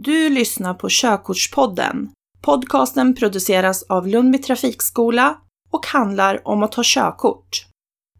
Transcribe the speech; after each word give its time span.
Du 0.00 0.28
lyssnar 0.28 0.74
på 0.74 0.88
Körkortspodden. 0.90 2.10
Podcasten 2.40 3.14
produceras 3.14 3.82
av 3.82 4.06
Lundby 4.06 4.38
Trafikskola 4.38 5.38
och 5.70 5.86
handlar 5.86 6.48
om 6.48 6.62
att 6.62 6.72
ta 6.72 6.82
körkort. 6.84 7.66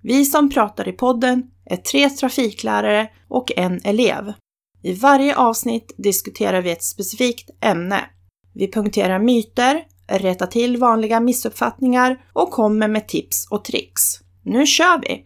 Vi 0.03 0.25
som 0.25 0.51
pratar 0.51 0.89
i 0.89 0.93
podden 0.93 1.43
är 1.65 1.77
tre 1.77 2.11
trafiklärare 2.11 3.09
och 3.29 3.53
en 3.57 3.81
elev. 3.85 4.33
I 4.83 4.93
varje 4.93 5.37
avsnitt 5.37 5.95
diskuterar 5.99 6.63
vi 6.63 6.71
ett 6.71 6.85
specifikt 6.85 7.51
ämne. 7.61 8.05
Vi 8.55 8.73
punkterar 8.73 9.19
myter, 9.19 9.85
rättar 10.09 10.47
till 10.47 10.77
vanliga 10.77 11.21
missuppfattningar 11.21 12.21
och 12.33 12.51
kommer 12.51 12.89
med 12.89 13.09
tips 13.09 13.47
och 13.51 13.65
tricks. 13.65 14.03
Nu 14.45 14.67
kör 14.67 15.01
vi! 15.01 15.25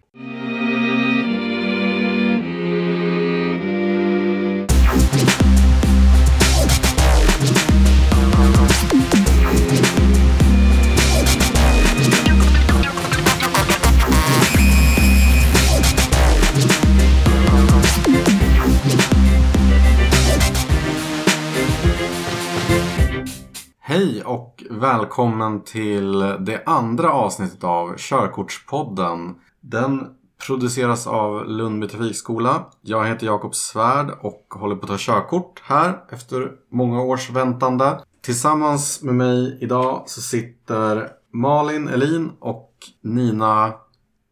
Hej 23.93 24.23
och 24.25 24.65
välkommen 24.71 25.65
till 25.65 26.19
det 26.39 26.63
andra 26.67 27.13
avsnittet 27.13 27.65
av 27.65 27.97
Körkortspodden. 27.97 29.35
Den 29.61 30.07
produceras 30.47 31.07
av 31.07 31.45
Lundby 31.49 31.89
Trafikskola. 31.89 32.67
Jag 32.83 33.07
heter 33.07 33.27
Jakob 33.27 33.55
Svärd 33.55 34.11
och 34.21 34.47
håller 34.61 34.77
på 34.77 34.83
att 34.85 34.91
ta 34.91 34.97
körkort 34.99 35.63
här 35.65 35.99
efter 36.11 36.51
många 36.71 37.01
års 37.03 37.31
väntande. 37.31 38.01
Tillsammans 38.23 39.03
med 39.03 39.15
mig 39.15 39.59
idag 39.61 40.03
så 40.07 40.21
sitter 40.21 41.09
Malin 41.33 41.89
Elin 41.89 42.31
och 42.41 42.73
Nina 43.03 43.73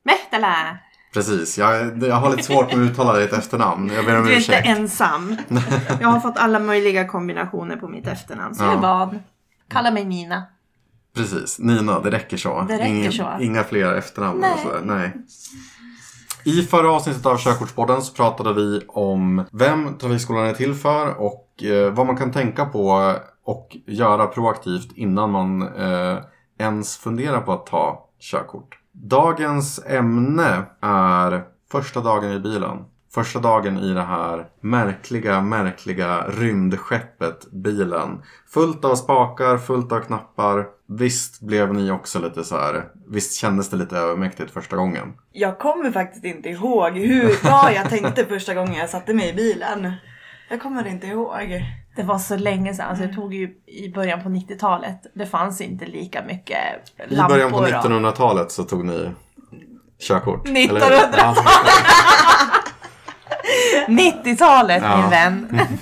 Mehtälä! 0.04 0.78
Precis, 1.14 1.58
jag, 1.58 2.02
jag 2.02 2.14
har 2.16 2.30
lite 2.30 2.42
svårt 2.42 2.74
med 2.76 2.84
att 2.84 2.90
uttala 2.90 3.18
ditt 3.18 3.32
efternamn. 3.32 3.90
Jag 3.94 4.04
ber 4.04 4.18
om 4.18 4.24
Du 4.26 4.32
är 4.32 4.36
inte 4.36 4.52
ursäkt. 4.52 4.68
ensam. 4.68 5.36
Jag 6.00 6.08
har 6.08 6.20
fått 6.20 6.36
alla 6.38 6.58
möjliga 6.58 7.08
kombinationer 7.08 7.76
på 7.76 7.88
mitt 7.88 8.06
efternamn. 8.06 8.54
Så 8.54 8.62
Ja. 8.64 8.66
jag 8.68 8.76
är 8.76 8.80
van. 8.82 9.18
Kalla 9.70 9.90
mig 9.90 10.04
Nina. 10.04 10.42
Precis, 11.14 11.58
Nina, 11.58 12.00
det 12.00 12.10
räcker 12.10 12.36
så. 12.36 12.64
Det 12.68 12.74
räcker 12.74 12.86
Ingen, 12.86 13.12
så. 13.12 13.28
Inga 13.40 13.64
fler 13.64 13.94
efternamn. 13.94 14.40
Nej. 14.40 14.52
och 14.52 14.58
sådär. 14.58 14.80
Nej. 14.84 15.12
I 16.44 16.62
förra 16.62 16.92
avsnittet 16.92 17.26
av 17.26 17.38
Körkortspodden 17.38 18.02
så 18.02 18.14
pratade 18.14 18.54
vi 18.54 18.82
om 18.88 19.44
vem 19.52 19.98
Trafikskolan 19.98 20.46
är 20.46 20.54
till 20.54 20.74
för 20.74 21.20
och 21.20 21.62
eh, 21.62 21.92
vad 21.92 22.06
man 22.06 22.16
kan 22.16 22.32
tänka 22.32 22.66
på 22.66 23.14
och 23.44 23.76
göra 23.86 24.26
proaktivt 24.26 24.92
innan 24.94 25.30
man 25.30 25.62
eh, 25.62 26.18
ens 26.58 26.96
funderar 26.96 27.40
på 27.40 27.52
att 27.52 27.66
ta 27.66 28.08
körkort. 28.20 28.78
Dagens 28.92 29.80
ämne 29.86 30.62
är 30.80 31.44
första 31.72 32.00
dagen 32.00 32.32
i 32.32 32.38
bilen. 32.38 32.84
Första 33.14 33.38
dagen 33.38 33.78
i 33.78 33.94
det 33.94 34.02
här 34.02 34.46
märkliga, 34.60 35.40
märkliga 35.40 36.24
rymdskeppet 36.28 37.50
bilen. 37.52 38.22
Fullt 38.54 38.84
av 38.84 38.94
spakar, 38.94 39.58
fullt 39.58 39.92
av 39.92 40.00
knappar. 40.00 40.66
Visst 40.88 41.40
blev 41.40 41.74
ni 41.74 41.90
också 41.90 42.18
lite 42.18 42.44
så 42.44 42.56
här. 42.56 42.84
Visst 43.08 43.34
kändes 43.40 43.70
det 43.70 43.76
lite 43.76 43.96
övermäktigt 43.96 44.50
första 44.50 44.76
gången? 44.76 45.12
Jag 45.32 45.58
kommer 45.58 45.90
faktiskt 45.90 46.24
inte 46.24 46.48
ihåg 46.48 46.92
hur, 46.98 47.44
vad 47.50 47.72
jag 47.74 47.88
tänkte 47.90 48.24
första 48.24 48.54
gången 48.54 48.74
jag 48.74 48.90
satte 48.90 49.14
mig 49.14 49.28
i 49.28 49.32
bilen. 49.32 49.92
Jag 50.50 50.62
kommer 50.62 50.86
inte 50.86 51.06
ihåg. 51.06 51.64
Det 51.96 52.02
var 52.02 52.18
så 52.18 52.36
länge 52.36 52.74
sedan. 52.74 52.88
Alltså, 52.88 53.04
det 53.06 53.14
tog 53.14 53.34
ju 53.34 53.50
i 53.66 53.92
början 53.94 54.22
på 54.22 54.28
90-talet. 54.28 55.00
Det 55.14 55.26
fanns 55.26 55.60
inte 55.60 55.86
lika 55.86 56.22
mycket 56.24 56.58
I 57.10 57.14
lampor. 57.14 57.34
början 57.34 57.50
på 57.50 57.56
och- 57.56 57.66
1900-talet 57.68 58.52
så 58.52 58.64
tog 58.64 58.84
ni 58.84 59.10
körkort. 60.08 60.48
1900 60.48 60.86
eller 60.86 60.96
hur? 60.96 61.18
Ja. 61.18 61.34
90-talet 63.88 64.82
Ja. 64.82 64.96
min 64.96 65.10
vän. 65.10 65.60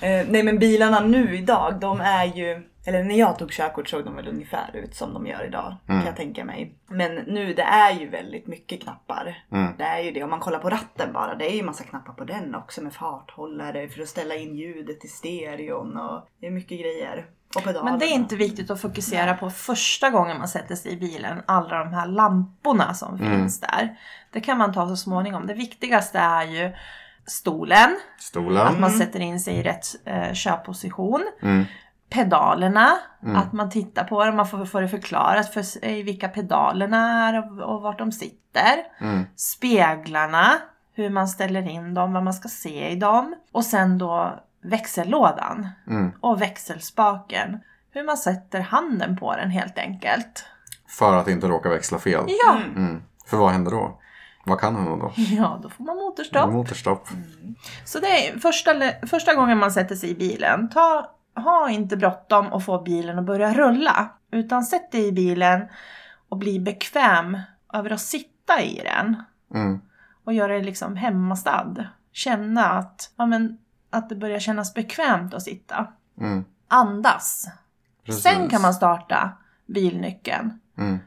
Eh, 0.00 0.26
nej 0.28 0.42
men 0.42 0.58
bilarna 0.58 1.00
nu 1.00 1.36
idag, 1.36 1.74
de 1.80 2.00
är 2.00 2.24
ju, 2.24 2.62
eller 2.88 3.04
när 3.04 3.14
jag 3.14 3.38
tog 3.38 3.50
körkort 3.50 3.88
såg 3.88 4.04
de 4.04 4.16
väl 4.16 4.28
ungefär 4.28 4.70
ut 4.76 4.94
som 4.94 5.14
de 5.14 5.26
gör 5.26 5.44
idag. 5.46 5.76
Mm. 5.88 6.00
Kan 6.00 6.06
jag 6.06 6.16
tänka 6.16 6.44
mig. 6.44 6.74
Men 6.86 7.14
nu 7.14 7.54
det 7.54 7.62
är 7.62 7.92
ju 8.00 8.08
väldigt 8.08 8.46
mycket 8.46 8.82
knappar. 8.82 9.44
Mm. 9.52 9.72
Det 9.78 9.84
är 9.84 9.98
ju 9.98 10.10
det. 10.12 10.22
Om 10.22 10.30
man 10.30 10.40
kollar 10.40 10.58
på 10.58 10.70
ratten 10.70 11.12
bara. 11.12 11.34
Det 11.34 11.52
är 11.52 11.56
ju 11.56 11.62
massa 11.62 11.84
knappar 11.84 12.12
på 12.12 12.24
den 12.24 12.54
också 12.54 12.80
med 12.82 12.92
farthållare 12.92 13.88
för 13.88 14.02
att 14.02 14.08
ställa 14.08 14.34
in 14.34 14.56
ljudet 14.56 15.04
i 15.04 15.08
stereon 15.08 15.96
och 15.96 16.28
det 16.40 16.46
är 16.46 16.50
mycket 16.50 16.80
grejer. 16.80 17.26
Men 17.84 17.98
det 17.98 18.04
är 18.06 18.14
inte 18.14 18.36
viktigt 18.36 18.70
att 18.70 18.80
fokusera 18.80 19.34
på 19.34 19.50
första 19.50 20.10
gången 20.10 20.38
man 20.38 20.48
sätter 20.48 20.74
sig 20.74 20.92
i 20.92 20.96
bilen. 20.96 21.42
Alla 21.46 21.78
de 21.84 21.92
här 21.92 22.06
lamporna 22.06 22.94
som 22.94 23.14
Mm. 23.16 23.38
finns 23.38 23.60
där. 23.60 23.98
Det 24.32 24.40
kan 24.40 24.58
man 24.58 24.72
ta 24.72 24.88
så 24.88 24.96
småningom. 24.96 25.46
Det 25.46 25.54
viktigaste 25.54 26.18
är 26.18 26.44
ju 26.44 26.72
stolen. 27.26 27.96
Stolen. 28.18 28.66
Att 28.66 28.78
man 28.80 28.90
sätter 28.90 29.20
in 29.20 29.40
sig 29.40 29.54
i 29.54 29.62
rätt 29.62 29.86
eh, 30.04 30.32
körposition. 30.32 31.24
Mm. 31.42 31.64
Pedalerna, 32.10 32.98
Mm. 33.22 33.36
att 33.36 33.52
man 33.52 33.70
tittar 33.70 34.04
på 34.04 34.24
det, 34.24 34.32
man 34.32 34.46
får, 34.48 34.64
får 34.64 34.82
det 34.82 34.88
förklarat 34.88 35.54
för 35.54 35.62
sig 35.62 36.02
vilka 36.02 36.28
pedalerna 36.28 37.28
är 37.28 37.38
och, 37.38 37.74
och 37.74 37.82
vart 37.82 37.98
de 37.98 38.12
sitter. 38.12 38.74
Mm. 39.00 39.24
Speglarna, 39.36 40.52
hur 40.94 41.10
man 41.10 41.28
ställer 41.28 41.68
in 41.68 41.94
dem, 41.94 42.12
vad 42.12 42.22
man 42.24 42.32
ska 42.34 42.48
se 42.48 42.88
i 42.90 42.96
dem. 42.96 43.34
Och 43.52 43.64
sen 43.64 43.98
då 43.98 44.38
växellådan 44.62 45.68
Mm. 45.86 46.12
och 46.20 46.42
växelspaken. 46.42 47.60
Hur 47.90 48.04
man 48.04 48.16
sätter 48.16 48.60
handen 48.60 49.16
på 49.16 49.36
den 49.36 49.50
helt 49.50 49.78
enkelt. 49.78 50.44
För 50.88 51.16
att 51.16 51.28
inte 51.28 51.46
råka 51.46 51.68
växla 51.68 51.98
fel. 51.98 52.24
Ja, 52.28 52.56
Mm. 52.56 52.76
Mm. 52.76 53.02
För 53.26 53.36
vad 53.36 53.50
händer 53.50 53.70
då? 53.70 53.98
Vad 54.44 54.60
kan 54.60 54.76
hända 54.76 54.96
då? 54.96 55.12
ja 55.16 55.60
då 55.62 55.68
får 55.68 55.84
man 55.84 55.96
motorstopp. 55.96 56.52
Motorstopp. 56.52 57.08
Så 57.84 57.98
det 57.98 58.28
är 58.28 58.38
första, 58.38 58.72
första 59.06 59.34
gången 59.34 59.58
man 59.58 59.72
sätter 59.72 59.94
sig 59.94 60.10
i 60.10 60.14
bilen. 60.14 60.68
Ta, 60.68 61.10
ha 61.38 61.70
inte 61.70 61.96
bråttom 61.96 62.46
och 62.46 62.64
få 62.64 62.82
bilen 62.82 63.18
att 63.18 63.24
börja 63.24 63.54
rulla. 63.54 64.08
Utan 64.30 64.64
sätt 64.64 64.92
dig 64.92 65.06
i 65.06 65.12
bilen 65.12 65.68
och 66.28 66.38
bli 66.38 66.60
bekväm 66.60 67.38
över 67.72 67.90
att 67.90 68.00
sitta 68.00 68.62
i 68.62 68.82
den. 68.84 69.22
Mm. 69.54 69.80
Och 70.24 70.32
göra 70.32 70.52
dig 70.52 70.64
liksom 70.64 70.96
hemmastad. 70.96 71.74
Känna 72.12 72.64
att, 72.64 73.12
ja, 73.16 73.26
men, 73.26 73.58
att 73.90 74.08
det 74.08 74.16
börjar 74.16 74.38
kännas 74.38 74.74
bekvämt 74.74 75.34
att 75.34 75.42
sitta. 75.42 75.86
Mm. 76.20 76.44
Andas. 76.68 77.48
Precis. 78.04 78.22
Sen 78.22 78.48
kan 78.48 78.62
man 78.62 78.74
starta 78.74 79.32
bilnyckeln. 79.66 80.60
Mm. 80.78 80.98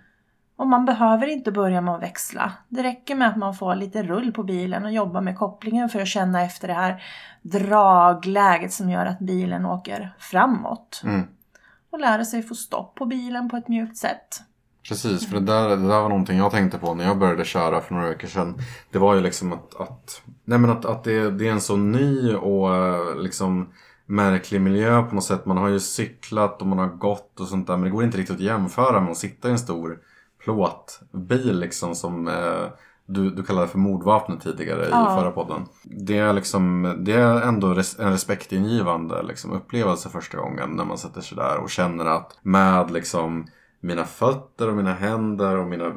Och 0.62 0.68
man 0.68 0.86
behöver 0.86 1.28
inte 1.28 1.52
börja 1.52 1.82
med 1.82 1.94
att 1.94 2.02
växla. 2.02 2.54
Det 2.70 2.84
räcker 2.84 3.16
med 3.16 3.28
att 3.28 3.38
man 3.38 3.56
får 3.56 3.76
lite 3.76 4.04
rull 4.04 4.32
på 4.32 4.44
bilen 4.44 4.86
och 4.86 4.92
jobbar 4.92 5.22
med 5.22 5.38
kopplingen 5.38 5.90
för 5.90 6.02
att 6.02 6.08
känna 6.08 6.42
efter 6.42 6.68
det 6.68 6.74
här 6.74 7.04
dragläget 7.42 8.74
som 8.74 8.90
gör 8.90 9.06
att 9.06 9.20
bilen 9.20 9.66
åker 9.66 10.16
framåt. 10.20 11.02
Mm. 11.04 11.22
Och 11.92 12.00
lära 12.00 12.26
sig 12.26 12.44
få 12.44 12.56
stopp 12.56 12.96
på 12.96 13.06
bilen 13.06 13.50
på 13.50 13.58
ett 13.58 13.68
mjukt 13.68 13.98
sätt. 13.98 14.42
Precis, 14.88 15.30
för 15.30 15.40
det 15.40 15.46
där, 15.46 15.70
det 15.70 15.76
där 15.76 16.02
var 16.02 16.10
någonting 16.10 16.38
jag 16.38 16.52
tänkte 16.52 16.78
på 16.78 16.94
när 16.94 17.06
jag 17.06 17.20
började 17.20 17.46
köra 17.46 17.82
för 17.82 17.94
några 17.94 18.10
veckor 18.10 18.28
sedan. 18.28 18.56
Det 18.92 19.00
var 19.00 19.16
ju 19.16 19.22
liksom 19.22 19.54
att, 19.54 19.82
att, 19.82 20.22
nej 20.46 20.60
men 20.60 20.70
att, 20.70 20.86
att 20.86 21.04
det, 21.04 21.32
det 21.32 21.48
är 21.48 21.52
en 21.52 21.62
så 21.62 21.76
ny 21.76 22.36
och 22.36 22.76
eh, 22.76 23.16
liksom 23.16 23.74
märklig 24.06 24.62
miljö 24.62 25.04
på 25.04 25.16
något 25.16 25.24
sätt. 25.24 25.46
Man 25.46 25.58
har 25.58 25.70
ju 25.70 25.80
cyklat 25.80 26.62
och 26.62 26.68
man 26.68 26.80
har 26.80 26.88
gått 26.88 27.40
och 27.40 27.48
sånt 27.48 27.68
där. 27.68 27.78
Men 27.78 27.84
det 27.84 27.90
går 27.90 28.04
inte 28.04 28.18
riktigt 28.18 28.36
att 28.36 28.42
jämföra 28.42 29.02
med 29.02 29.12
att 29.12 29.18
sitta 29.18 29.48
i 29.48 29.52
en 29.52 29.60
stor 29.60 30.00
plåtbil 30.44 31.60
liksom 31.60 31.96
som 31.96 32.28
eh, 32.28 32.68
du, 33.06 33.30
du 33.30 33.44
kallade 33.44 33.68
för 33.68 33.78
mordvapnet 33.78 34.42
tidigare 34.42 34.86
i 34.86 34.90
Ja. 34.92 35.18
förra 35.20 35.32
podden. 35.32 35.62
Det 35.84 36.18
är, 36.18 36.34
liksom, 36.34 36.96
det 37.00 37.14
är 37.14 37.42
ändå 37.42 37.74
res, 37.74 38.00
en 38.00 38.12
respektingivande 38.12 39.24
liksom, 39.24 39.52
upplevelse 39.52 40.10
första 40.10 40.38
gången 40.38 40.70
när 40.70 40.86
man 40.86 40.98
sätter 40.98 41.22
sig 41.22 41.38
där 41.38 41.58
och 41.58 41.70
känner 41.70 42.06
att 42.06 42.40
med 42.42 42.92
liksom 42.92 43.48
mina 43.80 44.04
fötter 44.04 44.70
och 44.70 44.76
mina 44.76 44.94
händer 44.94 45.58
och 45.58 45.68
mina 45.68 45.90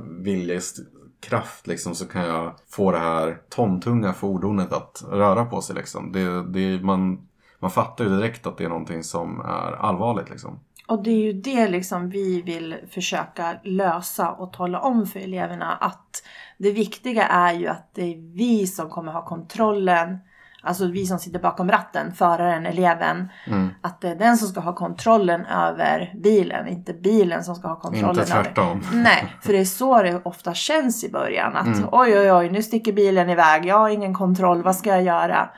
viljekraft 0.59 1.67
liksom, 1.67 1.95
så 1.95 2.07
kan 2.07 2.23
jag 2.27 2.53
få 2.71 2.91
det 2.93 2.99
här 2.99 3.39
tontunga 3.49 4.13
fordonet 4.13 4.73
att 4.73 5.05
röra 5.11 5.45
på 5.45 5.61
sig. 5.61 5.77
Liksom. 5.77 6.13
Det, 6.13 6.43
det, 6.43 6.85
man, 6.85 7.29
man 7.59 7.71
fattar 7.71 8.05
ju 8.05 8.11
direkt 8.11 8.47
att 8.47 8.57
det 8.57 8.65
är 8.65 8.69
någonting 8.69 9.03
som 9.05 9.41
är 9.41 9.73
allvarligt. 9.73 10.31
Liksom. 10.31 10.59
Och 10.87 11.03
det 11.03 11.11
är 11.11 11.23
ju 11.23 11.33
det 11.33 11.69
liksom 11.69 12.11
vi 12.11 12.43
vill 12.43 12.77
försöka 12.91 13.57
lösa 13.65 14.31
och 14.31 14.53
tala 14.53 14.81
om 14.81 15.07
för 15.07 15.21
eleverna 15.21 15.73
att 15.81 16.23
det 16.59 16.71
viktiga 16.71 17.27
är 17.27 17.53
ju 17.53 17.67
att 17.69 17.91
det 17.95 18.03
är 18.03 18.37
vi 18.37 18.67
som 18.67 18.91
kommer 18.91 19.13
ha 19.13 19.25
kontrollen. 19.25 20.19
Alltså 20.63 20.87
vi 20.87 21.07
som 21.07 21.19
sitter 21.19 21.39
bakom 21.39 21.71
ratten, 21.71 22.15
föraren, 22.15 22.67
eleven. 22.67 23.29
Mm. 23.47 23.71
Att 23.81 24.01
det 24.01 24.09
är 24.09 24.17
den 24.17 24.37
som 24.37 24.49
ska 24.49 24.61
ha 24.61 24.75
kontrollen 24.75 25.47
över 25.47 26.15
bilen, 26.23 26.69
inte 26.69 26.93
bilen 26.93 27.45
som 27.45 27.55
ska 27.55 27.69
ha 27.69 27.81
kontrollen 27.81 28.21
Inte 28.21 28.33
över 28.33 28.45
tvärtom. 28.45 28.83
Nej, 28.93 29.35
för 29.41 29.53
det 29.53 29.59
är 29.59 29.65
så 29.65 30.03
det 30.03 30.21
ofta 30.25 30.55
känns 30.55 31.05
i 31.05 31.11
början. 31.11 31.57
Att 31.57 31.67
Mm. 31.67 31.89
oj, 31.93 32.19
oj, 32.19 32.33
oj, 32.33 32.51
nu 32.51 32.63
sticker 32.63 32.93
bilen 32.93 33.31
iväg. 33.31 33.65
Jag 33.67 33.79
har 33.79 33.89
ingen 33.89 34.15
kontroll. 34.15 34.63
Vad 34.63 34.77
ska 34.77 34.91
jag 34.91 35.03
göra? 35.03 35.51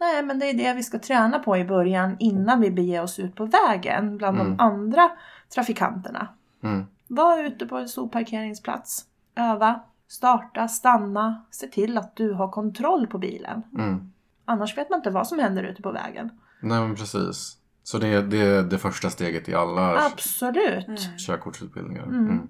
Nej, 0.00 0.22
men 0.24 0.38
det 0.38 0.50
är 0.50 0.54
det 0.54 0.74
vi 0.74 0.82
ska 0.82 0.98
träna 0.98 1.38
på 1.38 1.56
i 1.56 1.64
början 1.64 2.16
innan 2.18 2.60
vi 2.60 2.70
beger 2.70 3.02
oss 3.02 3.18
ut 3.18 3.34
på 3.34 3.44
vägen 3.46 4.16
bland 4.16 4.40
Mm. 4.40 4.56
de 4.56 4.62
andra 4.62 5.10
trafikanterna. 5.54 6.28
Mm. 6.62 6.84
Var 7.08 7.44
ute 7.44 7.66
på 7.66 7.76
en 7.76 7.88
stor 7.88 8.08
parkeringsplats. 8.08 9.04
Öva, 9.34 9.80
starta, 10.08 10.68
stanna. 10.68 11.44
Se 11.50 11.66
till 11.66 11.98
att 11.98 12.16
du 12.16 12.32
har 12.32 12.48
kontroll 12.48 13.06
på 13.06 13.18
bilen. 13.18 13.62
Mm. 13.78 14.12
Annars 14.44 14.78
vet 14.78 14.90
man 14.90 14.98
inte 14.98 15.10
vad 15.10 15.26
som 15.26 15.38
händer 15.38 15.62
ute 15.62 15.82
på 15.82 15.92
vägen. 15.92 16.30
Nej 16.62 16.80
men 16.80 16.94
precis. 16.96 17.54
Så 17.82 17.98
det, 17.98 18.22
det 18.22 18.38
är 18.38 18.62
det 18.62 18.78
första 18.78 19.10
steget 19.10 19.48
i 19.48 19.54
alla 19.54 20.06
Absolut. 20.06 20.88
Mm. 20.88 20.98
körkortsutbildningar. 21.18 22.02
Mm. 22.02 22.20
Mm. 22.30 22.48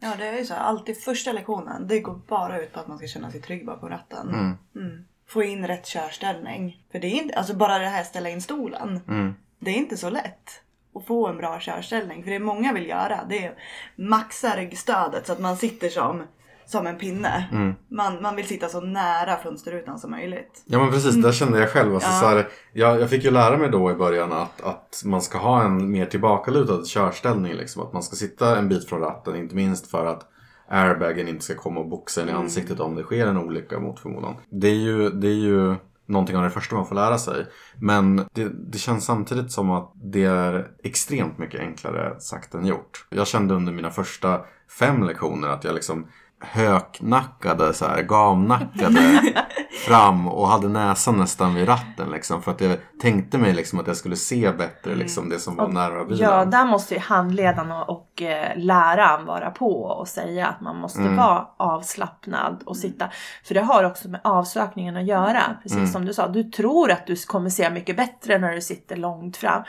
Ja, 0.00 0.14
det 0.18 0.26
är 0.26 0.38
ju 0.38 0.44
så. 0.44 0.54
här, 0.54 0.60
Alltid 0.60 0.96
första 1.02 1.32
lektionen, 1.32 1.86
det 1.86 2.00
går 2.00 2.20
bara 2.28 2.62
ut 2.62 2.72
på 2.72 2.80
att 2.80 2.88
man 2.88 2.98
ska 2.98 3.06
känna 3.06 3.30
sig 3.30 3.40
trygg 3.42 3.66
bakom 3.66 3.88
ratten. 3.88 4.28
Mm. 4.74 5.04
Mm. 5.34 5.46
Få 5.46 5.52
in 5.52 5.66
rätt 5.66 5.86
körställning. 5.86 6.82
För 6.92 6.98
det 6.98 7.06
är 7.06 7.22
inte, 7.22 7.34
alltså 7.34 7.54
bara 7.54 7.78
det 7.78 7.86
här 7.86 8.04
ställa 8.04 8.28
in 8.28 8.42
stolen. 8.42 9.00
Mm. 9.08 9.34
Det 9.58 9.70
är 9.70 9.74
inte 9.74 9.96
så 9.96 10.10
lätt 10.10 10.60
att 10.94 11.06
få 11.06 11.28
en 11.28 11.36
bra 11.36 11.60
körställning. 11.60 12.24
För 12.24 12.30
det 12.30 12.38
många 12.38 12.72
vill 12.72 12.86
göra, 12.88 13.20
det 13.28 13.44
är 13.44 13.54
maxa 13.96 14.56
ryggstödet 14.56 15.26
så 15.26 15.32
att 15.32 15.40
man 15.40 15.56
sitter 15.56 15.88
som, 15.88 16.22
som 16.66 16.86
en 16.86 16.98
pinne. 16.98 17.48
Mm. 17.52 17.74
Man, 17.88 18.22
man 18.22 18.36
vill 18.36 18.46
sitta 18.46 18.68
så 18.68 18.80
nära 18.80 19.36
fönsterrutan 19.36 19.98
som 19.98 20.10
möjligt. 20.10 20.62
Ja 20.66 20.78
men 20.78 20.90
precis, 20.92 21.14
där 21.14 21.32
kände 21.32 21.58
jag 21.58 21.70
själv. 21.70 21.94
Alltså, 21.94 22.10
Ja. 22.10 22.20
så 22.20 22.26
här, 22.26 22.48
jag, 22.72 23.00
jag 23.00 23.10
fick 23.10 23.24
ju 23.24 23.30
lära 23.30 23.56
mig 23.56 23.68
då 23.70 23.90
i 23.90 23.94
början 23.94 24.32
att, 24.32 24.60
att 24.62 25.02
man 25.04 25.22
ska 25.22 25.38
ha 25.38 25.62
en 25.64 25.90
mer 25.90 26.06
tillbakalutad 26.06 26.86
körställning. 26.86 27.52
Liksom. 27.52 27.82
Att 27.82 27.92
man 27.92 28.02
ska 28.02 28.16
sitta 28.16 28.58
en 28.58 28.68
bit 28.68 28.88
från 28.88 29.00
ratten, 29.00 29.36
inte 29.36 29.54
minst 29.54 29.90
för 29.90 30.06
att 30.06 30.26
airbagen 30.70 31.28
inte 31.28 31.44
ska 31.44 31.54
komma 31.54 31.80
och 31.80 31.88
boxa 31.88 32.22
en 32.22 32.28
i 32.28 32.30
Mm. 32.30 32.42
ansiktet 32.42 32.80
om 32.80 32.94
det 32.94 33.02
sker 33.02 33.26
en 33.26 33.36
olycka 33.38 33.80
mot 33.80 34.00
förmodan. 34.00 34.34
Det 34.50 34.68
är 34.68 34.74
ju, 34.74 35.10
det 35.10 35.28
är 35.28 35.34
ju 35.34 35.74
någonting 36.06 36.36
av 36.36 36.42
det 36.42 36.50
första 36.50 36.76
man 36.76 36.86
får 36.86 36.94
lära 36.94 37.18
sig. 37.18 37.46
Men 37.78 38.16
det, 38.16 38.48
det 38.72 38.78
känns 38.78 39.04
samtidigt 39.04 39.52
som 39.52 39.70
att 39.70 39.92
det 39.94 40.24
är 40.24 40.68
extremt 40.82 41.38
mycket 41.38 41.60
enklare 41.60 42.20
sagt 42.20 42.54
än 42.54 42.66
gjort. 42.66 43.06
Jag 43.10 43.26
kände 43.26 43.54
under 43.54 43.72
mina 43.72 43.90
första 43.90 44.40
fem 44.78 45.02
lektioner 45.02 45.48
att 45.48 45.64
jag 45.64 45.74
liksom 45.74 46.06
höknackade, 46.42 47.72
så 47.74 47.84
här, 47.86 48.02
gamnackade 48.02 49.20
fram 49.80 50.28
och 50.28 50.48
hade 50.48 50.68
näsan 50.68 51.16
nästan 51.16 51.54
vid 51.54 51.68
ratten. 51.68 52.10
Liksom, 52.10 52.42
för 52.42 52.50
att 52.50 52.60
jag 52.60 52.76
tänkte 53.00 53.38
mig 53.38 53.52
liksom 53.52 53.80
att 53.80 53.86
jag 53.86 53.96
skulle 53.96 54.16
se 54.16 54.52
bättre 54.52 54.94
liksom, 54.94 55.28
det 55.28 55.38
som 55.38 55.56
var 55.56 55.64
Och- 55.64 55.74
nära 55.74 56.04
bilen. 56.04 56.28
Ja, 56.30 56.44
där 56.44 56.64
måste 56.64 56.94
ju 56.94 57.00
handledaren 57.00 57.72
och, 57.72 57.88
och 57.90 58.22
eh, 58.22 58.52
läraren 58.56 59.26
vara 59.26 59.50
på 59.50 59.82
och 59.82 60.08
säga 60.08 60.46
att 60.46 60.60
man 60.60 60.76
måste 60.76 61.00
Mm. 61.00 61.16
vara 61.16 61.46
avslappnad 61.56 62.62
och 62.66 62.76
sitta. 62.76 63.10
För 63.44 63.54
det 63.54 63.60
har 63.60 63.84
också 63.84 64.08
med 64.08 64.20
avsökningen 64.24 64.96
att 64.96 65.06
göra. 65.06 65.42
Precis 65.62 65.76
Mm. 65.78 65.88
som 65.90 66.04
du 66.04 66.14
sa, 66.14 66.28
du 66.28 66.44
tror 66.44 66.90
att 66.90 67.06
du 67.06 67.16
kommer 67.16 67.50
se 67.50 67.70
mycket 67.70 67.96
bättre 67.96 68.38
när 68.38 68.52
du 68.52 68.60
sitter 68.60 68.96
långt 68.96 69.36
fram. 69.36 69.62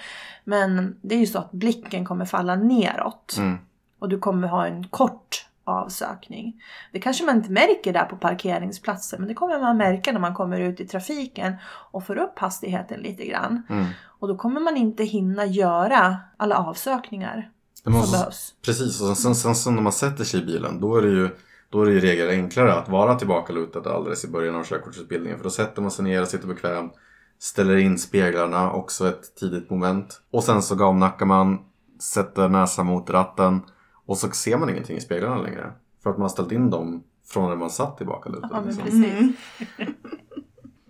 Men 0.44 0.96
det 1.02 1.16
är 1.16 1.19
ju 1.19 1.25
så 1.28 1.40
att 1.40 1.52
blicken 1.52 2.06
kommer 2.06 2.25
falla 2.25 2.56
neråt. 2.56 3.36
Mm. 3.38 3.57
Och 4.00 4.10
du 4.10 4.19
kommer 4.19 4.48
ha 4.48 4.68
en 4.68 4.88
kort 4.88 5.46
avsökning. 5.63 6.62
Det 6.92 7.00
kanske 7.00 7.25
man 7.25 7.38
inte 7.38 7.52
märker 7.52 7.94
där 7.94 8.06
på 8.06 8.16
parkeringsplatsen 8.16 9.19
men 9.19 9.28
det 9.28 9.34
kommer 9.34 9.60
man 9.60 9.78
märka 9.78 10.12
när 10.12 10.19
man 10.19 10.34
kommer 10.34 10.60
ut 10.60 10.80
i 10.80 10.88
trafiken 10.88 11.54
och 11.92 12.06
får 12.06 12.18
upp 12.18 12.40
hastigheten 12.40 13.00
lite 13.00 13.25
grann. 13.25 13.63
Mm. 13.69 13.86
Och 14.19 14.28
då 14.28 14.36
kommer 14.36 14.62
man 14.62 14.78
inte 14.78 15.04
hinna 15.04 15.46
göra 15.46 16.18
alla 16.38 16.58
avsökningar 16.58 17.50
Det 17.84 17.92
som 17.92 18.12
behövs. 18.12 18.54
Precis, 18.66 19.02
och 19.02 19.18
sen, 19.18 19.36
sen, 19.36 19.56
sen 19.56 19.75
när 19.75 19.81
man 19.81 19.94
sätter 19.94 20.24
sig 20.24 20.42
i 20.42 20.46
bilen 20.46 20.81
då 20.81 20.98
är 20.98 21.02
det 21.02 21.10
ju 21.10 21.30
då 21.72 21.81
är 21.81 21.86
det 21.86 21.92
i 21.92 22.00
regel 22.00 22.30
enklare 22.30 22.74
att 22.74 22.90
vara 22.90 23.16
tillbakalutad 23.16 23.96
alldeles 23.96 24.25
i 24.25 24.28
början 24.28 24.56
av 24.56 24.64
körkortsutbildningen. 24.64 25.38
För 25.38 25.44
då 25.44 25.50
sätter 25.50 25.81
man 25.81 25.92
sig 25.92 26.06
ner 26.06 26.22
och 26.22 26.28
sitter 26.28 26.48
bekvämt. 26.48 26.94
Ställer 27.40 27.78
in 27.78 27.98
speglarna, 27.98 28.72
också 28.72 29.07
ett 29.07 29.36
tidigt 29.36 29.69
moment. 29.69 30.22
Och 30.31 30.44
sen 30.44 30.62
så 30.62 30.75
gamnackar 30.75 31.25
man, 31.25 31.60
sätter 32.00 32.50
näsan 32.50 32.86
mot 32.86 33.10
ratten. 33.10 33.62
Och 34.06 34.18
så 34.18 34.30
ser 34.31 34.57
man 34.57 34.69
ingenting 34.69 34.98
i 34.98 35.01
speglarna 35.01 35.42
längre. 35.42 35.71
För 36.03 36.09
att 36.09 36.15
man 36.18 36.21
har 36.21 36.30
ställt 36.30 36.51
in 36.51 36.69
dem 36.69 37.03
från 37.27 37.50
när 37.50 37.56
man 37.56 37.69
satt 37.69 37.98
tillbakalutad. 37.98 38.50
Ja, 38.51 38.62
men 38.65 38.75
liksom. 38.75 39.03
Mm. 39.03 39.33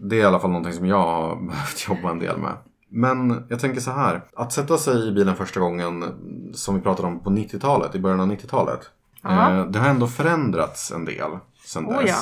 Det 0.04 0.16
är 0.16 0.20
i 0.20 0.24
alla 0.26 0.40
fall 0.40 0.50
någonting 0.50 0.74
som 0.74 0.86
jag 0.86 0.98
har 1.04 1.36
behövt 1.48 1.88
jobba 1.90 2.12
en 2.12 2.20
del 2.20 2.38
med. 2.38 2.54
Men 2.90 3.46
jag 3.50 3.60
tänker 3.60 3.82
så 3.82 3.92
här. 3.92 4.24
Att 4.36 4.54
sätta 4.54 4.78
sig 4.78 5.08
i 5.08 5.12
bilen 5.12 5.36
första 5.36 5.60
gången, 5.60 6.06
som 6.54 6.76
vi 6.76 6.82
pratade 6.82 7.08
om 7.08 7.20
på 7.20 7.30
90-talet, 7.30 7.96
i 7.96 8.00
början 8.00 8.20
av 8.20 8.28
90-talet. 8.32 8.80
Ja. 9.22 9.52
Eh, 9.58 9.66
det 9.66 9.80
har 9.80 9.90
ändå 9.90 10.08
förändrats 10.08 10.92
en 10.92 11.06
del 11.06 11.32
sen 11.66 11.86
Oh, 11.86 11.98
dess. 12.02 12.10
ja. 12.10 12.18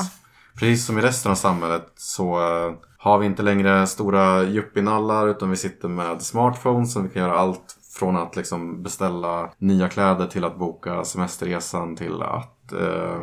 Precis 0.60 0.86
som 0.86 0.98
i 0.98 1.02
resten 1.02 1.32
av 1.32 1.36
samhället 1.36 1.92
så 1.96 2.34
eh, 2.40 2.74
har 2.98 3.18
vi 3.18 3.26
inte 3.26 3.44
längre 3.44 3.88
stora 3.88 4.44
yuppie-nallar 4.44 5.28
utan 5.28 5.50
vi 5.50 5.56
sitter 5.56 5.88
med 5.88 6.22
smartphones 6.22 6.94
som 6.94 7.04
vi 7.04 7.10
kan 7.10 7.22
göra 7.22 7.36
allt 7.40 7.78
från 8.00 8.18
att 8.18 8.36
liksom 8.36 8.84
beställa 8.84 9.50
nya 9.58 9.90
kläder 9.90 10.28
till 10.28 10.44
att 10.46 10.60
boka 10.60 11.04
semesterresan 11.04 11.96
till 11.96 12.22
att 12.22 12.74
eh, 12.74 13.20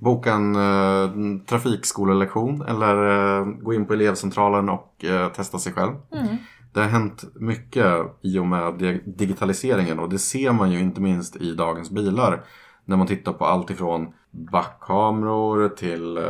boka 0.00 0.32
en 0.32 0.56
eh, 0.56 1.10
trafikskolelektion 1.46 2.62
eller 2.62 2.96
eh, 3.38 3.44
gå 3.44 3.74
in 3.74 3.86
på 3.86 3.92
elevcentralen 3.92 4.68
och 4.68 5.04
eh, 5.04 5.28
testa 5.28 5.58
sig 5.58 5.72
själv. 5.72 5.92
Mm. 6.12 6.36
Det 6.74 6.80
har 6.80 6.88
hänt 6.88 7.24
mycket 7.34 7.86
i 8.22 8.38
och 8.38 8.46
med 8.46 8.74
di- 8.74 9.02
digitaliseringen 9.06 9.98
och 9.98 10.08
det 10.08 10.18
ser 10.18 10.52
man 10.52 10.70
ju 10.70 10.80
inte 10.80 11.00
minst 11.00 11.36
i 11.36 11.54
dagens 11.54 11.90
bilar. 11.90 12.44
När 12.84 12.96
man 12.96 13.06
tittar 13.06 13.32
på 13.32 13.44
allt 13.44 13.70
ifrån 13.70 14.12
backkameror 14.32 15.68
till 15.68 16.16
eh, 16.16 16.22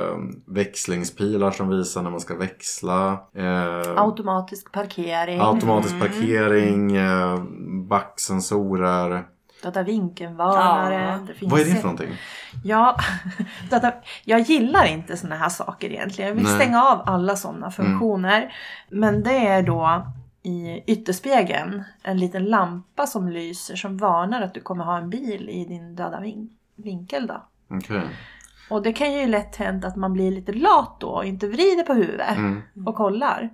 växlingspilar 0.46 1.50
som 1.50 1.68
visar 1.68 2.02
när 2.02 2.10
man 2.10 2.20
ska 2.20 2.36
växla. 2.36 3.12
Eh, 3.34 3.96
Automatisk 4.02 4.72
parkering. 4.72 5.40
automatisk 5.40 5.94
Mm. 5.94 6.08
parkering, 6.08 6.96
eh, 6.96 7.42
backsensorer. 7.88 9.24
Data 9.62 9.82
vinkelvarnare. 9.82 11.18
Ja. 11.40 11.46
Vad 11.48 11.60
är 11.60 11.64
det 11.64 11.70
för 11.74 11.82
någonting? 11.82 12.10
Ja, 12.64 12.96
data, 13.70 13.92
jag 14.24 14.40
gillar 14.40 14.84
inte 14.86 15.16
såna 15.16 15.36
här 15.36 15.48
saker 15.48 15.90
egentligen. 15.90 16.28
Jag 16.28 16.34
vill 16.34 16.44
Nej. 16.44 16.54
stänga 16.54 16.84
av 16.84 17.02
alla 17.06 17.36
sådana 17.36 17.70
funktioner. 17.70 18.52
Men 18.90 19.22
det 19.22 19.46
är 19.46 19.62
då 19.62 20.06
i 20.42 20.82
ytterspegeln 20.86 21.82
en 22.02 22.18
liten 22.18 22.44
lampa 22.44 23.06
som 23.06 23.28
lyser 23.28 23.76
som 23.76 23.96
varnar 23.98 24.42
att 24.42 24.54
du 24.54 24.60
kommer 24.60 24.84
ha 24.84 24.98
en 24.98 25.10
bil 25.10 25.48
i 25.48 25.64
din 25.64 25.94
döda 25.96 26.20
vin- 26.20 26.50
vinkel. 26.76 27.26
Då. 27.26 27.44
Okej. 27.72 28.02
Och 28.70 28.82
det 28.82 28.92
kan 28.92 29.12
ju 29.12 29.26
lätt 29.26 29.56
hända 29.56 29.88
att 29.88 29.96
man 29.96 30.12
blir 30.12 30.30
lite 30.30 30.52
lat 30.52 30.96
då 31.00 31.08
och 31.08 31.24
inte 31.24 31.48
vrider 31.48 31.82
på 31.82 31.94
huvudet 31.94 32.36
Mm. 32.36 32.62
och 32.86 32.94
kollar. 32.94 33.50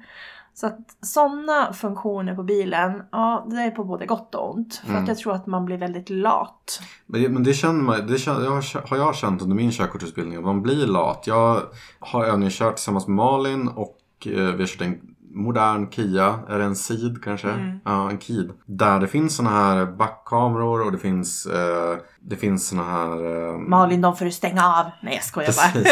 Så 0.55 0.67
att 0.67 0.79
sådana 1.03 1.73
funktioner 1.73 2.35
på 2.35 2.43
bilen, 2.43 3.03
ja 3.13 3.47
det 3.51 3.57
är 3.57 3.71
på 3.71 3.85
både 3.85 4.07
gott 4.07 4.35
och 4.35 4.55
ont. 4.55 4.75
För 4.75 4.91
Mm. 4.91 5.03
att 5.03 5.09
jag 5.09 5.19
tror 5.19 5.35
att 5.35 5.47
man 5.47 5.65
blir 5.65 5.77
väldigt 5.77 6.11
lat. 6.11 6.81
Men 7.07 7.23
det, 7.23 7.29
men 7.29 7.43
det 7.45 7.55
känner 7.55 7.83
man, 7.83 8.07
det 8.07 8.19
känner, 8.19 8.45
jag 8.45 8.51
har, 8.51 8.89
har 8.89 8.97
jag 8.97 9.15
känt 9.17 9.43
under 9.43 9.57
min 9.57 9.71
körkortsutbildning. 9.71 10.39
att 10.39 10.45
Man 10.45 10.63
blir 10.63 10.87
lat. 10.87 11.25
Jag 11.27 11.63
har 12.01 12.25
övningskört 12.25 12.77
tillsammans 12.77 13.07
med 13.07 13.17
Malin 13.17 13.69
och 13.69 13.99
eh, 14.27 14.33
vi 14.33 14.63
har 14.63 14.67
kört 14.67 14.81
en 14.87 15.01
modern 15.31 15.91
Kia. 15.91 16.39
Är 16.49 16.59
det 16.59 16.65
en 16.65 16.77
Ceed 16.77 17.23
kanske? 17.25 17.51
Mm. 17.51 17.79
Ja, 17.85 18.11
en 18.11 18.19
Kid. 18.19 18.51
Där 18.67 19.01
det 19.01 19.07
finns 19.09 19.37
såna 19.37 19.51
här 19.51 19.87
backkameror 19.87 20.87
och 20.87 20.93
det 20.93 20.99
finns, 20.99 21.47
eh, 21.47 21.99
det 22.23 22.37
finns 22.37 22.69
såna 22.69 22.85
här... 22.85 23.49
Eh, 23.51 23.59
Malin, 23.59 24.01
de 24.01 24.17
får 24.17 24.25
du 24.25 24.31
stänga 24.31 24.67
av. 24.67 24.85
Nej 25.03 25.15
jag 25.15 25.25
skojar 25.25 25.53
bara. 25.57 25.83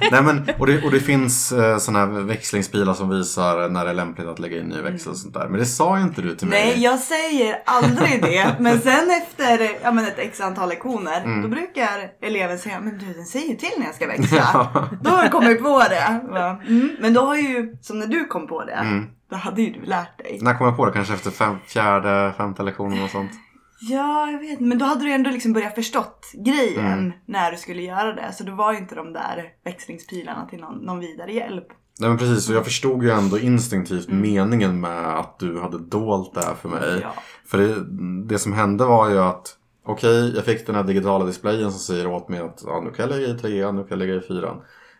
Nej, 0.12 0.22
men, 0.22 0.50
och, 0.58 0.66
det, 0.66 0.84
och 0.84 0.90
det 0.90 1.00
finns 1.00 1.52
eh, 1.52 1.78
såna 1.78 1.98
här 1.98 2.06
växlingspilar 2.06 2.94
som 2.94 3.08
visar 3.08 3.68
när 3.68 3.84
det 3.84 3.90
är 3.90 3.94
lämpligt 3.94 4.26
att 4.28 4.38
lägga 4.38 4.58
in 4.60 4.66
ny 4.66 4.80
växel 4.80 5.10
och 5.12 5.18
sånt 5.18 5.34
där. 5.34 5.48
Men 5.48 5.60
det 5.60 5.66
sa 5.66 5.96
ju 5.98 6.02
inte 6.02 6.22
du 6.22 6.36
till 6.36 6.48
mig. 6.48 6.64
Nej, 6.66 6.82
jag 6.82 6.98
säger 6.98 7.62
aldrig 7.66 8.22
det. 8.22 8.56
Men 8.60 8.80
sen 8.80 9.10
efter 9.22 9.68
ja, 9.82 9.92
men 9.92 10.04
ett 10.06 10.18
x 10.18 10.40
antal 10.40 10.68
lektioner, 10.68 11.20
Mm. 11.24 11.42
då 11.42 11.48
brukar 11.48 12.10
eleven 12.22 12.58
säga 12.58 12.80
Men 12.80 12.98
du, 12.98 13.12
den 13.12 13.24
säger 13.24 13.48
ju 13.48 13.56
till 13.56 13.70
när 13.78 13.86
jag 13.86 13.94
ska 13.94 14.06
växla. 14.06 14.68
Då 15.02 15.10
har 15.10 15.22
du 15.24 15.28
kommit 15.28 15.62
på 15.62 15.78
det. 15.78 16.20
Mm. 16.68 16.96
Men 17.00 17.14
då 17.14 17.20
har 17.20 17.36
ju, 17.36 17.76
som 17.80 17.98
när 17.98 18.06
du 18.06 18.24
kom 18.24 18.46
på 18.46 18.64
det, 18.64 18.72
Mm. 18.72 19.06
då 19.30 19.36
hade 19.36 19.62
ju 19.62 19.70
du 19.72 19.82
lärt 19.86 20.18
dig. 20.18 20.38
När 20.42 20.54
kom 20.58 20.66
jag 20.66 20.76
på 20.76 20.86
det? 20.86 20.92
Kanske 20.92 21.14
efter 21.14 21.30
fem, 21.30 21.56
fjärde, 21.66 22.32
femte 22.36 22.62
lektionen 22.62 23.04
och 23.04 23.10
sånt. 23.10 23.30
Ja, 23.80 24.30
jag 24.30 24.38
vet. 24.38 24.60
Men 24.60 24.78
då 24.78 24.84
hade 24.84 25.04
du 25.04 25.12
ändå 25.12 25.30
liksom 25.30 25.52
börjat 25.52 25.74
förstått 25.74 26.26
grejen 26.34 26.86
Mm. 26.98 27.12
när 27.26 27.50
du 27.52 27.56
skulle 27.56 27.82
göra 27.82 28.12
det. 28.12 28.32
Så 28.32 28.44
då 28.44 28.54
var 28.54 28.72
ju 28.72 28.78
inte 28.78 28.94
de 28.94 29.12
där 29.12 29.44
växlingspilarna 29.64 30.46
till 30.46 30.60
någon, 30.60 30.78
någon 30.78 30.98
vidare 31.00 31.32
hjälp. 31.32 31.66
Nej 32.00 32.08
men 32.08 32.18
precis, 32.18 32.48
och 32.48 32.54
jag 32.56 32.64
förstod 32.64 33.02
ju 33.02 33.10
ändå 33.10 33.38
instinktivt 33.38 34.08
meningen 34.08 34.80
med 34.80 35.18
att 35.18 35.38
du 35.38 35.60
hade 35.60 35.78
dolt 35.78 36.34
det 36.34 36.44
här 36.44 36.54
för 36.54 36.68
mig. 36.68 36.98
Ja. 37.02 37.14
För 37.46 37.58
det, 37.58 37.84
det 38.26 38.38
som 38.38 38.52
hände 38.52 38.84
var 38.84 39.08
ju 39.10 39.18
att 39.18 39.56
Okej, 39.88 40.32
jag 40.36 40.44
fick 40.44 40.66
den 40.66 40.74
här 40.74 40.82
digitala 40.82 41.24
displayen 41.24 41.70
som 41.70 41.80
säger 41.80 42.06
åt 42.06 42.28
mig 42.28 42.40
att 42.40 42.62
ja, 42.66 42.80
nu 42.84 42.90
kan 42.90 43.08
jag 43.10 43.16
lägga 43.20 43.34
i 43.34 43.38
trean, 43.38 43.76
nu 43.76 43.80
kan 43.82 43.88
jag 43.90 43.98
lägga 43.98 44.14
i 44.14 44.20
fyran. 44.20 44.56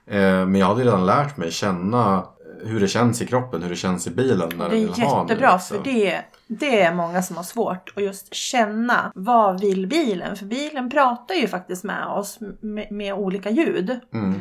Eh, 0.07 0.47
men 0.47 0.55
jag 0.55 0.67
hade 0.67 0.81
ju 0.81 0.87
redan 0.87 1.07
lärt 1.07 1.37
mig 1.37 1.51
känna 1.51 2.25
hur 2.65 2.81
det 2.81 2.89
känns 2.89 3.23
i 3.23 3.27
kroppen, 3.27 3.63
hur 3.63 3.71
det 3.71 3.77
känns 3.77 4.07
i 4.07 4.11
bilen 4.11 4.49
när 4.57 4.69
Det 4.69 4.75
den 4.75 4.85
är 4.85 4.95
vill 4.95 5.05
ha 5.05 5.23
jättebra 5.23 5.53
nu, 5.53 5.59
för 5.59 5.75
liksom. 5.75 5.95
det, 5.95 6.25
det 6.47 6.81
är 6.81 6.95
många 6.95 7.23
som 7.23 7.37
har 7.37 7.45
svårt 7.45 7.93
att 7.97 8.03
just 8.03 8.35
känna 8.35 9.13
vad 9.15 9.61
vill 9.61 9.87
bilen? 9.87 10.37
För 10.37 10.47
bilen 10.47 10.91
pratar 10.91 11.35
ju 11.35 11.49
faktiskt 11.49 11.85
med 11.85 12.07
oss 12.07 12.39
med, 12.61 12.93
med 12.93 13.15
olika 13.15 13.51
ljud. 13.51 14.01
Mm. 14.15 14.41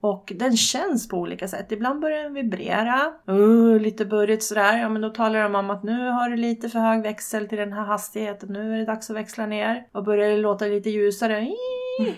Och 0.00 0.32
den 0.36 0.56
känns 0.56 1.08
på 1.08 1.16
olika 1.16 1.48
sätt. 1.48 1.72
Ibland 1.72 2.00
börjar 2.00 2.22
den 2.22 2.34
vibrera. 2.34 3.12
Uh, 3.30 3.80
lite 3.80 4.04
burrigt 4.04 4.42
sådär. 4.42 4.78
Ja 4.78 4.88
men 4.88 5.02
då 5.02 5.10
talar 5.10 5.42
de 5.42 5.54
om 5.54 5.70
att 5.70 5.82
nu 5.82 6.08
har 6.08 6.28
du 6.28 6.36
lite 6.36 6.68
för 6.68 6.78
hög 6.78 7.02
växel 7.02 7.48
till 7.48 7.58
den 7.58 7.72
här 7.72 7.84
hastigheten. 7.84 8.52
Nu 8.52 8.74
är 8.74 8.78
det 8.78 8.84
dags 8.84 9.10
att 9.10 9.16
växla 9.16 9.46
ner. 9.46 9.86
Och 9.92 10.04
börjar 10.04 10.30
det 10.30 10.36
låta 10.36 10.64
lite 10.64 10.90
ljusare. 10.90 11.40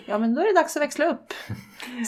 Ja 0.05 0.17
men 0.17 0.35
då 0.35 0.41
är 0.41 0.45
det 0.45 0.59
dags 0.61 0.75
att 0.75 0.81
växla 0.81 1.05
upp. 1.05 1.33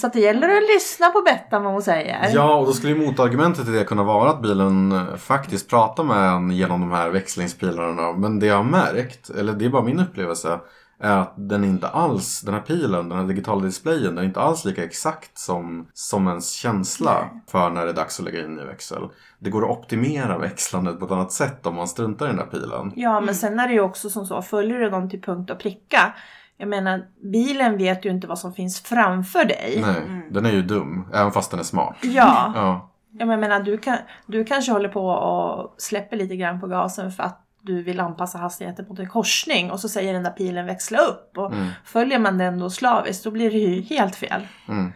Så 0.02 0.08
det 0.08 0.20
gäller 0.20 0.58
att 0.58 0.64
lyssna 0.76 1.12
på 1.12 1.22
Bettan 1.22 1.64
vad 1.64 1.74
hon 1.74 1.82
säger. 1.82 2.30
Ja, 2.34 2.56
och 2.56 2.66
då 2.66 2.74
skulle 2.74 2.94
ju 2.94 3.06
motargumentet 3.06 3.66
till 3.66 3.74
det 3.74 3.84
kunna 3.84 4.04
vara 4.04 4.30
att 4.30 4.42
bilen 4.42 4.92
eh, 4.92 5.16
faktiskt 5.16 5.70
pratar 5.70 6.04
med 6.04 6.30
en 6.30 6.52
genom 6.52 6.82
de 6.82 6.92
här 6.92 7.10
växlingspilarna. 7.10 8.14
Men 8.14 8.40
det 8.40 8.46
jag 8.46 8.56
har 8.56 8.64
märkt, 8.64 9.30
eller 9.30 9.54
det 9.54 9.66
är 9.66 9.70
bara 9.70 9.84
min 9.84 10.00
upplevelse, 10.00 10.60
är 11.00 11.18
att 11.18 11.34
den 11.38 11.64
inte 11.64 11.88
alls, 11.88 12.42
den 12.42 12.54
här 12.54 12.62
pilen, 12.62 13.10
den 13.10 13.18
här 13.18 13.26
digitala 13.26 13.62
displayen, 13.62 14.16
den 14.16 14.18
är 14.18 14.24
inte 14.24 14.40
alls 14.40 14.66
lika 14.66 14.84
exakt 14.84 15.38
som, 15.38 15.88
som 15.94 16.28
ens 16.28 16.52
känsla 16.52 17.30
för 17.48 17.70
när 17.70 17.86
det 17.86 17.92
är 17.92 17.96
dags 17.96 18.20
att 18.20 18.26
lägga 18.26 18.46
in 18.46 18.56
ny 18.56 18.64
växel. 18.64 19.10
Det 19.40 19.50
går 19.50 19.64
att 19.64 19.78
optimera 19.78 20.38
växlandet 20.38 21.00
på 21.00 21.06
ett 21.06 21.12
annat 21.12 21.32
sätt 21.32 21.66
om 21.66 21.76
man 21.76 21.88
struntar 21.88 22.26
i 22.26 22.30
den 22.30 22.38
där 22.38 22.46
pilen. 22.46 22.94
Ja, 22.96 23.22
men 23.22 23.36
sen 23.36 23.60
är 23.60 23.68
det 23.68 23.74
ju 23.74 23.82
också 23.82 24.10
som 24.10 24.26
så, 24.26 24.42
följer 24.42 24.80
du 24.80 24.90
dem 24.90 25.10
till 25.10 25.22
punkt 25.22 25.52
och 25.52 25.60
pricka. 25.60 26.14
Jag 26.62 26.70
menar, 26.70 27.06
bilen 27.32 27.78
vet 27.78 28.06
ju 28.06 28.10
inte 28.10 28.28
vad 28.28 28.40
som 28.40 28.54
finns 28.54 28.82
framför 28.82 29.46
dig. 29.46 29.80
Nej, 29.82 30.28
den 30.30 30.46
är 30.46 30.52
ju 30.52 30.62
dum, 30.62 31.08
även 31.14 31.32
fast 31.32 31.52
den 31.52 31.60
är 31.60 31.64
smart. 31.64 31.98
Ja, 32.02 32.52
Ja, 32.56 32.90
jag 33.20 33.28
menar 33.28 33.60
du, 33.60 33.78
kan, 33.78 33.98
du 34.26 34.46
kanske 34.46 34.72
håller 34.72 34.90
på 34.90 35.08
och 35.08 35.76
släpper 35.78 36.18
lite 36.18 36.36
grann 36.36 36.60
på 36.60 36.68
gasen 36.68 37.12
för 37.12 37.24
att 37.24 37.46
du 37.62 37.84
vill 37.84 38.00
anpassa 38.00 38.38
hastigheten 38.38 38.86
mot 38.90 39.00
en 39.00 39.10
korsning 39.10 39.72
och 39.72 39.80
så 39.80 39.90
säger 39.90 40.14
den 40.14 40.24
där 40.24 40.32
pilen 40.32 40.66
växla 40.66 40.98
upp. 40.98 41.38
Och 41.38 41.54
Mm. 41.54 41.68
Följer 41.86 42.20
man 42.20 42.38
den 42.38 42.60
då 42.60 42.70
slaviskt 42.70 43.24
då 43.24 43.32
blir 43.32 43.52
det 43.52 43.58
ju 43.58 43.82
helt 43.82 44.16
fel. 44.16 44.48
Mm. 44.68 44.92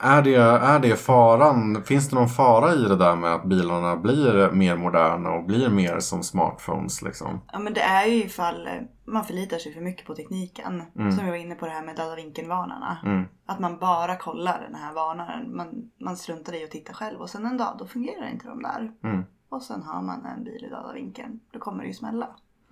Är, 0.00 0.22
det, 0.22 0.34
är 0.36 0.78
det 0.78 0.96
faran, 0.96 1.82
finns 1.84 2.08
det 2.08 2.16
någon 2.16 2.28
fara 2.28 2.74
i 2.74 2.82
det 2.82 2.96
där 2.96 3.16
med 3.16 3.34
att 3.34 3.44
bilarna 3.44 3.96
blir 3.96 4.50
mer 4.50 4.76
moderna 4.76 5.30
och 5.30 5.44
blir 5.44 5.68
mer 5.68 6.00
som 6.00 6.22
smartphones 6.22 7.02
liksom? 7.02 7.40
Ja 7.52 7.58
men 7.58 7.74
det 7.74 7.80
är 7.80 8.06
ju 8.06 8.24
ifall 8.24 8.66
eh, 8.66 8.72
man 9.04 9.24
förlitar 9.24 9.58
sig 9.58 9.74
för 9.74 9.80
mycket 9.80 10.06
på 10.06 10.14
tekniken. 10.14 10.82
Mm. 10.96 11.12
Som 11.12 11.24
vi 11.24 11.30
var 11.30 11.38
inne 11.38 11.54
på 11.54 11.66
det 11.66 11.72
här 11.72 11.82
med 11.82 11.96
döda 11.96 12.14
vinkelvarnarna. 12.14 12.98
Mm. 13.04 13.24
Att 13.46 13.60
man 13.60 13.78
bara 13.78 14.16
kollar 14.16 14.60
den 14.60 14.74
här 14.74 14.94
varnaren. 14.94 15.56
Man, 15.56 15.90
man 16.00 16.16
struntar 16.16 16.54
i 16.54 16.64
att 16.64 16.70
titta 16.70 16.92
själv 16.92 17.20
och 17.20 17.30
sen 17.30 17.46
en 17.46 17.56
dag 17.56 17.76
då 17.78 17.86
fungerar 17.86 18.30
inte 18.32 18.48
de 18.48 18.62
där. 18.62 18.92
Mm. 19.04 19.24
Och 19.48 19.62
sen 19.62 19.82
har 19.82 20.02
man 20.02 20.26
en 20.26 20.44
bil 20.44 20.64
i 20.64 20.68
döda 20.68 20.92
vinkeln. 20.92 21.40
Då 21.52 21.58
kommer 21.58 21.82
det 21.82 21.88
ju 21.88 21.94
smälla. 21.94 22.26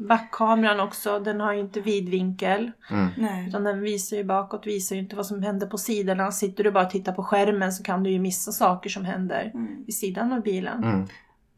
Backkameran 0.08 0.80
också, 0.80 1.18
den 1.18 1.40
har 1.40 1.52
ju 1.52 1.60
inte 1.60 1.80
vidvinkel. 1.80 2.70
Mm. 2.90 3.08
Nej. 3.16 3.48
Utan 3.48 3.64
den 3.64 3.80
visar 3.80 4.16
ju 4.16 4.24
bakåt, 4.24 4.66
visar 4.66 4.96
ju 4.96 5.02
inte 5.02 5.16
vad 5.16 5.26
som 5.26 5.42
händer 5.42 5.66
på 5.66 5.78
sidorna. 5.78 6.32
Sitter 6.32 6.64
du 6.64 6.70
bara 6.70 6.84
och 6.84 6.90
tittar 6.90 7.12
på 7.12 7.22
skärmen 7.24 7.72
så 7.72 7.82
kan 7.82 8.02
du 8.02 8.10
ju 8.10 8.18
missa 8.18 8.52
saker 8.52 8.90
som 8.90 9.04
händer 9.04 9.50
Mm. 9.54 9.84
vid 9.86 9.94
sidan 9.94 10.32
av 10.32 10.42
bilen. 10.42 10.84
Mm. 10.84 11.06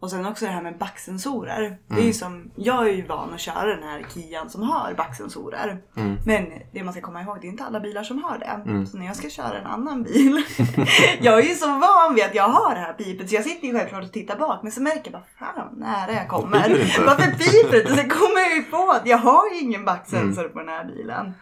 Och 0.02 0.10
sen 0.10 0.26
också 0.26 0.44
det 0.44 0.50
här 0.50 0.62
med 0.62 0.78
backsensorer. 0.78 1.78
Det 1.88 2.00
är 2.00 2.04
ju 2.04 2.12
som, 2.12 2.50
jag 2.56 2.88
är 2.88 2.92
ju 2.92 3.06
van 3.06 3.34
att 3.34 3.40
köra 3.40 3.66
den 3.66 3.82
här 3.82 4.06
Kian 4.14 4.50
som 4.50 4.62
har 4.62 4.94
backsensorer. 4.94 5.82
Mm. 5.96 6.16
Men 6.26 6.46
det 6.72 6.84
man 6.84 6.92
ska 6.92 7.02
komma 7.02 7.22
ihåg, 7.22 7.38
det 7.40 7.46
är 7.46 7.48
inte 7.48 7.64
alla 7.64 7.80
bilar 7.80 8.02
som 8.02 8.24
har 8.24 8.38
det. 8.38 8.70
Mm. 8.70 8.86
Så 8.86 8.96
när 8.98 9.06
jag 9.06 9.16
ska 9.16 9.30
köra 9.30 9.58
en 9.58 9.66
annan 9.66 10.02
bil. 10.02 10.42
jag 11.20 11.38
är 11.38 11.42
ju 11.48 11.54
så 11.54 11.66
van 11.66 12.14
vid 12.14 12.24
att 12.24 12.34
jag 12.34 12.48
har 12.48 12.74
det 12.74 12.80
här 12.80 12.92
pipet 12.92 13.28
så 13.28 13.34
jag 13.34 13.44
sitter 13.44 13.66
ju 13.68 13.78
självklart 13.78 14.04
och 14.04 14.12
tittar 14.12 14.38
bak. 14.38 14.62
Men 14.62 14.72
så 14.72 14.82
märker 14.82 15.12
jag 15.12 15.12
bara 15.12 15.26
fan 15.38 15.68
nära 15.78 16.12
jag 16.12 16.28
kommer. 16.28 16.68
Varför 17.06 17.30
piper 17.30 17.82
det? 17.88 17.96
Sen 17.96 18.08
kommer 18.10 18.40
jag 18.40 18.56
ju 18.56 18.62
på 18.62 18.90
att 18.90 19.06
jag 19.06 19.18
har 19.18 19.50
ju 19.54 19.60
ingen 19.60 19.84
backsensor 19.84 20.42
Mm. 20.42 20.52
på 20.52 20.58
den 20.58 20.68
här 20.68 20.84
bilen. 20.84 21.34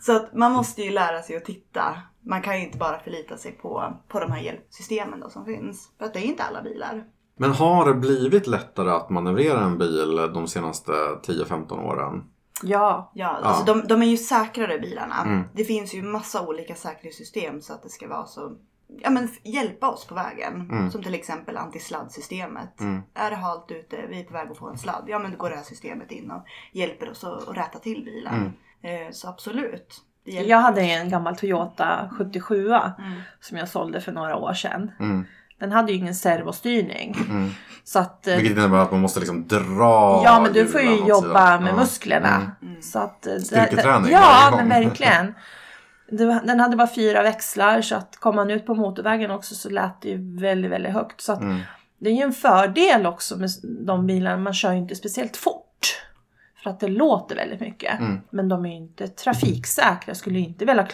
Så 0.00 0.16
att 0.16 0.34
man 0.34 0.52
måste 0.52 0.82
ju 0.82 0.90
lära 0.90 1.22
sig 1.22 1.36
att 1.36 1.44
titta. 1.44 2.02
Man 2.26 2.42
kan 2.42 2.58
ju 2.58 2.64
inte 2.66 2.78
bara 2.78 2.98
förlita 2.98 3.36
sig 3.36 3.52
på, 3.52 3.96
på 4.08 4.20
de 4.20 4.32
här 4.32 4.40
hjälpsystemen 4.40 5.20
då 5.20 5.30
som 5.30 5.44
finns. 5.44 5.88
För 5.98 6.04
att 6.04 6.12
det 6.14 6.18
är 6.20 6.24
inte 6.24 6.42
alla 6.42 6.62
bilar. 6.62 7.04
Men 7.36 7.52
har 7.52 7.86
det 7.86 7.94
blivit 7.94 8.46
lättare 8.46 8.90
att 8.90 9.10
manövrera 9.10 9.60
en 9.60 9.78
bil 9.78 10.16
de 10.34 10.48
senaste 10.48 10.92
10-15 10.92 11.84
åren? 11.84 12.24
Ja, 12.62 13.10
Ja, 13.14 13.28
alltså 13.28 13.64
de, 13.64 13.86
de 13.86 14.02
är 14.02 14.06
ju 14.06 14.16
säkrare 14.16 14.78
bilarna. 14.78 15.22
Mm. 15.24 15.44
Det 15.52 15.64
finns 15.64 15.94
ju 15.94 16.02
massa 16.02 16.46
olika 16.46 16.74
säkerhetssystem 16.74 17.60
så 17.60 17.72
att 17.72 17.82
det 17.82 17.88
ska 17.88 18.08
vara 18.08 18.26
så 18.26 18.52
Ja 19.02 19.10
men 19.10 19.28
hjälpa 19.42 19.90
oss 19.90 20.06
på 20.06 20.14
vägen. 20.14 20.70
Mm. 20.72 20.90
Som 20.90 21.02
till 21.02 21.14
exempel 21.14 21.56
antisladdsystemet. 21.56 22.80
Mm. 22.80 23.02
Är 23.14 23.30
det 23.30 23.36
halt 23.36 23.70
ute, 23.70 24.06
vi 24.08 24.20
är 24.20 24.24
på 24.24 24.32
väg 24.32 24.50
att 24.50 24.58
få 24.58 24.68
en 24.68 24.78
sladd. 24.78 25.04
Ja 25.06 25.18
men 25.18 25.30
då 25.30 25.36
går 25.36 25.50
det 25.50 25.56
här 25.56 25.62
systemet 25.62 26.12
in 26.12 26.30
och 26.30 26.44
hjälper 26.72 27.10
oss 27.10 27.24
att, 27.24 27.48
att 27.48 27.56
rätta 27.56 27.78
till 27.78 28.04
bilen. 28.04 28.52
Mm. 28.82 29.06
Eh, 29.06 29.12
så 29.12 29.28
absolut. 29.28 30.02
Jag 30.24 30.58
hade 30.58 30.80
en 30.80 31.10
gammal 31.10 31.36
Toyota 31.36 32.10
77 32.18 32.68
Mm. 32.68 33.20
som 33.40 33.58
jag 33.58 33.68
sålde 33.68 34.00
för 34.00 34.12
några 34.12 34.36
år 34.36 34.54
sedan. 34.54 34.90
Den 35.62 35.72
hade 35.72 35.92
ju 35.92 35.98
ingen 35.98 36.14
servostyrning. 36.14 37.16
Mm. 37.30 37.50
Så 37.84 37.98
att, 37.98 38.26
eh, 38.26 38.36
Vilket 38.36 38.56
innebär 38.58 38.78
att 38.78 38.90
man 38.90 39.00
måste 39.00 39.20
liksom 39.20 39.46
dra 39.48 40.22
ja 40.24 40.40
men 40.42 40.52
du 40.52 40.66
får 40.66 40.80
ju 40.80 41.06
jobba 41.06 41.60
med 41.60 41.70
Ja. 41.72 41.76
musklerna. 41.76 42.28
Mm. 42.36 42.50
Mm. 42.62 42.82
Så 42.82 42.98
att, 42.98 43.26
eh, 43.26 43.36
Styrketräning 43.36 44.12
Ja 44.12 44.52
men 44.56 44.68
verkligen. 44.68 45.34
Den 46.46 46.60
hade 46.60 46.76
bara 46.76 46.88
fyra 46.94 47.22
växlar 47.22 47.82
så 47.82 47.96
att 47.96 48.16
kom 48.16 48.36
man 48.36 48.50
ut 48.50 48.66
på 48.66 48.74
motorvägen 48.74 49.30
också 49.30 49.54
så 49.54 49.70
lät 49.70 50.02
det 50.02 50.08
ju 50.08 50.40
väldigt, 50.40 50.70
väldigt 50.70 50.92
högt. 50.92 51.20
Så 51.20 51.32
att 51.32 51.40
Mm. 51.40 51.60
det 51.98 52.10
är 52.10 52.14
ju 52.14 52.22
en 52.22 52.32
fördel 52.32 53.06
också 53.06 53.36
med 53.36 53.50
de 53.86 54.06
bilarna. 54.06 54.36
Man 54.36 54.54
kör 54.54 54.72
ju 54.72 54.78
inte 54.78 54.94
speciellt 54.94 55.36
fort. 55.36 56.02
För 56.62 56.70
att 56.70 56.80
det 56.80 56.88
låter 56.88 57.36
väldigt 57.36 57.60
mycket. 57.60 58.00
Mm. 58.00 58.20
Men 58.30 58.48
de 58.48 58.64
är 58.66 58.70
ju 58.70 58.76
inte 58.76 59.08
trafiksäkra. 59.08 60.00
Jag 60.06 60.16
skulle 60.16 60.38
ju 60.38 60.44
inte 60.44 60.64
vilja 60.64 60.86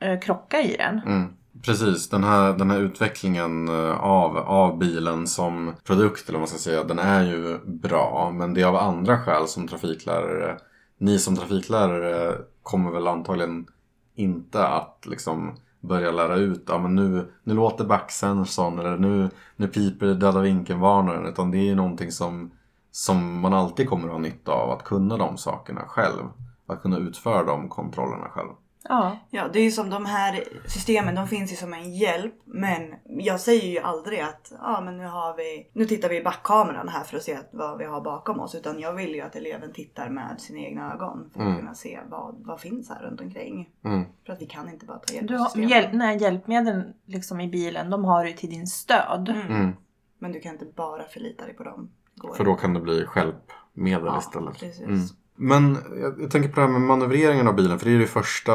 eh, 0.00 0.20
krocka 0.20 0.62
i 0.62 0.76
den. 0.76 1.00
Mm. 1.06 1.32
Precis, 1.62 2.08
den 2.08 2.24
här, 2.24 2.52
den 2.52 2.70
här 2.70 2.78
utvecklingen 2.78 3.68
eh, 3.68 4.00
av, 4.00 4.36
av 4.36 4.78
bilen 4.78 5.26
som 5.26 5.72
produkt, 5.84 6.28
eller 6.28 6.38
vad 6.38 6.40
man 6.40 6.48
ska 6.48 6.58
säga, 6.58 6.84
den 6.84 6.98
är 6.98 7.24
ju 7.24 7.58
bra. 7.64 8.32
Men 8.34 8.54
det 8.54 8.62
är 8.62 8.66
av 8.66 8.76
andra 8.76 9.18
skäl 9.18 9.48
som 9.48 9.68
trafiklärare. 9.68 10.58
Ni 10.98 11.18
som 11.18 11.36
trafiklärare 11.36 12.38
kommer 12.62 12.90
väl 12.90 13.08
antagligen 13.08 13.66
inte 14.14 14.66
att 14.66 15.02
liksom 15.06 15.56
börja 15.80 16.10
lära 16.10 16.36
ut, 16.36 16.64
ja 16.68 16.78
men 16.78 16.94
nu, 16.94 17.32
nu 17.44 17.54
låter 17.54 17.84
backsensorn 17.84 18.78
eller 18.78 18.98
nu, 18.98 19.30
nu 19.56 19.68
piper 19.68 20.06
döda 20.06 20.40
vinkelvarnaren. 20.40 21.26
Utan 21.26 21.50
det 21.50 21.58
är 21.58 21.64
ju 21.64 21.74
någonting 21.74 22.12
som, 22.12 22.50
som 22.90 23.40
man 23.40 23.54
alltid 23.54 23.88
kommer 23.88 24.06
att 24.06 24.12
ha 24.12 24.18
nytta 24.18 24.52
av, 24.52 24.70
att 24.70 24.84
kunna 24.84 25.16
de 25.16 25.36
sakerna 25.36 25.80
själv. 25.86 26.22
Att 26.66 26.82
kunna 26.82 26.98
utföra 26.98 27.44
de 27.44 27.68
kontrollerna 27.68 28.28
själv. 28.28 28.50
Ja. 28.88 29.18
Ja, 29.30 29.48
det 29.52 29.58
är 29.58 29.62
ju 29.64 29.70
som 29.70 29.90
de 29.90 30.06
här 30.06 30.44
systemen, 30.66 31.14
de 31.14 31.28
finns 31.28 31.52
ju 31.52 31.56
som 31.56 31.72
en 31.74 31.94
hjälp. 31.94 32.34
Men 32.44 32.94
jag 33.04 33.40
säger 33.40 33.68
ju 33.68 33.78
aldrig 33.78 34.20
att 34.20 34.52
ja, 34.60 34.80
men 34.80 34.96
nu, 34.96 35.04
har 35.06 35.36
vi, 35.36 35.70
nu 35.72 35.84
tittar 35.84 36.08
vi 36.08 36.16
i 36.16 36.22
backkameran 36.24 36.88
här 36.88 37.04
för 37.04 37.16
att 37.16 37.22
se 37.22 37.38
vad 37.52 37.78
vi 37.78 37.84
har 37.84 38.00
bakom 38.00 38.40
oss. 38.40 38.54
Utan 38.54 38.80
jag 38.80 38.92
vill 38.92 39.14
ju 39.14 39.20
att 39.20 39.36
eleven 39.36 39.72
tittar 39.72 40.08
med 40.10 40.40
sina 40.40 40.58
egna 40.58 40.94
ögon 40.94 41.30
för 41.32 41.40
att 41.40 41.46
Mm. 41.46 41.58
kunna 41.58 41.74
se 41.74 42.00
vad, 42.10 42.34
vad 42.46 42.60
finns 42.60 42.88
här 42.88 43.02
runt 43.02 43.20
omkring. 43.20 43.70
Mm. 43.84 44.04
För 44.26 44.32
att 44.32 44.42
vi 44.42 44.46
kan 44.46 44.68
inte 44.68 44.86
bara 44.86 44.98
ta 44.98 45.14
hjälp 45.14 45.28
Du 45.28 45.34
av 45.34 45.40
har, 45.40 45.46
systemen. 45.46 45.68
hjälp, 45.68 45.92
nej, 45.92 46.22
hjälpmedlen 46.22 46.94
liksom 47.06 47.40
i 47.40 47.48
bilen, 47.48 47.90
de 47.90 48.04
har 48.04 48.24
du 48.24 48.32
till 48.32 48.50
din 48.50 48.66
stöd. 48.66 49.28
Mm. 49.28 49.46
Mm. 49.56 49.72
Men 50.18 50.32
du 50.32 50.40
kan 50.40 50.52
inte 50.52 50.66
bara 50.76 51.02
förlita 51.04 51.44
dig 51.44 51.54
på 51.54 51.64
dem. 51.64 51.90
Går 52.16 52.34
För 52.34 52.44
då 52.44 52.54
kan 52.54 52.74
det 52.74 52.80
bli 52.80 53.06
hjälpmedel 53.16 54.04
Ja, 54.06 54.18
istället. 54.18 54.58
precis. 54.60 55.14
Men 55.36 55.78
jag, 56.00 56.20
jag 56.22 56.30
tänker 56.30 56.48
på 56.48 56.60
det 56.60 56.66
här 56.66 56.72
med 56.72 56.80
manövreringen 56.80 57.48
av 57.48 57.54
bilen. 57.54 57.78
För 57.78 57.86
det 57.86 57.94
är 57.94 57.98
det 57.98 58.06
första 58.06 58.54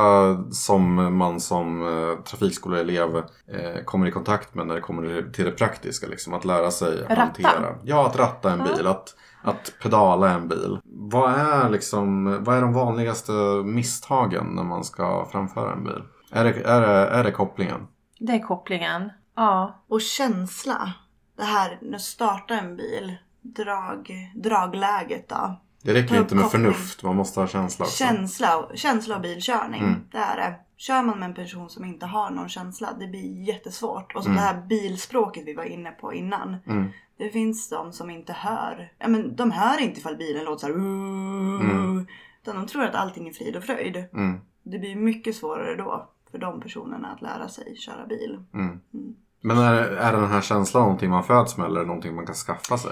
som 0.52 1.18
man 1.18 1.40
som 1.40 1.82
eh, 1.88 2.24
trafikskoleelev 2.24 3.18
eh, 3.18 3.84
kommer 3.86 4.08
i 4.08 4.12
kontakt 4.12 4.56
med 4.56 4.68
när 4.68 4.76
det 4.76 4.82
kommer 4.82 5.32
till 5.32 5.46
det 5.46 5.52
praktiska. 5.52 6.08
Liksom, 6.08 6.34
att 6.34 6.46
lära 6.46 6.72
sig 6.72 7.02
Ratta? 7.02 7.16
hantera. 7.22 7.76
Ja, 7.84 8.06
att 8.08 8.20
ratta 8.20 8.52
en 8.52 8.60
Ja. 8.60 8.76
bil. 8.76 8.88
Att, 8.88 9.16
att 9.44 9.74
pedala 9.82 10.30
en 10.30 10.48
bil. 10.48 10.80
Vad 10.84 11.34
är, 11.34 11.70
liksom, 11.70 12.38
vad 12.44 12.58
är 12.58 12.62
de 12.62 12.74
vanligaste 12.74 13.32
misstagen 13.66 14.46
när 14.46 14.64
man 14.64 14.84
ska 14.84 15.28
framföra 15.32 15.74
en 15.74 15.84
bil? 15.84 16.04
Är 16.32 16.44
det, 16.44 16.62
är 16.62 16.82
det, 16.82 16.88
är 17.08 17.24
det 17.24 17.32
kopplingen? 17.32 17.88
Det 18.20 18.34
är 18.34 18.40
kopplingen. 18.40 19.10
Ja. 19.36 19.84
Och 19.88 20.02
känsla. 20.02 20.94
Det 21.38 21.44
här 21.44 21.78
när 21.82 21.92
du 21.92 22.00
startar 22.00 22.56
en 22.56 22.76
bil. 22.76 23.16
Drag, 23.42 24.12
dragläget 24.36 25.30
då. 25.30 25.60
Det 25.84 25.94
räcker 25.94 26.20
inte 26.20 26.36
med 26.36 26.52
förnuft, 26.52 27.04
man 27.04 27.16
måste 27.16 27.40
ha 27.40 27.48
känsla 27.48 27.86
också. 27.86 28.04
Känsla, 28.04 28.68
känsla 28.76 29.16
av 29.16 29.22
bilkörning. 29.22 29.82
Mm. 29.82 29.96
Det 30.12 30.18
är 30.18 30.38
det. 30.38 30.56
Kör 30.78 31.04
man 31.04 31.20
med 31.20 31.30
en 31.30 31.36
person 31.36 31.70
som 31.70 31.86
inte 31.86 32.06
har 32.06 32.30
någon 32.32 32.50
känsla, 32.50 32.94
det 33.00 33.08
blir 33.08 33.48
jättesvårt. 33.48 34.16
Och 34.16 34.24
så 34.24 34.30
Mm. 34.30 34.42
det 34.42 34.48
här 34.48 34.62
bilspråket 34.68 35.44
vi 35.46 35.54
var 35.54 35.64
inne 35.64 35.92
på 35.92 36.14
innan. 36.14 36.58
Mm. 36.68 36.90
Det 37.18 37.30
finns 37.30 37.70
de 37.70 37.94
som 37.94 38.10
inte 38.10 38.34
hör. 38.34 38.92
Ja, 39.00 39.08
men 39.08 39.36
de 39.36 39.52
hör 39.52 39.82
inte 39.82 40.00
ifall 40.00 40.18
bilen 40.18 40.46
låter 40.46 40.60
så 40.60 40.68
här. 40.68 40.74
Mm. 40.74 42.08
Utan 42.42 42.56
de 42.56 42.68
tror 42.68 42.84
att 42.84 42.96
allting 42.96 43.28
är 43.28 43.34
frid 43.34 43.56
och 43.56 43.64
fröjd. 43.64 43.96
Mm. 44.14 44.40
Det 44.64 44.80
blir 44.80 44.96
mycket 44.96 45.36
svårare 45.36 45.76
då 45.76 46.10
för 46.32 46.38
de 46.38 46.62
personerna 46.62 47.08
att 47.08 47.22
lära 47.22 47.50
sig 47.50 47.76
köra 47.78 48.06
bil. 48.08 48.40
Mm. 48.54 48.68
Mm. 48.94 49.16
Men 49.42 49.58
är, 49.58 49.82
är 49.82 50.14
den 50.14 50.28
här 50.30 50.42
känslan 50.42 50.84
någonting 50.84 51.10
man 51.10 51.24
föds 51.24 51.58
med 51.58 51.66
eller 51.68 51.86
någonting 51.86 52.16
man 52.16 52.26
kan 52.26 52.36
skaffa 52.36 52.78
sig? 52.78 52.92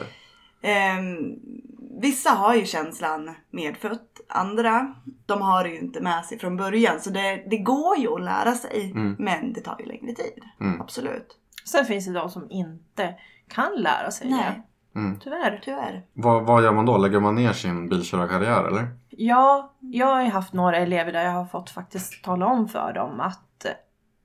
Ehm, 0.62 1.36
vissa 2.02 2.30
har 2.30 2.56
ju 2.56 2.66
känslan 2.66 3.36
medfött. 3.50 4.02
andra, 4.30 4.96
de 5.26 5.42
har 5.42 5.64
det 5.64 5.70
ju 5.70 5.80
inte 5.80 6.02
med 6.02 6.26
sig 6.26 6.40
från 6.40 6.58
början. 6.58 7.00
Så 7.00 7.10
det, 7.10 7.44
det 7.50 7.58
går 7.58 7.98
ju 7.98 8.14
att 8.14 8.22
lära 8.22 8.52
sig. 8.52 8.92
Mm. 8.92 9.16
Men 9.20 9.54
det 9.54 9.62
tar 9.62 9.76
ju 9.80 9.86
längre 9.86 10.14
tid. 10.14 10.44
Mm. 10.60 10.82
Absolut. 10.82 11.38
Sen 11.66 11.86
finns 11.86 12.06
det 12.06 12.14
de 12.14 12.30
som 12.30 12.52
inte 12.52 13.16
kan 13.48 13.72
lära 13.76 14.12
sig 14.12 14.30
Nej. 14.30 14.64
det. 14.94 15.00
Mm. 15.00 15.20
Tyvärr. 15.20 15.62
Tyvärr. 15.64 16.06
Vad, 16.14 16.46
vad 16.46 16.64
gör 16.64 16.74
man 16.74 16.86
då? 16.86 16.98
Lägger 16.98 17.20
man 17.20 17.36
ner 17.36 17.54
sin 17.54 17.90
bilkörarkarriär 17.90 18.64
eller? 18.64 18.88
Ja, 19.10 19.74
jag 19.80 20.08
har 20.08 20.22
ju 20.22 20.30
haft 20.30 20.54
några 20.54 20.78
elever 20.78 21.12
där 21.12 21.24
jag 21.24 21.32
har 21.32 21.46
fått 21.46 21.70
faktiskt 21.70 22.24
tala 22.24 22.46
om 22.46 22.68
för 22.68 22.94
dem 22.94 23.20
att 23.20 23.66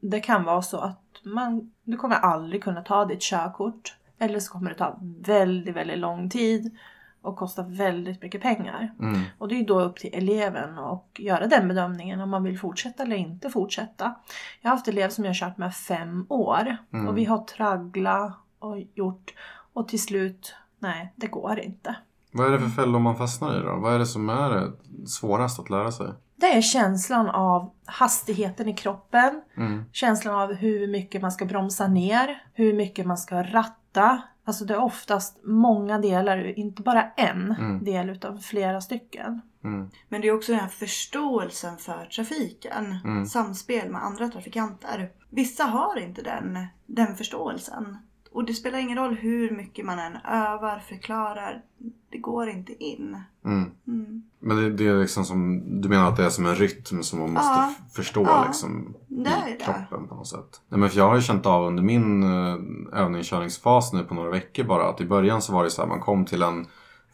det 0.01 0.21
kan 0.21 0.45
vara 0.45 0.63
så 0.63 0.79
att 0.79 1.01
man, 1.25 1.73
du 1.85 1.97
kommer 1.97 2.17
aldrig 2.17 2.65
kunna 2.65 2.83
ta 2.83 3.05
ditt 3.05 3.23
körkort. 3.23 3.97
Eller 4.19 4.41
så 4.41 4.53
kommer 4.53 4.71
det 4.71 4.77
ta 4.77 4.99
väldigt, 5.27 5.77
väldigt 5.77 5.99
lång 5.99 6.31
tid 6.31 6.77
och 7.23 7.37
kosta 7.37 7.63
väldigt 7.63 8.23
mycket 8.23 8.43
pengar. 8.43 8.95
Mm. 9.01 9.21
Och 9.39 9.49
det 9.49 9.61
är 9.61 9.65
då 9.67 9.81
upp 9.81 9.97
till 9.97 10.11
eleven 10.15 10.79
att 10.79 11.07
göra 11.19 11.47
den 11.47 11.69
bedömningen 11.69 12.21
om 12.21 12.31
man 12.31 12.43
vill 12.43 12.59
fortsätta 12.59 13.03
eller 13.03 13.17
inte 13.17 13.51
fortsätta. 13.51 14.15
Jag 14.61 14.71
har 14.71 14.77
haft 14.77 14.89
elever 14.89 15.09
som 15.09 15.25
jag 15.25 15.29
har 15.31 15.35
kört 15.35 15.59
med 15.59 15.75
fem 15.75 16.27
år 16.29 16.77
Mm. 16.93 17.09
och 17.09 17.19
vi 17.19 17.25
har 17.25 17.39
tragglat 17.39 18.33
och 18.59 18.79
gjort 18.95 19.35
och 19.73 19.89
till 19.89 20.03
slut, 20.03 20.55
nej 20.79 21.13
det 21.17 21.27
går 21.27 21.61
inte. 21.61 21.97
Vad 22.33 22.47
är 22.47 22.51
det 22.51 22.59
för 22.61 22.69
fällor 22.69 22.99
man 22.99 23.17
fastnar 23.17 23.57
i 23.61 23.63
då? 23.65 23.77
Vad 23.77 23.95
är 23.95 23.99
det 23.99 24.07
som 24.07 24.29
är 24.29 24.51
det 24.51 24.73
svårast 25.09 25.61
att 25.61 25.71
lära 25.71 25.93
sig? 25.93 26.07
Det 26.37 26.57
är 26.57 26.63
känslan 26.63 27.29
av 27.31 27.71
hastigheten 27.87 28.69
i 28.69 28.75
kroppen, 28.75 29.43
Mm. 29.57 29.85
känslan 29.93 30.35
av 30.35 30.53
hur 30.55 30.89
mycket 30.89 31.23
man 31.23 31.33
ska 31.33 31.45
bromsa 31.45 31.89
ner, 31.89 32.43
hur 32.55 32.73
mycket 32.75 33.07
man 33.07 33.19
ska 33.19 33.43
ratta. 33.43 34.23
Alltså 34.45 34.65
det 34.65 34.75
är 34.75 34.79
oftast 34.83 35.41
många 35.45 35.99
delar, 35.99 36.59
inte 36.59 36.83
bara 36.83 37.11
en 37.17 37.57
Mm. 37.59 37.85
del 37.85 38.11
utan 38.11 38.41
flera 38.41 38.81
stycken. 38.81 39.41
Mm. 39.65 39.91
Men 40.09 40.21
det 40.21 40.29
är 40.29 40.33
också 40.35 40.53
den 40.53 40.61
här 40.61 40.69
förståelsen 40.69 41.77
för 41.77 42.05
trafiken. 42.07 42.97
Mm. 43.05 43.27
Samspel 43.27 43.91
med 43.91 44.05
andra 44.05 44.29
trafikanter. 44.29 45.11
Vissa 45.31 45.65
har 45.65 45.99
inte 45.99 46.23
den, 46.23 46.67
den 46.87 47.17
förståelsen. 47.17 47.99
Och 48.33 48.45
det 48.45 48.55
spelar 48.55 48.79
ingen 48.79 48.99
roll 48.99 49.15
hur 49.15 49.51
mycket 49.51 49.85
man 49.87 49.99
än 49.99 50.17
övar, 50.17 50.79
förklarar. 50.89 51.63
Det 52.11 52.19
går 52.19 52.49
inte 52.49 52.85
in. 52.85 53.17
Mm. 53.45 53.71
Mm. 53.87 54.23
Men 54.41 54.57
det, 54.57 54.71
det 54.71 54.87
är 54.87 54.97
liksom 55.01 55.25
som, 55.25 55.63
du 55.81 55.89
menar 55.89 56.09
att 56.09 56.17
det 56.17 56.25
är 56.25 56.31
som 56.31 56.47
en 56.47 56.55
rytm 56.55 57.03
som 57.03 57.19
man 57.19 57.33
måste 57.33 57.49
Ja. 57.49 57.75
förstå 57.93 58.23
Ja. 58.23 58.45
liksom 58.47 58.95
i 59.09 59.15
det. 59.15 59.65
kroppen 59.65 60.09
på 60.09 60.15
något 60.15 60.27
sätt. 60.27 60.61
Nej, 60.69 60.81
men 60.81 60.91
för 60.91 60.99
jag 60.99 61.09
har 61.09 61.15
ju 61.17 61.23
känt 61.23 61.47
av 61.47 61.67
under 61.67 61.83
min 61.83 62.23
uh, 62.23 62.59
övningskörningsfas 62.93 63.93
nu 63.93 64.05
på 64.05 64.15
några 64.15 64.31
veckor 64.31 64.65
bara 64.65 64.89
att 64.89 65.01
i 65.01 65.05
början 65.07 65.43
så 65.43 65.53
var 65.53 65.65
det 65.65 65.71
så 65.71 65.83
här 65.83 65.89
man 65.89 66.01
kom 66.01 66.25
till 66.25 66.43
en 66.43 66.67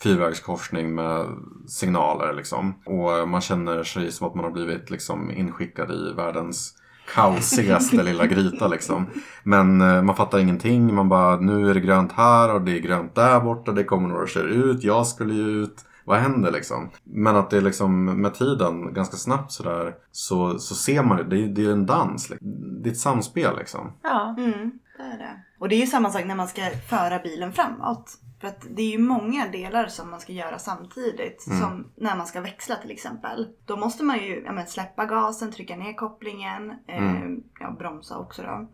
fyrvägskorsning 0.02 0.94
med 0.94 1.26
signaler 1.66 2.32
liksom. 2.32 2.74
Och 2.84 3.28
man 3.28 3.40
känner 3.40 3.84
sig 3.84 4.12
som 4.12 4.26
att 4.26 4.34
man 4.34 4.44
har 4.44 4.52
blivit 4.52 4.90
liksom 4.90 5.30
inskickad 5.30 5.90
i 5.90 6.12
världens 6.16 6.74
kaosigaste 7.14 8.02
lilla 8.02 8.26
gryta 8.26 8.68
liksom. 8.68 9.06
Men 9.42 9.80
eh, 9.80 10.02
man 10.02 10.16
fattar 10.16 10.38
ingenting. 10.38 10.94
Man 10.94 11.08
bara, 11.08 11.40
nu 11.40 11.70
är 11.70 11.74
det 11.74 11.80
grönt 11.80 12.12
här 12.12 12.54
och 12.54 12.60
det 12.60 12.72
är 12.72 12.80
grönt 12.80 13.14
där 13.14 13.40
borta. 13.40 13.72
Det 13.72 13.84
kommer 13.84 14.08
några 14.08 14.26
kör 14.26 14.44
ut. 14.48 14.84
Jag 14.84 15.06
skulle 15.06 15.34
ju 15.34 15.62
ut. 15.62 15.84
Vad 16.04 16.18
händer 16.18 16.52
liksom? 16.52 16.90
Men 17.04 17.36
att 17.36 17.50
det 17.50 17.56
är 17.56 17.60
liksom 17.60 18.22
med 18.22 18.34
tiden, 18.34 18.94
ganska 18.94 19.16
snabbt 19.16 19.52
sådär, 19.52 19.94
så, 20.12 20.58
så 20.58 20.74
ser 20.74 21.02
man 21.02 21.16
det. 21.16 21.24
Det 21.24 21.44
är, 21.44 21.48
det 21.48 21.64
är 21.64 21.72
en 21.72 21.86
dans. 21.86 22.30
Liksom. 22.30 22.48
Det 22.82 22.88
är 22.88 22.92
ett 22.92 22.98
samspel 22.98 23.56
liksom. 23.58 23.92
Ja, 24.02 24.34
Mm, 24.38 24.52
det 24.96 25.02
är 25.02 25.18
det. 25.18 25.42
Och 25.58 25.68
det 25.68 25.74
är 25.74 25.80
ju 25.80 25.86
samma 25.86 26.10
sak 26.10 26.24
när 26.24 26.34
man 26.34 26.48
ska 26.48 26.62
föra 26.88 27.18
bilen 27.18 27.52
framåt. 27.52 28.18
För 28.40 28.48
att 28.48 28.66
det 28.70 28.82
är 28.82 28.90
ju 28.90 28.98
många 28.98 29.48
delar 29.48 29.86
som 29.86 30.10
man 30.10 30.20
ska 30.20 30.32
göra 30.32 30.58
samtidigt. 30.58 31.46
Mm. 31.46 31.60
Som 31.60 31.86
när 31.96 32.16
man 32.16 32.26
ska 32.26 32.40
växla 32.40 32.76
till 32.76 32.90
exempel. 32.90 33.48
Då 33.64 33.76
måste 33.76 34.04
man 34.04 34.18
ju 34.18 34.42
ja, 34.46 34.66
släppa 34.66 35.06
gasen, 35.06 35.52
trycka 35.52 35.76
ner 35.76 35.92
kopplingen, 35.92 36.70
eh, 36.86 36.98
Mm. 37.16 37.42
ja, 37.60 37.70
bromsa 37.70 38.18
också 38.18 38.42
då. 38.42 38.68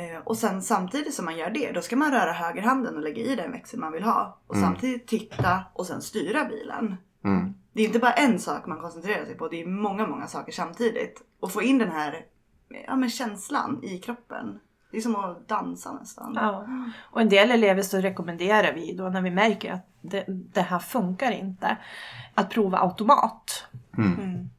Eh, 0.00 0.18
och 0.24 0.36
sen 0.36 0.62
samtidigt 0.62 1.14
som 1.14 1.24
man 1.24 1.36
gör 1.36 1.50
det, 1.50 1.72
då 1.72 1.80
ska 1.82 1.96
man 1.96 2.10
röra 2.10 2.32
högerhanden 2.32 2.96
och 2.96 3.02
lägga 3.02 3.22
i 3.22 3.36
den 3.36 3.52
växel 3.52 3.80
man 3.80 3.92
vill 3.92 4.02
ha. 4.02 4.38
Och 4.46 4.56
Mm. 4.56 4.68
samtidigt 4.68 5.06
titta 5.06 5.64
och 5.72 5.86
sen 5.86 6.02
styra 6.02 6.44
bilen. 6.44 6.96
Mm. 7.24 7.54
Det 7.72 7.82
är 7.82 7.86
inte 7.86 7.98
bara 7.98 8.12
en 8.12 8.38
sak 8.38 8.66
man 8.66 8.80
koncentrerar 8.80 9.24
sig 9.24 9.36
på, 9.36 9.48
det 9.48 9.62
är 9.62 9.66
många, 9.66 10.06
många 10.06 10.26
saker 10.26 10.52
samtidigt. 10.52 11.22
Och 11.40 11.52
få 11.52 11.62
in 11.62 11.78
den 11.78 11.90
här 11.90 12.24
ja, 12.86 12.96
men 12.96 13.10
känslan 13.10 13.84
i 13.84 13.98
kroppen. 13.98 14.60
Det 14.90 14.96
är 14.96 15.00
som 15.00 15.16
att 15.16 15.48
dansa 15.48 15.92
nästan. 15.92 16.32
ja. 16.34 16.66
Och 17.10 17.20
en 17.20 17.28
del 17.28 17.50
elever 17.50 17.82
så 17.82 17.98
rekommenderar 17.98 18.72
vi 18.74 18.94
då 18.96 19.08
när 19.08 19.22
vi 19.22 19.30
märker 19.30 19.72
att 19.72 19.86
det, 20.00 20.24
det 20.28 20.60
här 20.62 20.78
funkar 20.78 21.30
inte. 21.32 21.76
Att 22.34 22.50
prova 22.50 22.78
automat. 22.78 23.66
Mm. 23.98 24.14
Mm. 24.20 24.50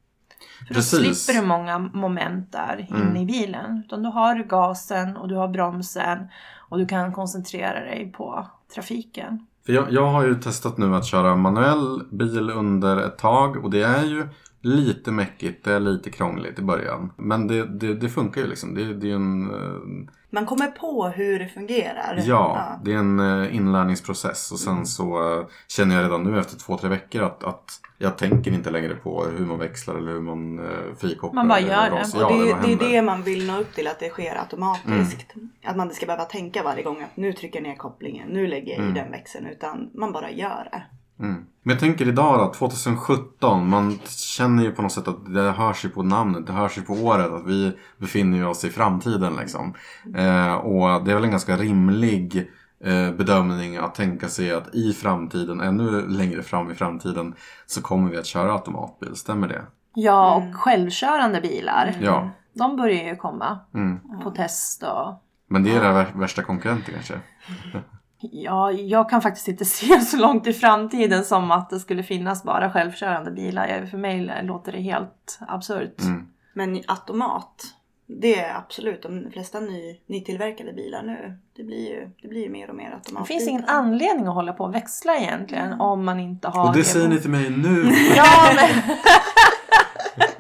För 0.68 0.74
Precis. 0.74 1.08
då 1.08 1.14
slipper 1.16 1.42
du 1.42 1.48
många 1.48 1.80
moment 1.80 2.52
där 2.52 2.86
inne 2.90 3.00
Mm. 3.02 3.16
i 3.18 3.26
bilen. 3.26 3.84
Utan 3.86 4.04
då 4.04 4.10
har 4.10 4.36
du 4.36 4.44
gasen 4.44 5.18
och 5.18 5.28
du 5.28 5.36
har 5.36 5.48
bromsen 5.48 6.28
och 6.70 6.78
du 6.78 6.86
kan 6.86 7.14
koncentrera 7.14 7.80
dig 7.80 8.12
på 8.18 8.48
trafiken. 8.76 9.46
För 9.66 9.74
jag, 9.74 9.92
jag 9.92 10.08
har 10.08 10.26
ju 10.26 10.36
testat 10.36 10.78
nu 10.78 10.96
att 10.96 11.06
köra 11.06 11.36
manuell 11.36 12.02
bil 12.12 12.50
under 12.50 12.98
ett 12.98 13.18
tag 13.18 13.64
och 13.64 13.72
det 13.72 13.82
är 13.84 14.04
ju 14.04 14.28
lite 14.62 15.12
mäckigt, 15.12 15.64
det 15.66 15.74
är 15.74 15.80
lite 15.80 16.10
krångligt 16.10 16.60
i 16.60 16.62
början. 16.62 17.12
Men 17.18 17.48
det, 17.48 17.66
det, 17.66 17.94
det 17.94 18.10
funkar 18.10 18.42
ju 18.42 18.48
liksom. 18.48 18.74
Det, 18.76 18.94
det 18.94 19.12
är 19.12 19.16
en, 19.16 19.50
eh, 19.52 20.12
Man 20.30 20.46
kommer 20.46 20.68
på 20.68 21.08
hur 21.08 21.40
det 21.40 21.48
fungerar. 21.48 22.22
ja, 22.26 22.80
det 22.84 22.94
är 22.94 22.98
en 22.98 23.20
eh, 23.20 23.56
inlärningsprocess 23.56 24.52
och 24.52 24.60
sen 24.60 24.86
så 24.86 25.34
eh, 25.40 25.46
känner 25.68 25.96
jag 25.96 26.04
redan 26.06 26.24
nu 26.24 26.40
efter 26.40 26.60
två, 26.60 26.78
tre 26.78 26.90
veckor 26.90 27.22
att, 27.24 27.44
att 27.44 27.72
jag 27.98 28.18
tänker 28.18 28.52
inte 28.52 28.70
längre 28.72 28.96
på 28.96 29.26
hur 29.38 29.46
man 29.46 29.60
växlar 29.60 29.96
eller 29.96 30.12
hur 30.12 30.22
man 30.22 30.62
frikopplar. 30.98 31.34
Man 31.44 31.48
bara 31.48 31.60
gör 31.60 31.90
det. 31.90 31.92
Och 31.92 32.08
Ja, 32.22 32.30
det, 32.30 32.52
är- 32.52 32.78
det 32.78 32.86
är 32.86 32.92
det 32.92 33.02
man 33.02 33.22
vill 33.24 33.48
nå 33.48 33.60
upp 33.60 33.74
till, 33.74 33.88
att 33.88 34.00
det 34.00 34.10
sker 34.10 34.40
automatiskt. 34.40 35.36
Mm. 35.36 35.50
Att 35.64 35.78
man 35.78 35.86
inte 35.86 35.96
ska 35.96 36.06
behöva 36.06 36.26
tänka 36.26 36.64
varje 36.64 36.84
gång 36.84 37.02
att 37.04 37.18
nu 37.18 37.34
trycker 37.34 37.60
jag 37.60 37.68
ner 37.70 37.76
kopplingen, 37.76 38.30
nu 38.30 38.48
lägger 38.48 38.72
jag 38.72 38.80
Mm. 38.80 38.92
i 38.96 39.00
den 39.00 39.12
växeln. 39.12 39.46
Utan 39.48 39.90
man 39.94 40.12
bara 40.12 40.32
gör 40.32 40.68
det. 40.72 40.84
Mm. 41.22 41.46
Men 41.64 41.72
jag 41.74 41.80
tänker 41.80 42.08
idag 42.08 42.40
då, 42.40 42.54
2017, 42.54 43.70
man 43.70 44.00
känner 44.08 44.64
ju 44.64 44.72
på 44.72 44.82
något 44.82 44.92
sätt 44.92 45.08
att 45.08 45.34
det 45.34 45.52
hörs 45.52 45.86
ju 45.86 45.90
på 45.90 46.04
namnet, 46.04 46.48
det 46.48 46.54
hörs 46.54 46.78
ju 46.78 46.82
på 46.82 46.94
året 46.94 47.32
att 47.32 47.46
vi 47.48 47.78
befinner 47.98 48.48
oss 48.48 48.66
i 48.66 48.70
framtiden 48.70 49.36
liksom. 49.36 49.74
Eh, 50.16 50.54
och 50.54 51.04
det 51.06 51.12
är 51.12 51.16
väl 51.16 51.24
en 51.24 51.32
ganska 51.32 51.58
rimlig 51.58 52.50
eh, 52.84 53.12
bedömning 53.12 53.78
att 53.78 53.96
tänka 53.96 54.28
sig 54.28 54.52
att 54.54 54.76
i 54.76 54.94
framtiden, 54.94 55.62
ännu 55.62 56.08
längre 56.08 56.44
fram 56.44 56.72
i 56.72 56.76
framtiden, 56.76 57.34
så 57.66 57.82
kommer 57.82 58.12
vi 58.12 58.18
att 58.18 58.26
köra 58.26 58.52
automatbil, 58.54 59.16
stämmer 59.16 59.48
det? 59.48 59.62
Ja, 59.94 60.36
Mm. 60.38 60.50
och 60.50 60.56
självkörande 60.56 61.42
bilar. 61.42 61.98
Ja. 62.02 62.30
De 62.54 62.76
börjar 62.78 63.04
ju 63.04 63.16
komma 63.16 63.60
Mm. 63.74 64.00
på 64.24 64.32
test 64.32 64.84
och 64.84 65.24
Men 65.48 65.64
det 65.64 65.72
är 65.76 65.82
det 65.84 65.88
vär- 65.90 66.20
värsta 66.20 66.44
konkurrenten 66.44 66.94
kanske? 66.94 67.14
Ja, 68.22 68.72
jag 68.72 69.10
kan 69.10 69.22
faktiskt 69.22 69.48
inte 69.48 69.66
se 69.80 70.00
så 70.02 70.18
långt 70.18 70.48
i 70.48 70.54
framtiden 70.54 71.24
som 71.26 71.52
att 71.52 71.70
det 71.70 71.80
skulle 71.80 72.04
finnas 72.04 72.44
bara 72.44 72.72
självkörande 72.72 73.32
bilar. 73.32 73.68
Jag- 73.68 73.90
För 73.90 73.98
mig 73.98 74.42
låter 74.44 74.72
det 74.72 74.82
helt 74.82 75.40
absurt. 75.48 76.02
Mm. 76.02 76.28
Men 76.54 76.82
automat, 76.88 77.64
det 78.08 78.40
är 78.40 78.56
absolut 78.56 79.04
de 79.04 79.32
flesta 79.32 79.60
ny, 79.60 80.00
nytillverkade 80.08 80.74
bilar 80.74 81.04
nu. 81.04 81.38
Det 81.56 81.64
blir 81.64 81.90
ju, 81.90 82.10
det 82.22 82.28
blir 82.28 82.44
ju 82.44 82.50
mer 82.50 82.70
och 82.70 82.76
mer 82.76 82.90
Det 82.90 82.96
automatbilar. 82.96 83.26
finns 83.40 83.50
ingen 83.50 83.66
anledning 83.66 84.28
att 84.28 84.34
hålla 84.34 84.54
på 84.54 84.64
och 84.64 84.76
växla 84.76 85.16
egentligen 85.18 85.66
Mm. 85.68 85.82
om 85.82 86.06
man 86.06 86.20
inte 86.20 86.48
har... 86.48 86.68
Och 86.70 86.76
det 86.76 86.84
säger 86.84 87.08
ni 87.08 87.20
till 87.20 87.30
mig 87.30 87.50
nu! 87.50 87.92
Ja, 88.16 88.52
men 88.56 88.70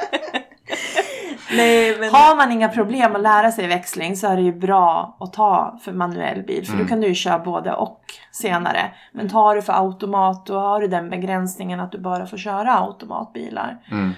Nej, 1.52 1.98
men... 2.00 2.10
har 2.10 2.36
man 2.36 2.52
inga 2.52 2.70
problem 2.70 3.16
att 3.16 3.22
lära 3.22 3.52
sig 3.52 3.68
växling 3.68 4.16
så 4.16 4.28
är 4.28 4.36
det 4.36 4.42
ju 4.42 4.54
bra 4.54 5.18
att 5.20 5.34
ta 5.34 5.80
för 5.82 5.92
manuell 5.94 6.44
bil. 6.44 6.66
För 6.66 6.74
Mm. 6.74 6.86
då 6.86 6.90
kan 6.90 7.02
du 7.02 7.08
ju 7.08 7.16
köra 7.16 7.40
både 7.40 7.74
och 7.74 8.02
senare. 8.32 8.92
Men 9.14 9.30
tar 9.30 9.56
du 9.56 9.62
för 9.62 9.74
automat 9.74 10.46
då 10.46 10.60
har 10.60 10.82
du 10.82 10.88
den 10.88 11.10
begränsningen 11.10 11.80
att 11.80 11.92
du 11.92 12.00
bara 12.00 12.26
får 12.26 12.38
köra 12.38 12.80
automatbilar. 12.80 13.78
Mm. 13.92 14.14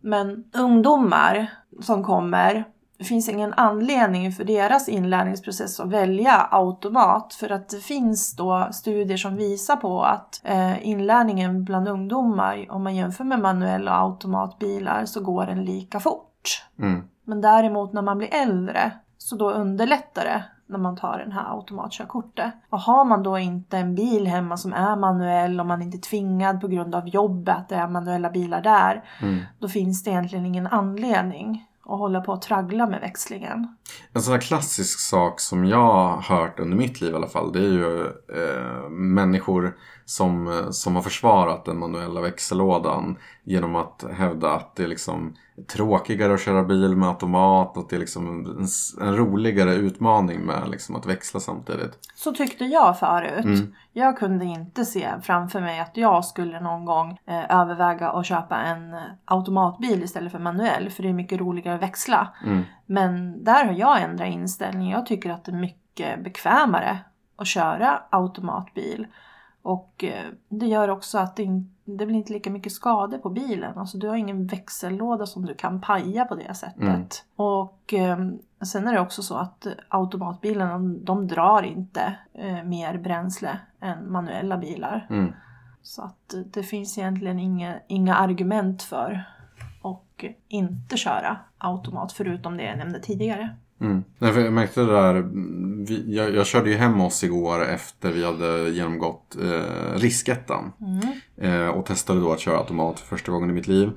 Men 0.00 0.44
ungdomar 0.54 1.46
som 1.80 2.04
kommer, 2.04 2.64
det 2.98 3.04
finns 3.04 3.28
ingen 3.28 3.54
anledning 3.54 4.32
för 4.32 4.44
deras 4.44 4.88
inlärningsprocess 4.88 5.80
att 5.80 5.88
välja 5.88 6.48
automat. 6.50 7.34
För 7.34 7.52
att 7.52 7.68
det 7.68 7.80
finns 7.80 8.36
då 8.36 8.68
studier 8.72 9.16
som 9.16 9.36
visar 9.36 9.76
på 9.76 10.02
att 10.02 10.40
eh, 10.44 10.88
inlärningen 10.88 11.64
bland 11.64 11.88
ungdomar, 11.88 12.66
om 12.70 12.82
man 12.82 12.96
jämför 12.96 13.24
med 13.24 13.38
manuell 13.38 13.88
och 13.88 13.94
automatbilar, 13.94 15.04
så 15.04 15.20
går 15.20 15.46
den 15.46 15.64
lika 15.64 16.00
fort. 16.00 16.28
Mm. 16.78 17.02
Men 17.24 17.40
däremot 17.40 17.92
när 17.92 18.02
man 18.02 18.18
blir 18.18 18.34
äldre 18.34 18.92
så 19.18 19.36
då 19.36 19.50
underlättar 19.50 20.24
det 20.24 20.44
när 20.66 20.78
man 20.78 20.96
tar 20.96 21.18
den 21.18 21.32
här 21.32 21.56
automatkörkortet. 21.56 22.52
Och 22.70 22.80
har 22.80 23.04
man 23.04 23.22
då 23.22 23.38
inte 23.38 23.78
en 23.78 23.94
bil 23.94 24.26
hemma 24.26 24.56
som 24.56 24.72
är 24.72 24.96
manuell 24.96 25.60
och 25.60 25.66
man 25.66 25.82
inte 25.82 25.96
är 25.96 26.00
tvingad 26.00 26.60
på 26.60 26.68
grund 26.68 26.94
av 26.94 27.08
jobbet 27.08 27.56
att 27.56 27.68
det 27.68 27.74
är 27.74 27.88
manuella 27.88 28.30
bilar 28.30 28.62
där. 28.62 29.04
Mm. 29.20 29.40
Då 29.58 29.68
finns 29.68 30.04
det 30.04 30.10
egentligen 30.10 30.46
ingen 30.46 30.66
anledning 30.66 31.66
att 31.84 31.98
hålla 31.98 32.20
på 32.20 32.32
och 32.32 32.42
traggla 32.42 32.86
med 32.86 33.00
växlingen. 33.00 33.76
En 34.12 34.22
sån 34.22 34.32
här 34.32 34.40
klassisk 34.40 35.00
sak 35.00 35.40
som 35.40 35.64
jag 35.64 35.92
har 35.92 36.22
hört 36.22 36.60
under 36.60 36.76
mitt 36.76 37.00
liv 37.00 37.12
i 37.12 37.16
alla 37.16 37.28
fall. 37.28 37.52
Det 37.52 37.58
är 37.58 37.72
ju 37.72 38.04
eh, 38.06 38.88
människor 38.90 39.76
som, 40.04 40.48
eh, 40.48 40.70
som 40.70 40.94
har 40.94 41.02
försvarat 41.02 41.64
den 41.64 41.78
manuella 41.78 42.20
växellådan 42.20 43.16
genom 43.44 43.76
att 43.76 44.04
hävda 44.12 44.52
att 44.52 44.76
det 44.76 44.84
är 44.84 44.88
liksom 44.88 45.34
tråkigare 45.72 46.34
att 46.34 46.40
köra 46.40 46.62
bil 46.62 46.96
med 46.96 47.08
automat, 47.08 47.76
att 47.76 47.88
det 47.88 47.96
är 47.96 48.00
liksom 48.00 48.28
en, 48.28 48.66
en 49.08 49.16
roligare 49.16 49.74
utmaning 49.74 50.40
med 50.40 50.68
liksom 50.68 50.96
att 50.96 51.06
växla 51.06 51.40
samtidigt. 51.40 51.98
Så 52.14 52.32
tyckte 52.32 52.64
jag 52.64 52.98
förut. 52.98 53.44
Mm. 53.44 53.74
Jag 53.92 54.18
kunde 54.18 54.44
inte 54.44 54.84
se 54.84 55.08
framför 55.22 55.60
mig 55.60 55.80
att 55.80 55.96
jag 55.96 56.24
skulle 56.24 56.60
någon 56.60 56.84
gång 56.84 57.18
eh, 57.26 57.60
överväga 57.60 58.10
att 58.10 58.26
köpa 58.26 58.56
en 58.56 58.94
eh, 58.94 59.00
automatbil 59.24 60.02
istället 60.02 60.32
för 60.32 60.38
manuell. 60.38 60.90
För 60.90 61.02
det 61.02 61.08
är 61.08 61.12
mycket 61.12 61.40
roligare 61.40 61.74
att 61.74 61.82
växla. 61.82 62.28
Mm. 62.44 62.62
Men 62.86 63.44
där 63.44 63.64
har 63.64 63.72
jag 63.72 64.02
ändrat 64.02 64.28
inställning. 64.28 64.90
Jag 64.90 65.06
tycker 65.06 65.30
att 65.30 65.44
det 65.44 65.52
är 65.52 65.56
mycket 65.56 66.24
bekvämare 66.24 66.98
att 67.36 67.46
köra 67.46 68.02
automatbil. 68.10 69.06
Och 69.62 70.04
eh, 70.04 70.26
det 70.48 70.66
gör 70.66 70.88
också 70.88 71.18
att 71.18 71.36
det, 71.36 71.46
det 71.84 72.06
blir 72.06 72.16
inte 72.16 72.32
lika 72.32 72.50
mycket 72.50 72.72
skador 72.72 73.18
på 73.18 73.30
bilen. 73.30 73.78
Alltså 73.78 73.98
du 73.98 74.08
har 74.08 74.16
ingen 74.16 74.46
växellåda 74.46 75.26
som 75.26 75.46
du 75.46 75.54
kan 75.54 75.80
paja 75.80 76.24
på 76.24 76.34
det 76.34 76.54
sättet. 76.54 76.82
Mm. 76.82 77.06
Och 77.36 77.94
eh, 77.94 78.18
sen 78.64 78.88
är 78.88 78.92
det 78.92 79.00
också 79.00 79.22
så 79.22 79.34
att 79.34 79.66
automatbilarna 79.88 80.72
de, 80.72 81.04
de 81.04 81.28
drar 81.28 81.62
inte 81.62 82.14
eh, 82.34 82.64
mer 82.64 82.98
bränsle 82.98 83.58
än 83.80 84.12
manuella 84.12 84.56
bilar. 84.56 85.06
Mm. 85.10 85.32
Så 85.82 86.02
att 86.02 86.34
eh, 86.34 86.40
det 86.40 86.62
finns 86.62 86.98
egentligen 86.98 87.38
inga, 87.38 87.74
inga 87.86 88.14
argument 88.14 88.82
för 88.82 89.24
att 89.82 90.24
inte 90.48 90.96
köra 90.96 91.36
automat 91.58 92.12
förutom 92.12 92.56
det 92.56 92.64
jag 92.64 92.78
nämnde 92.78 93.00
tidigare. 93.00 93.56
Mm. 93.82 94.02
Nej, 94.18 94.32
för 94.32 94.40
jag 94.40 94.52
märkte 94.52 94.80
det 94.80 94.92
där, 94.92 95.14
mm, 95.14 95.84
vi, 95.84 96.16
jag, 96.16 96.34
jag 96.34 96.46
körde 96.46 96.70
ju 96.70 96.76
hem 96.76 97.00
oss 97.00 97.24
igår 97.24 97.64
efter 97.64 98.12
vi 98.12 98.24
hade 98.24 98.70
genomgått 98.70 99.36
eh, 99.42 99.98
riskettan. 99.98 100.72
Eh, 101.40 101.68
och 101.68 101.86
testade 101.86 102.20
då 102.20 102.32
att 102.32 102.40
köra 102.40 102.58
automat 102.58 103.00
för 103.00 103.06
första 103.06 103.32
gången 103.32 103.50
i 103.50 103.52
mitt 103.52 103.68
liv. 103.68 103.90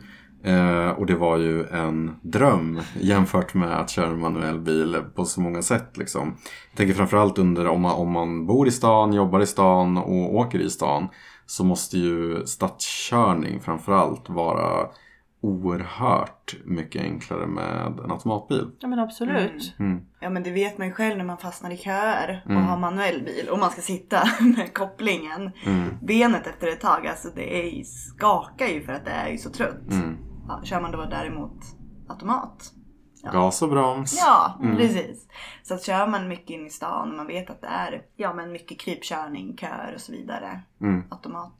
Eh, 0.43 0.89
och 0.89 1.05
det 1.05 1.15
var 1.15 1.37
ju 1.37 1.67
en 1.67 2.15
dröm 2.21 2.79
jämfört 2.99 3.53
med 3.53 3.79
att 3.79 3.89
köra 3.89 4.07
en 4.07 4.19
manuell 4.19 4.59
bil 4.59 4.97
på 5.15 5.25
så 5.25 5.41
många 5.41 5.61
sätt. 5.61 5.97
Liksom. 5.97 6.37
Jag 6.69 6.77
tänker 6.77 6.93
framförallt 6.93 7.37
under 7.37 7.67
om 7.67 7.81
man, 7.81 7.95
om 7.95 8.11
man 8.11 8.45
bor 8.47 8.67
i 8.67 8.71
stan, 8.71 9.13
jobbar 9.13 9.39
i 9.39 9.45
stan 9.45 9.97
och 9.97 10.35
åker 10.35 10.59
i 10.59 10.69
stan. 10.69 11.07
Så 11.45 11.63
måste 11.63 11.97
ju 11.97 12.45
stadskörning 12.45 13.59
framförallt 13.59 14.29
vara 14.29 14.87
oerhört 15.45 16.55
mycket 16.65 17.01
enklare 17.01 17.47
med 17.47 17.99
en 18.03 18.11
automatbil. 18.11 18.71
Ja 18.79 18.87
men 18.87 18.99
absolut. 18.99 19.75
Mm. 19.79 20.05
Ja 20.19 20.29
men 20.29 20.43
det 20.43 20.51
vet 20.51 20.77
man 20.77 20.87
ju 20.87 20.93
själv 20.93 21.17
när 21.17 21.25
man 21.25 21.37
fastnar 21.37 21.71
i 21.71 21.77
köer 21.77 22.41
och 22.45 22.51
Mm. 22.51 22.63
har 22.63 22.77
manuell 22.77 23.21
bil 23.23 23.49
och 23.51 23.59
man 23.59 23.69
ska 23.69 23.81
sitta 23.81 24.17
med 24.57 24.73
kopplingen. 24.73 25.51
Mm. 25.65 25.97
Benet 26.01 26.47
efter 26.47 26.67
ett 26.67 26.81
tag, 26.81 27.07
alltså 27.07 27.29
det 27.35 27.55
är, 27.79 27.83
skakar 27.83 28.67
ju 28.67 28.83
för 28.83 28.93
att 28.93 29.05
det 29.05 29.11
är 29.11 29.29
ju 29.29 29.37
så 29.37 29.49
trött. 29.49 29.91
Mm. 29.91 30.17
Ja, 30.47 30.61
kör 30.63 30.81
man 30.81 30.91
då 30.91 31.05
däremot 31.05 31.57
automat. 32.07 32.71
Ja. 33.23 33.31
Gas 33.31 33.61
och 33.61 33.69
broms. 33.69 34.17
Ja, 34.25 34.59
Mm. 34.63 34.77
precis. 34.77 35.27
Så 35.63 35.73
att 35.73 35.83
kör 35.83 36.07
man 36.07 36.27
mycket 36.27 36.49
in 36.49 36.67
i 36.67 36.69
stan 36.69 37.09
och 37.11 37.17
man 37.17 37.27
vet 37.27 37.49
att 37.49 37.61
det 37.61 37.67
är 37.67 38.01
ja, 38.15 38.33
men 38.33 38.51
mycket 38.51 38.79
krypkörning, 38.79 39.57
köer 39.57 39.91
och 39.95 40.01
så 40.01 40.11
vidare. 40.11 40.61
Mm. 40.81 41.03
Automat 41.11 41.53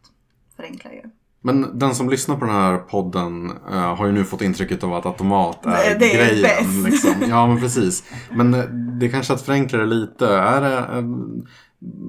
förenklar 0.56 0.91
ju. 0.91 1.02
Men 1.45 1.79
den 1.79 1.95
som 1.95 2.10
lyssnar 2.10 2.36
på 2.36 2.45
den 2.45 2.55
här 2.55 2.77
podden 2.77 3.51
eh, 3.71 3.95
har 3.95 4.05
ju 4.05 4.12
nu 4.12 4.23
fått 4.23 4.41
intrycket 4.41 4.84
av 4.84 4.93
att 4.93 5.05
automat 5.05 5.65
är, 5.65 5.69
Nej, 5.69 5.95
det 5.99 6.13
är 6.13 6.27
grejen. 6.27 6.41
bäst. 6.41 6.86
Liksom. 6.86 7.29
Ja, 7.29 7.47
men 7.47 7.60
precis. 7.60 8.03
Men 8.31 8.53
eh, 8.53 8.63
det 8.99 9.05
är 9.05 9.10
kanske 9.10 9.34
att 9.34 9.41
förenkla 9.41 9.79
det 9.79 9.86
lite. 9.86 10.27
Är 10.27 10.62
det, 10.62 10.77
eh, 10.77 11.03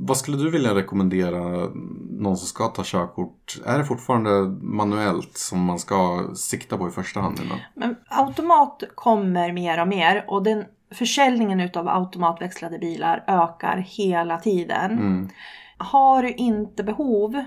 vad 0.06 0.16
skulle 0.16 0.36
du 0.36 0.50
vilja 0.50 0.74
rekommendera 0.74 1.40
någon 2.20 2.36
som 2.36 2.46
ska 2.46 2.66
ta 2.66 2.82
körkort? 2.84 3.58
Är 3.66 3.78
det 3.78 3.84
fortfarande 3.84 4.30
manuellt 4.60 5.38
som 5.38 5.60
man 5.60 5.78
ska 5.78 6.30
sikta 6.34 6.78
på 6.78 6.88
i 6.88 6.90
första 6.90 7.20
hand? 7.20 7.40
Innan? 7.44 7.58
Men 7.74 7.96
automat 8.08 8.82
kommer 8.94 9.52
mer 9.52 9.80
och 9.80 9.88
mer 9.88 10.24
och 10.28 10.42
den 10.42 10.64
försäljningen 10.94 11.60
utav 11.60 11.88
automatväxlade 11.88 12.78
bilar 12.78 13.24
ökar 13.26 13.84
hela 13.88 14.38
tiden. 14.38 14.92
Mm. 14.92 15.28
Har 15.78 16.22
du 16.22 16.32
inte 16.32 16.82
behov 16.82 17.44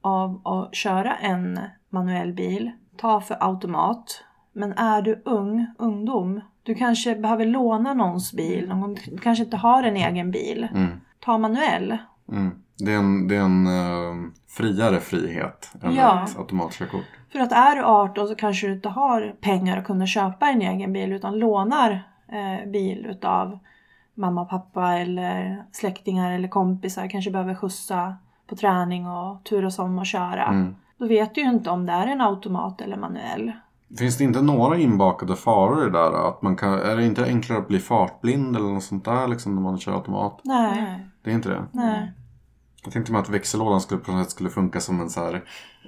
av 0.00 0.40
att 0.44 0.74
köra 0.74 1.16
en 1.16 1.60
manuell 1.88 2.32
bil, 2.32 2.70
ta 2.96 3.20
för 3.20 3.36
automat. 3.40 4.24
Men 4.52 4.72
är 4.72 5.02
du 5.02 5.22
ung, 5.24 5.66
ungdom, 5.78 6.40
du 6.62 6.74
kanske 6.74 7.14
behöver 7.16 7.46
låna 7.46 7.94
någons 7.94 8.32
bil, 8.32 8.68
någon, 8.68 8.94
du 8.94 9.18
kanske 9.18 9.44
inte 9.44 9.56
har 9.56 9.82
en 9.82 9.96
egen 9.96 10.30
bil. 10.30 10.68
Mm. 10.74 11.00
Ta 11.20 11.38
manuell. 11.38 11.98
Mm. 12.28 12.50
Det 12.78 12.92
är 12.92 12.96
en, 12.98 13.28
det 13.28 13.36
är 13.36 13.40
en 13.40 13.66
eh, 13.66 14.30
friare 14.48 15.00
frihet 15.00 15.72
än 15.82 15.94
Ja. 15.94 16.24
ett 16.24 16.38
automatkörkort. 16.38 17.04
För 17.32 17.38
att 17.40 17.52
är 17.52 17.76
du 17.76 17.82
18 17.82 18.28
så 18.28 18.34
kanske 18.34 18.66
du 18.66 18.72
inte 18.72 18.88
har 18.88 19.34
pengar 19.40 19.76
att 19.78 19.84
kunna 19.84 20.06
köpa 20.06 20.48
en 20.48 20.62
egen 20.62 20.92
bil 20.92 21.12
utan 21.12 21.38
lånar 21.38 22.02
eh, 22.28 22.70
bil 22.70 23.06
utav 23.06 23.58
mamma 24.14 24.44
pappa 24.44 24.92
eller 24.92 25.64
släktingar 25.72 26.32
eller 26.32 26.48
kompisar. 26.48 27.08
Kanske 27.08 27.30
behöver 27.30 27.54
skjutsa 27.54 28.16
på 28.50 28.56
träning 28.56 29.06
och 29.06 29.44
turas 29.44 29.78
om 29.78 29.98
att 29.98 30.06
köra. 30.06 30.44
Mm. 30.46 30.74
Då 30.98 31.06
vet 31.06 31.34
du 31.34 31.40
ju 31.40 31.48
inte 31.50 31.70
om 31.70 31.86
det 31.86 31.92
är 31.92 32.06
en 32.06 32.20
automat 32.20 32.80
eller 32.80 32.96
manuell. 32.96 33.52
Finns 33.98 34.18
det 34.18 34.24
inte 34.24 34.42
några 34.42 34.78
inbakade 34.78 35.36
faror 35.36 35.82
i 35.82 35.84
det 35.84 35.98
där? 35.98 36.28
Att 36.28 36.42
man 36.42 36.56
kan, 36.56 36.72
är 36.72 36.96
det 36.96 37.06
inte 37.06 37.24
enklare 37.24 37.58
att 37.58 37.68
bli 37.68 37.78
fartblind 37.78 38.56
eller 38.56 38.68
något 38.68 38.82
sånt 38.82 39.04
där 39.04 39.28
liksom, 39.28 39.54
när 39.54 39.62
man 39.62 39.78
kör 39.78 39.92
automat? 39.92 40.40
Nej, 40.44 41.06
Det 41.24 41.30
är 41.30 41.34
inte 41.34 41.48
det? 41.48 41.62
nej. 41.72 42.12
Jag 42.84 42.92
tänkte 42.92 43.12
mig 43.12 43.20
att 43.20 43.28
växellådan 43.28 43.80
skulle, 43.80 44.00
på 44.00 44.12
något 44.12 44.22
sätt 44.24 44.30
skulle 44.30 44.50
funka 44.50 44.80
som 44.80 45.00
en 45.00 45.10
så 45.10 45.24
här, 45.24 45.42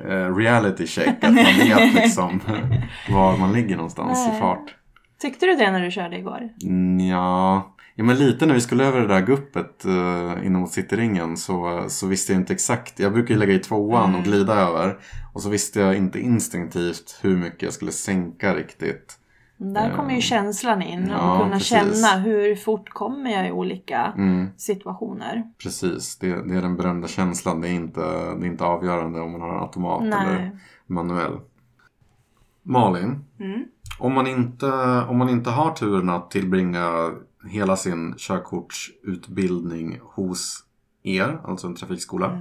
eh, 0.05 0.37
reality 0.37 0.87
check. 0.87 1.25
Att 1.25 1.35
man 1.35 1.35
vet 1.69 1.95
liksom 1.95 2.41
var 3.11 3.37
man 3.37 3.53
ligger 3.53 3.77
någonstans 3.77 4.27
i 4.27 4.31
Nej. 4.31 4.41
fart. 4.41 4.75
Tyckte 5.21 5.47
du 5.47 5.55
det 5.55 5.71
när 5.71 5.81
du 5.81 5.91
körde 5.91 6.19
igår? 6.19 6.49
Ja, 7.11 7.63
ja 7.95 8.05
men 8.05 8.17
lite 8.17 8.47
när 8.47 8.55
vi 8.55 8.61
skulle 8.61 8.85
över 8.85 9.01
det 9.01 9.07
där 9.07 9.21
guppet 9.21 9.85
eh, 9.85 10.47
inom 10.47 10.67
cityringen 10.67 11.37
så, 11.37 11.85
så 11.89 12.07
visste 12.07 12.33
jag 12.33 12.41
inte 12.41 12.53
exakt. 12.53 12.99
Jag 12.99 13.13
brukar 13.13 13.35
ju 13.35 13.41
lägga 13.41 13.53
i 13.55 13.59
tvåan 13.59 14.15
och 14.15 14.25
glida 14.25 14.55
över. 14.55 14.99
Och 15.35 15.43
så 15.43 15.49
visste 15.49 15.81
jag 15.81 15.97
inte 15.97 16.21
instinktivt 16.21 17.19
hur 17.23 17.37
mycket 17.37 17.63
jag 17.63 17.73
skulle 17.73 17.93
sänka 17.93 18.55
riktigt. 18.55 19.19
Där 19.57 19.97
kommer 19.97 20.15
ju 20.15 20.21
känslan 20.21 20.83
in 20.83 21.03
och 21.05 21.11
Ja, 21.11 21.39
kunna 21.39 21.53
precis. 21.53 21.69
känna 21.69 22.23
hur 22.23 22.55
fort 22.57 22.89
kommer 22.91 23.31
jag 23.31 23.49
i 23.49 23.51
olika 23.51 24.13
Mm, 24.17 24.49
situationer. 24.57 25.43
precis, 25.63 26.19
det, 26.19 26.27
det 26.49 26.55
är 26.57 26.63
den 26.63 26.77
berömda 26.77 27.09
känslan. 27.09 27.61
Det 27.61 27.69
är, 27.69 27.73
inte, 27.73 28.01
det 28.35 28.47
är 28.47 28.51
inte 28.51 28.65
avgörande 28.65 29.21
om 29.21 29.33
man 29.33 29.41
har 29.41 29.55
en 29.55 29.61
automat 29.63 30.03
eller 30.03 30.25
Nej. 30.39 30.51
manuell. 30.87 31.39
Malin, 32.63 33.25
Mm. 33.41 33.65
om 33.99 34.13
man, 34.13 34.27
inte, 34.27 34.67
om 35.09 35.19
man 35.19 35.29
inte 35.29 35.51
har 35.51 35.71
turen 35.71 36.09
att 36.11 36.31
tillbringa 36.31 37.11
hela 37.51 37.77
sin 37.77 38.15
körkortsutbildning 38.19 40.01
hos 40.03 40.65
er, 41.03 41.41
alltså 41.45 41.67
en 41.67 41.75
trafikskola. 41.75 42.41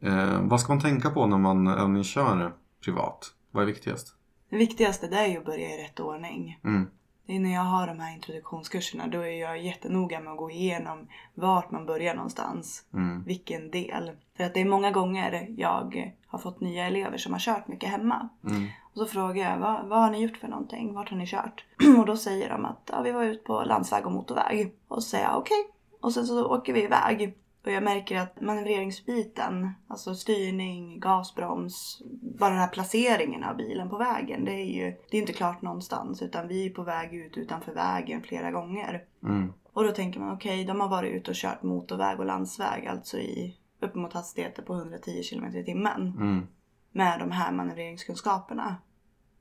Eh, 0.00 0.40
vad 0.42 0.60
ska 0.60 0.72
man 0.72 0.82
tänka 0.82 1.10
på 1.10 1.26
när 1.26 1.38
man 1.38 1.66
övningskör 1.66 2.52
privat? 2.84 3.32
Vad 3.50 3.62
är 3.62 3.66
viktigast? 3.66 4.14
Det 4.50 4.56
viktigaste 4.56 5.08
det 5.08 5.16
är 5.16 5.26
ju 5.26 5.38
att 5.38 5.44
börja 5.44 5.74
i 5.74 5.84
rätt 5.84 6.00
ordning. 6.00 6.60
Mm. 6.64 6.86
Det 7.26 7.36
är 7.36 7.40
när 7.40 7.54
jag 7.54 7.60
har 7.60 7.86
de 7.86 8.00
här 8.00 8.14
introduktionskurserna 8.14 9.06
då 9.06 9.20
är 9.20 9.40
jag 9.40 9.62
jättenoga 9.62 10.20
med 10.20 10.32
att 10.32 10.38
gå 10.38 10.50
igenom 10.50 11.08
vart 11.34 11.70
man 11.70 11.86
börjar 11.86 12.14
någonstans. 12.14 12.84
Mm. 12.94 13.24
Vilken 13.24 13.70
del. 13.70 14.10
För 14.36 14.44
att 14.44 14.54
det 14.54 14.60
är 14.60 14.64
många 14.64 14.90
gånger 14.90 15.54
jag 15.56 16.14
har 16.26 16.38
fått 16.38 16.60
nya 16.60 16.86
elever 16.86 17.18
som 17.18 17.32
har 17.32 17.40
kört 17.40 17.68
mycket 17.68 17.90
hemma. 17.90 18.28
Mm. 18.44 18.68
Och 18.96 19.02
så 19.02 19.06
frågar 19.06 19.50
jag 19.50 19.58
vad, 19.58 19.86
vad 19.88 19.98
har 19.98 20.10
ni 20.10 20.22
gjort 20.22 20.36
för 20.36 20.48
någonting? 20.48 20.94
Vart 20.94 21.10
har 21.10 21.16
ni 21.16 21.26
kört? 21.26 21.64
och 21.98 22.06
då 22.06 22.16
säger 22.16 22.48
de 22.48 22.64
att 22.64 22.90
ja, 22.92 23.02
vi 23.02 23.12
var 23.12 23.24
ute 23.24 23.44
på 23.44 23.62
landsväg 23.62 24.06
och 24.06 24.12
motorväg. 24.12 24.72
Och 24.88 25.02
så 25.02 25.08
säger 25.08 25.24
jag 25.24 25.38
okej. 25.38 25.66
Och 26.00 26.12
sen 26.12 26.26
så 26.26 26.46
åker 26.46 26.72
vi 26.72 26.82
iväg. 26.84 27.34
Och 27.64 27.72
jag 27.72 27.82
märker 27.82 28.20
att 28.20 28.40
manövreringsbiten, 28.40 29.70
alltså 29.88 30.14
styrning, 30.14 31.00
gasbroms, 31.00 32.02
bara 32.38 32.50
den 32.50 32.58
här 32.58 32.68
placeringen 32.68 33.44
av 33.44 33.56
bilen 33.56 33.90
på 33.90 33.96
vägen. 33.98 34.44
Det 34.44 34.52
är 34.52 34.64
ju 34.64 34.96
det 35.10 35.16
är 35.16 35.20
inte 35.20 35.32
klart 35.32 35.62
någonstans 35.62 36.22
utan 36.22 36.48
vi 36.48 36.66
är 36.66 36.70
på 36.70 36.82
väg 36.82 37.14
ut 37.14 37.36
utanför 37.36 37.74
vägen 37.74 38.22
flera 38.22 38.50
gånger. 38.50 39.04
Mm. 39.22 39.52
Och 39.72 39.84
då 39.84 39.92
tänker 39.92 40.20
man 40.20 40.34
okej, 40.34 40.64
de 40.64 40.80
har 40.80 40.88
varit 40.88 41.12
ute 41.12 41.30
och 41.30 41.36
kört 41.36 41.62
motorväg 41.62 42.20
och 42.20 42.26
landsväg, 42.26 42.86
alltså 42.86 43.18
i 43.18 43.56
uppemot 43.80 44.12
hastigheter 44.12 44.62
på 44.62 44.74
110 44.74 45.22
km 45.30 45.44
i 45.44 45.64
timmen 45.64 46.12
Mm. 46.16 46.46
med 46.92 47.18
de 47.20 47.30
här 47.30 47.52
manövreringskunskaperna. 47.52 48.76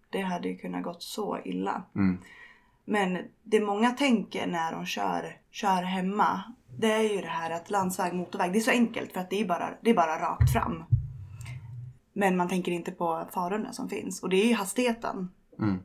Det 0.09 0.21
hade 0.21 0.49
ju 0.49 0.57
kunnat 0.57 0.83
gått 0.83 1.03
så 1.03 1.39
illa. 1.45 1.83
Mm. 1.95 2.17
Men 2.85 3.17
det 3.43 3.59
många 3.59 3.91
tänker 3.91 4.47
när 4.47 4.71
de 4.71 4.85
kör, 4.85 5.37
kör 5.51 5.83
hemma, 5.83 6.43
det 6.77 6.91
är 6.91 7.15
ju 7.15 7.21
det 7.21 7.27
här 7.27 7.51
att 7.51 7.69
landsväg, 7.69 8.13
motorväg, 8.13 8.53
det 8.53 8.59
är 8.59 8.61
så 8.61 8.71
enkelt 8.71 9.13
för 9.13 9.19
att 9.19 9.29
det 9.29 9.41
är 9.41 9.45
bara, 9.45 9.73
det 9.81 9.89
är 9.89 9.95
bara 9.95 10.19
rakt 10.19 10.53
fram. 10.53 10.83
Men 12.13 12.37
man 12.37 12.49
tänker 12.49 12.71
inte 12.71 12.91
på 12.91 13.27
farorna 13.33 13.73
som 13.73 13.89
finns 13.89 14.23
och 14.23 14.29
det 14.29 14.43
är 14.43 14.47
ju 14.47 14.53
hastigheten. 14.53 15.31
Mm. 15.59 15.79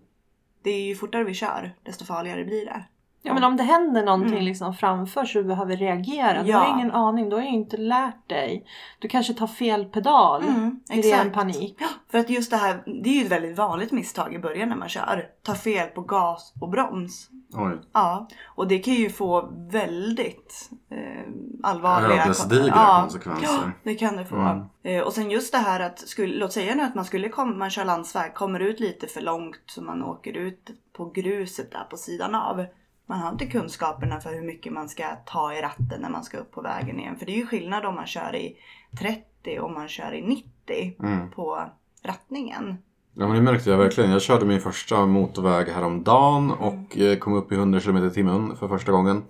Det 0.63 0.71
är 0.71 0.83
ju 0.83 0.97
fortare 0.97 1.25
vi 1.25 1.35
kör, 1.35 1.77
desto 1.83 2.05
farligare 2.05 2.45
blir 2.45 2.65
det. 2.65 2.85
Ja 3.23 3.35
men 3.35 3.45
om 3.45 3.57
det 3.57 3.63
händer 3.63 4.05
någonting 4.05 4.33
Mm. 4.33 4.45
liksom 4.45 4.75
framför 4.75 5.25
så 5.25 5.39
du 5.39 5.45
behöver 5.45 5.77
reagera. 5.77 6.43
Du 6.43 6.51
Ja. 6.51 6.59
har 6.59 6.75
ingen 6.75 6.91
aning, 6.91 7.29
du 7.29 7.37
har 7.37 7.43
ju 7.43 7.49
inte 7.49 7.77
lärt 7.77 8.29
dig. 8.29 8.67
Du 8.99 9.09
kanske 9.09 9.35
tar 9.35 9.47
fel 9.47 9.85
pedal 9.85 10.43
Mm, 10.43 10.81
i 10.91 10.93
ren 10.95 10.99
exakt. 10.99 11.33
panik. 11.35 11.79
För 12.11 12.19
att 12.19 12.31
just 12.31 12.51
det 12.51 12.57
här, 12.57 12.83
det 13.03 13.11
är 13.11 13.15
ju 13.15 13.25
ett 13.25 13.33
väldigt 13.33 13.59
vanligt 13.59 13.93
misstag 13.93 14.35
i 14.35 14.39
början 14.39 14.69
när 14.69 14.77
man 14.77 14.89
kör. 14.89 15.27
Ta 15.43 15.55
fel 15.55 15.89
på 15.89 16.01
gas 16.01 16.53
och 16.61 16.69
broms. 16.69 17.29
Oj. 17.53 17.79
Ja, 17.93 18.29
och 18.47 18.69
det 18.69 18.79
kan 18.79 18.95
ju 18.95 19.11
få 19.11 19.49
väldigt 19.71 20.71
eh, 20.91 21.31
allvarliga 21.63 22.25
Ödesdigra 22.25 22.67
Ja, 22.77 22.99
konsekvenser. 23.03 23.73
det 23.83 23.95
kan 23.95 24.17
det 24.17 24.25
få. 24.25 24.37
Mm. 24.37 24.67
Eh, 24.83 25.03
och 25.03 25.13
sen 25.13 25.31
just 25.31 25.53
det 25.53 25.59
här 25.59 25.81
att, 25.81 25.99
skulle, 25.99 26.35
låt 26.39 26.53
säga 26.53 26.75
nu 26.75 26.83
att 26.83 26.95
man 26.95 27.05
skulle 27.05 27.29
komma, 27.29 27.55
man 27.57 27.71
kör 27.71 27.85
landsväg, 27.85 28.35
kommer 28.35 28.61
ut 28.61 28.81
lite 28.81 29.07
för 29.07 29.21
långt 29.21 29.61
så 29.67 29.83
man 29.83 30.03
åker 30.05 30.37
ut 30.37 30.71
på 30.97 31.11
gruset 31.11 31.73
där 31.73 31.85
på 31.91 31.97
sidan 31.97 32.35
av. 32.35 32.65
Man 33.11 33.19
har 33.19 33.33
inte 33.33 33.47
kunskaperna 33.47 34.21
för 34.21 34.35
hur 34.35 34.43
mycket 34.43 34.73
man 34.73 34.89
ska 34.89 35.05
ta 35.27 35.55
i 35.55 35.61
ratten 35.63 36.01
när 36.01 36.11
man 36.11 36.25
ska 36.25 36.39
upp 36.39 36.51
på 36.53 36.61
vägen 36.61 37.01
igen. 37.01 37.17
För 37.17 37.27
det 37.27 37.33
är 37.33 37.37
ju 37.37 37.47
skillnad 37.47 37.85
om 37.85 37.95
man 37.95 38.07
kör 38.07 38.37
i 38.37 38.57
30 38.99 39.61
och 39.61 39.71
man 39.71 39.89
kör 39.89 40.13
i 40.13 40.23
90 40.23 40.97
Mm. 41.03 41.31
på 41.31 41.63
rattningen. 42.05 42.77
Ja 43.15 43.27
men 43.27 43.37
det 43.37 43.43
märkte 43.43 43.71
jag 43.71 43.79
verkligen. 43.79 44.11
Jag 44.11 44.23
körde 44.23 44.45
min 44.45 44.61
första 44.61 45.07
motorväg 45.07 45.69
häromdagen 45.69 46.51
och 46.51 46.99
eh, 46.99 47.19
kom 47.19 47.33
upp 47.33 47.53
i 47.53 47.55
100 47.55 47.81
km 47.81 47.97
i 47.97 48.11
timmen 48.11 48.57
för 48.57 48.69
första 48.69 48.93
gången. 48.93 49.23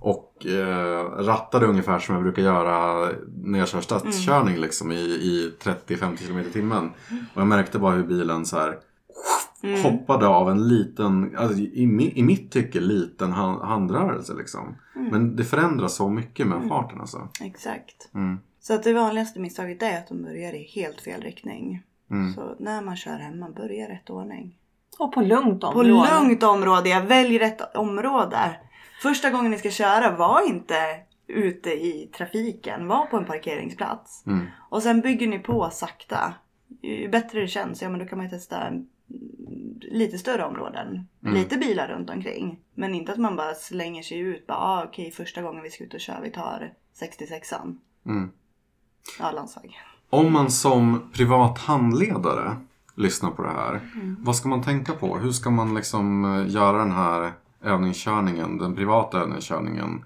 Och 0.00 0.46
eh, 0.46 1.04
rattade 1.04 1.66
ungefär 1.66 1.98
som 1.98 2.14
jag 2.14 2.24
brukar 2.24 2.42
göra 2.42 3.08
när 3.44 3.58
jag 3.58 3.68
kör 3.68 3.80
stadskörning 3.80 4.56
liksom 4.56 4.92
i, 4.92 5.00
i 5.04 5.52
30-50 5.62 6.16
km 6.26 6.38
i 6.38 6.44
timmen. 6.44 6.90
Och 7.34 7.40
jag 7.40 7.46
märkte 7.46 7.78
bara 7.78 7.94
hur 7.94 8.04
bilen 8.04 8.46
så 8.46 8.58
här 8.58 8.78
Mm. 9.62 9.82
hoppade 9.82 10.26
av 10.26 10.50
en 10.50 10.68
liten, 10.68 11.36
alltså 11.36 11.58
i, 11.58 12.12
i 12.14 12.22
mitt 12.22 12.52
tycke 12.52 12.80
liten 12.80 13.32
hand, 13.32 13.62
handrörelse 13.62 14.34
liksom. 14.34 14.76
Mm. 14.96 15.08
Men 15.08 15.36
det 15.36 15.44
förändras 15.44 15.94
så 15.94 16.08
mycket 16.08 16.46
med 16.46 16.68
farten 16.68 17.00
alltså. 17.00 17.28
Exakt. 17.40 18.10
Mm. 18.14 18.38
Så 18.60 18.74
att 18.74 18.82
det 18.82 18.92
vanligaste 18.92 19.40
misstaget 19.40 19.82
är 19.82 19.98
att 19.98 20.08
de 20.08 20.22
börjar 20.22 20.54
i 20.54 20.70
helt 20.74 21.00
fel 21.00 21.22
riktning. 21.22 21.82
Mm. 22.10 22.34
Så 22.34 22.56
när 22.58 22.82
man 22.82 22.96
kör 22.96 23.18
hemma, 23.18 23.50
börja 23.50 23.86
i 23.86 23.88
rätt 23.88 24.10
ordning. 24.10 24.56
Och 24.98 25.12
på 25.12 25.20
lugnt 25.20 25.60
På 25.60 25.66
område. 25.66 25.88
lugnt 25.88 26.42
område, 26.42 26.88
jag 26.88 27.02
välj 27.02 27.38
rätt 27.38 27.76
område. 27.76 28.56
Första 29.02 29.30
gången 29.30 29.50
ni 29.50 29.58
ska 29.58 29.70
köra, 29.70 30.16
var 30.16 30.48
inte 30.48 30.74
ute 31.26 31.70
i 31.70 32.10
trafiken. 32.16 32.88
Var 32.88 33.06
på 33.06 33.16
en 33.16 33.24
parkeringsplats. 33.24 34.26
Mm. 34.26 34.46
Och 34.70 34.82
sen 34.82 35.00
bygger 35.00 35.26
ni 35.26 35.38
på 35.38 35.70
sakta. 35.72 36.34
Ju 36.82 37.08
bättre 37.08 37.40
det 37.40 37.48
känns, 37.48 37.82
ja 37.82 37.88
men 37.88 37.98
då 37.98 38.06
kan 38.06 38.18
man 38.18 38.26
ju 38.26 38.30
testa 38.30 38.66
mm, 38.66 38.86
lite 39.80 40.18
större 40.18 40.44
områden. 40.44 41.08
Mm. 41.22 41.34
Lite 41.34 41.56
bilar 41.56 41.88
runt 41.88 42.10
omkring. 42.10 42.58
Men 42.74 42.94
inte 42.94 43.12
att 43.12 43.18
man 43.18 43.36
bara 43.36 43.54
slänger 43.54 44.02
sig 44.02 44.18
ut. 44.18 44.46
Bara, 44.46 44.58
ah, 44.58 44.84
okej 44.84 45.10
första 45.10 45.42
gången 45.42 45.62
vi 45.62 45.70
ska 45.70 45.84
ut 45.84 45.94
och 45.94 46.00
köra, 46.00 46.20
vi 46.20 46.30
tar 46.30 46.72
66an. 47.00 47.76
Mm. 48.06 48.30
Ja, 49.18 49.30
landsväg. 49.30 49.78
Om 50.10 50.32
man 50.32 50.50
som 50.50 51.10
privat 51.12 51.58
handledare 51.58 52.56
lyssnar 52.94 53.30
på 53.30 53.42
det 53.42 53.50
här. 53.50 53.80
Mm. 53.94 54.16
Vad 54.20 54.36
ska 54.36 54.48
man 54.48 54.62
tänka 54.62 54.92
på? 54.92 55.18
Hur 55.18 55.32
ska 55.32 55.50
man 55.50 55.74
liksom 55.74 56.24
eh, 56.24 56.54
göra 56.54 56.78
den 56.78 56.92
här 56.92 57.32
övningskörningen, 57.62 58.58
den 58.58 58.74
privata 58.74 59.20
övningskörningen 59.20 60.04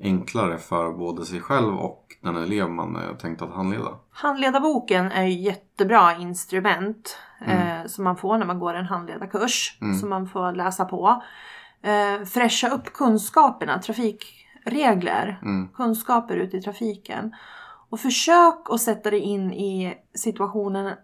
enklare 0.00 0.58
för 0.58 0.92
både 0.92 1.24
sig 1.24 1.40
själv 1.40 1.74
och 1.76 2.02
den 2.20 2.36
elev 2.36 2.70
man 2.70 2.96
är 2.96 3.14
tänkt 3.14 3.42
att 3.42 3.54
handleda? 3.54 3.90
Handledarboken 4.10 5.12
är 5.12 5.24
ju 5.24 5.40
jättebra 5.42 6.16
instrument 6.16 7.18
eh, 7.46 7.86
som 7.86 8.04
man 8.04 8.16
får 8.16 8.38
när 8.38 8.46
man 8.46 8.58
går 8.58 8.74
en 8.74 8.86
handledarkurs. 8.86 9.78
Mm. 9.80 9.94
Som 9.94 10.10
man 10.10 10.28
får 10.28 10.52
läsa 10.52 10.84
på. 10.84 11.22
Eh, 11.82 12.24
fräscha 12.24 12.68
upp 12.68 12.92
kunskaperna, 12.92 13.78
trafikregler, 13.78 15.38
Mm. 15.42 15.68
kunskaper 15.68 16.36
ute 16.36 16.56
i 16.56 16.62
trafiken. 16.62 17.34
Och 17.90 18.00
försök 18.00 18.70
att 18.70 18.80
sätta 18.80 19.10
dig 19.10 19.20
in 19.20 19.52
i 19.52 19.94
situationen 20.14 20.94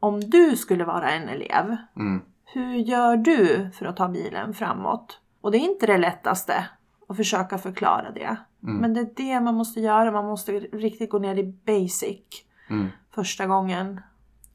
om 0.00 0.20
du 0.20 0.56
skulle 0.56 0.84
vara 0.84 1.10
en 1.10 1.28
elev. 1.28 1.76
Mm. 1.96 2.22
Hur 2.44 2.74
gör 2.74 3.16
du 3.16 3.70
för 3.78 3.86
att 3.86 3.96
ta 3.96 4.08
bilen 4.08 4.54
framåt? 4.54 5.20
Och 5.40 5.50
det 5.50 5.58
är 5.58 5.70
inte 5.70 5.86
det 5.86 5.98
lättaste 5.98 6.66
att 7.10 7.16
försöka 7.16 7.58
förklara 7.58 8.10
det. 8.10 8.36
Mm. 8.62 8.76
Men 8.76 8.94
det 8.94 9.00
är 9.00 9.10
det 9.16 9.40
man 9.40 9.54
måste 9.54 9.80
göra. 9.80 10.10
Man 10.10 10.24
måste 10.24 10.52
riktigt 10.52 11.10
gå 11.10 11.18
ner 11.18 11.36
i 11.36 11.54
basic 11.66 12.44
Mm. 12.70 12.88
första 13.14 13.46
gången. 13.46 14.00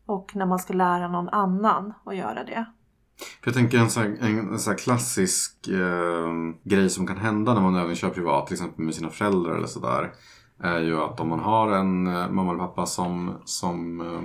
Och 0.06 0.36
när 0.36 0.46
man 0.46 0.60
ska 0.60 0.74
lära 0.74 1.08
någon 1.08 1.30
annan 1.30 1.94
att 2.06 2.16
göra 2.16 2.44
det. 2.44 2.66
För 3.42 3.48
jag 3.48 3.54
tänker 3.54 3.78
en 3.78 3.90
sån 3.90 4.04
här, 4.04 4.18
en, 4.22 4.60
sån 4.60 4.76
klassisk 4.76 5.68
eh, 5.68 6.32
grej 6.64 6.90
som 6.90 7.08
kan 7.08 7.18
hända 7.18 7.54
när 7.54 7.62
man 7.62 7.76
även 7.76 7.96
kör 7.96 8.10
privat, 8.10 8.48
till 8.48 8.54
exempel 8.54 8.86
med 8.86 8.96
sina 8.96 9.10
föräldrar 9.10 9.56
eller 9.56 9.68
sådär. 9.68 10.12
Är 10.60 10.80
ju 10.80 11.02
att 11.02 11.20
om 11.20 11.30
man 11.30 11.40
har 11.40 11.72
en 11.72 12.08
eh, 12.08 12.30
mamma 12.30 12.52
eller 12.52 12.60
pappa 12.60 12.86
som, 12.86 13.34
som 13.46 14.02
eh, 14.02 14.22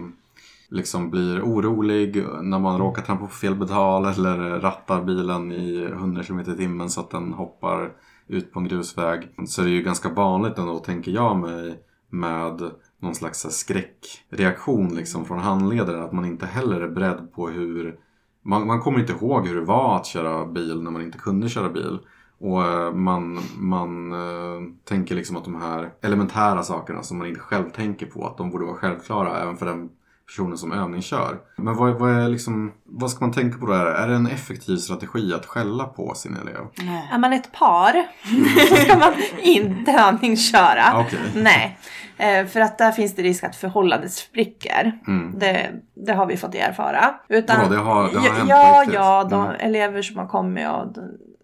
liksom 0.68 1.10
blir 1.10 1.42
orolig 1.42 2.24
när 2.42 2.58
man 2.58 2.78
råkar 2.78 3.02
trampa 3.02 3.26
på 3.26 3.32
fel 3.32 3.58
pedal 3.58 4.04
eller 4.04 4.60
rattar 4.60 5.02
bilen 5.02 5.52
i 5.52 5.84
100 5.84 6.22
km 6.22 6.40
i 6.40 6.56
timmen 6.56 6.90
så 6.90 7.00
att 7.00 7.10
den 7.10 7.32
hoppar 7.32 7.92
ut 8.30 8.52
på 8.52 8.60
en 8.60 8.68
grusväg. 8.68 9.28
Så 9.46 9.62
är 9.62 9.66
det 9.66 9.72
ju 9.72 9.82
ganska 9.82 10.08
vanligt 10.08 10.58
ändå, 10.58 10.78
tänker 10.78 11.12
jag 11.12 11.36
mig, 11.36 11.80
med 12.10 12.70
någon 12.98 13.14
slags 13.14 13.46
skräckreaktion 13.50 14.94
liksom 14.94 15.24
från 15.24 15.38
handledaren. 15.38 16.02
Att 16.02 16.12
man 16.12 16.24
inte 16.24 16.46
heller 16.46 16.80
är 16.80 16.88
beredd 16.88 17.32
på 17.32 17.48
hur 17.48 17.98
man, 18.42 18.66
man 18.66 18.80
kommer 18.80 19.00
inte 19.00 19.12
ihåg 19.12 19.46
hur 19.46 19.54
det 19.54 19.66
var 19.66 19.96
att 19.96 20.06
köra 20.06 20.46
bil 20.46 20.82
när 20.82 20.90
man 20.90 21.02
inte 21.02 21.18
kunde 21.18 21.48
köra 21.48 21.68
bil. 21.68 21.98
Och 22.38 22.64
eh, 22.64 22.92
man, 22.92 23.40
man 23.58 24.12
eh, 24.12 24.72
tänker 24.84 25.14
liksom 25.14 25.36
att 25.36 25.44
de 25.44 25.54
här 25.54 25.92
elementära 26.02 26.62
sakerna 26.62 27.02
som 27.02 27.18
man 27.18 27.26
inte 27.26 27.40
själv 27.40 27.70
tänker 27.70 28.06
på, 28.06 28.26
att 28.26 28.36
de 28.36 28.50
borde 28.50 28.64
vara 28.64 28.76
självklara 28.76 29.40
även 29.42 29.56
för 29.56 29.66
den 29.66 29.90
personen 30.30 30.58
som 30.58 30.72
övningskör. 30.72 31.36
Men 31.56 31.76
vad, 31.76 31.92
vad, 31.98 32.10
är 32.24 32.28
liksom, 32.28 32.72
vad 32.86 33.10
ska 33.10 33.24
man 33.24 33.34
tänka 33.34 33.58
på 33.58 33.66
då? 33.66 33.72
Är, 33.72 33.86
är 33.86 34.08
det 34.08 34.14
en 34.14 34.26
effektiv 34.26 34.76
strategi 34.76 35.34
att 35.34 35.46
skälla 35.46 35.84
på 35.84 36.14
sin 36.14 36.36
elev? 36.36 36.66
Nej. 36.74 37.08
Är 37.12 37.18
man 37.18 37.32
ett 37.32 37.52
par 37.52 37.92
så 38.68 38.76
ska 38.76 38.98
man 38.98 39.12
inte 39.42 39.92
övningsköra. 39.92 41.00
Okej. 41.00 41.18
Nej, 41.34 41.78
eh, 42.16 42.46
för 42.46 42.60
att 42.60 42.78
där 42.78 42.92
finns 42.92 43.14
det 43.14 43.22
risk 43.22 43.44
att 43.44 43.56
förhållandet 43.56 44.12
spricker. 44.12 44.98
Mm. 45.06 45.38
Det, 45.38 45.70
det 46.06 46.12
har 46.12 46.26
vi 46.26 46.36
fått 46.36 46.54
erfara. 46.54 47.14
Utan, 47.28 47.60
Vadå, 47.60 47.74
det 47.74 47.80
har- 47.80 48.10
det 48.10 48.18
har 48.18 48.26
ja, 48.26 48.32
hänt 48.32 48.48
Ja, 48.48 48.78
riktigt? 48.80 48.94
ja 48.94 49.24
de 49.30 49.44
Mm. 49.44 49.56
elever 49.60 50.02
som 50.02 50.18
har 50.18 50.26
kommit 50.26 50.68
och 50.68 50.86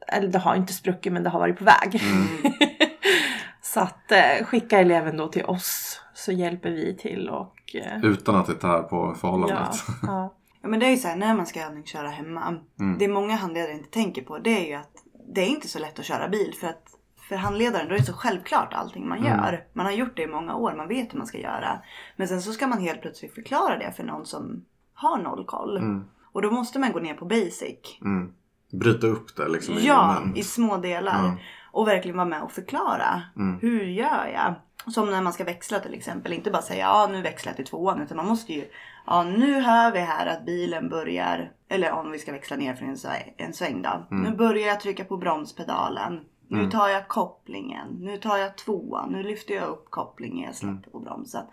eller 0.09 0.29
det 0.29 0.39
har 0.39 0.55
inte 0.55 0.73
spruckit 0.73 1.13
men 1.13 1.23
det 1.23 1.31
har 1.31 1.39
varit 1.41 1.59
på 1.59 1.65
väg. 1.65 2.03
Mm. 2.03 2.27
så 3.63 3.81
att 3.81 4.13
eh, 4.13 4.45
skicka 4.47 4.79
eleven 4.81 5.17
då 5.17 5.29
till 5.29 5.45
oss 5.45 6.01
så 6.27 6.33
hjälper 6.33 6.71
vi 6.71 6.97
till 6.97 7.29
och 7.29 7.75
eh, 7.75 8.05
Utan 8.05 8.37
att 8.37 8.47
det 8.47 8.55
tär 8.55 8.83
på 8.83 8.97
ja, 8.97 9.15
förhållandet. 9.15 9.77
ja. 10.03 10.35
Ja 10.63 10.69
men 10.71 10.81
det 10.81 10.87
är 10.87 10.91
ju 10.91 10.97
så 10.97 11.09
här 11.09 11.17
när 11.17 11.35
man 11.35 11.47
ska 11.47 11.63
övningsköra 11.67 12.09
hemma. 12.09 12.59
Mm. 12.81 12.99
Det 12.99 13.09
många 13.09 13.37
handledare 13.37 13.73
inte 13.73 13.91
tänker 13.91 14.23
på 14.23 14.39
det 14.39 14.51
är 14.65 14.67
ju 14.69 14.75
att 14.75 14.91
det 15.35 15.41
är 15.41 15.47
inte 15.47 15.69
så 15.69 15.79
lätt 15.79 15.99
att 15.99 16.05
köra 16.05 16.29
bil 16.29 16.55
för 16.61 16.67
att 16.67 16.83
för 17.29 17.37
handledaren 17.37 17.89
då 17.89 17.95
är 17.95 17.99
det 17.99 18.05
så 18.05 18.13
självklart 18.13 18.75
allting 18.75 19.09
man 19.09 19.19
Mm. 19.19 19.31
gör. 19.31 19.65
Man 19.73 19.87
har 19.87 19.93
gjort 19.93 20.17
det 20.17 20.23
i 20.23 20.27
många 20.27 20.55
år, 20.55 20.75
man 20.77 20.89
vet 20.89 21.13
hur 21.15 21.19
man 21.19 21.27
ska 21.27 21.39
göra. 21.39 21.79
Men 22.17 22.29
sen 22.29 22.43
så 22.43 22.53
ska 22.53 22.67
man 22.67 22.79
helt 22.81 23.01
plötsligt 23.03 23.35
förklara 23.35 23.79
det 23.79 23.93
för 23.97 24.05
någon 24.05 24.27
som 24.27 24.65
har 24.95 25.19
noll 25.19 25.45
koll. 25.45 25.77
Mm. 25.77 26.05
Och 26.33 26.43
då 26.43 26.51
måste 26.51 26.79
man 26.79 26.93
gå 26.93 26.99
ner 26.99 27.15
på 27.15 27.25
basic. 27.25 27.99
Mm. 28.05 28.33
Bryta 28.73 29.07
upp 29.07 29.37
det 29.37 29.49
liksom 29.49 29.75
i 29.75 29.87
Ja, 29.87 30.23
i 30.35 30.43
små 30.43 30.77
delar. 30.77 31.45
Och 31.77 31.89
verkligen 31.89 32.17
vara 32.17 32.27
med 32.29 32.43
och 32.43 32.53
förklara. 32.53 33.23
Mm. 33.37 33.59
Hur 33.61 33.85
gör 33.85 34.27
jag? 34.35 34.55
Som 34.93 35.11
när 35.11 35.23
man 35.23 35.33
ska 35.33 35.45
växla 35.45 35.79
till 35.81 35.95
exempel. 35.95 36.33
Inte 36.33 36.51
bara 36.51 36.63
säga 36.63 36.85
ja 36.87 37.09
nu 37.13 37.23
växlar 37.23 37.51
jag 37.51 37.57
till 37.57 37.67
tvåan. 37.67 38.03
Utan 38.03 38.17
man 38.17 38.27
måste 38.27 38.53
ju. 38.53 38.65
Ja 39.07 39.23
nu 39.23 39.61
hör 39.61 39.93
vi 39.93 39.99
här 39.99 40.27
att 40.27 40.45
bilen 40.47 40.89
börjar. 40.89 41.53
Eller 41.69 41.93
om 41.93 42.11
vi 42.11 42.19
ska 42.19 42.33
växla 42.33 42.57
ner 42.57 42.75
från 42.75 42.89
en, 42.89 42.97
sväng- 42.97 43.35
en 43.37 43.53
sväng 43.53 43.83
då. 43.83 44.07
Mm. 44.11 44.23
Nu 44.31 44.37
börjar 44.37 44.69
jag 44.69 44.81
trycka 44.81 45.05
på 45.05 45.17
bromspedalen. 45.17 46.21
Nu 46.49 46.59
Mm. 46.59 46.71
tar 46.71 46.89
jag 46.89 47.09
kopplingen. 47.09 47.89
Nu 48.01 48.17
tar 48.17 48.37
jag 48.37 48.57
tvåan. 48.57 49.13
Nu 49.13 49.23
lyfter 49.23 49.55
jag 49.55 49.69
upp 49.69 49.91
kopplingen. 49.91 50.45
Jag 50.47 50.55
släpper 50.55 50.71
Mm. 50.73 50.91
på 50.93 50.99
bromsen. 51.01 51.45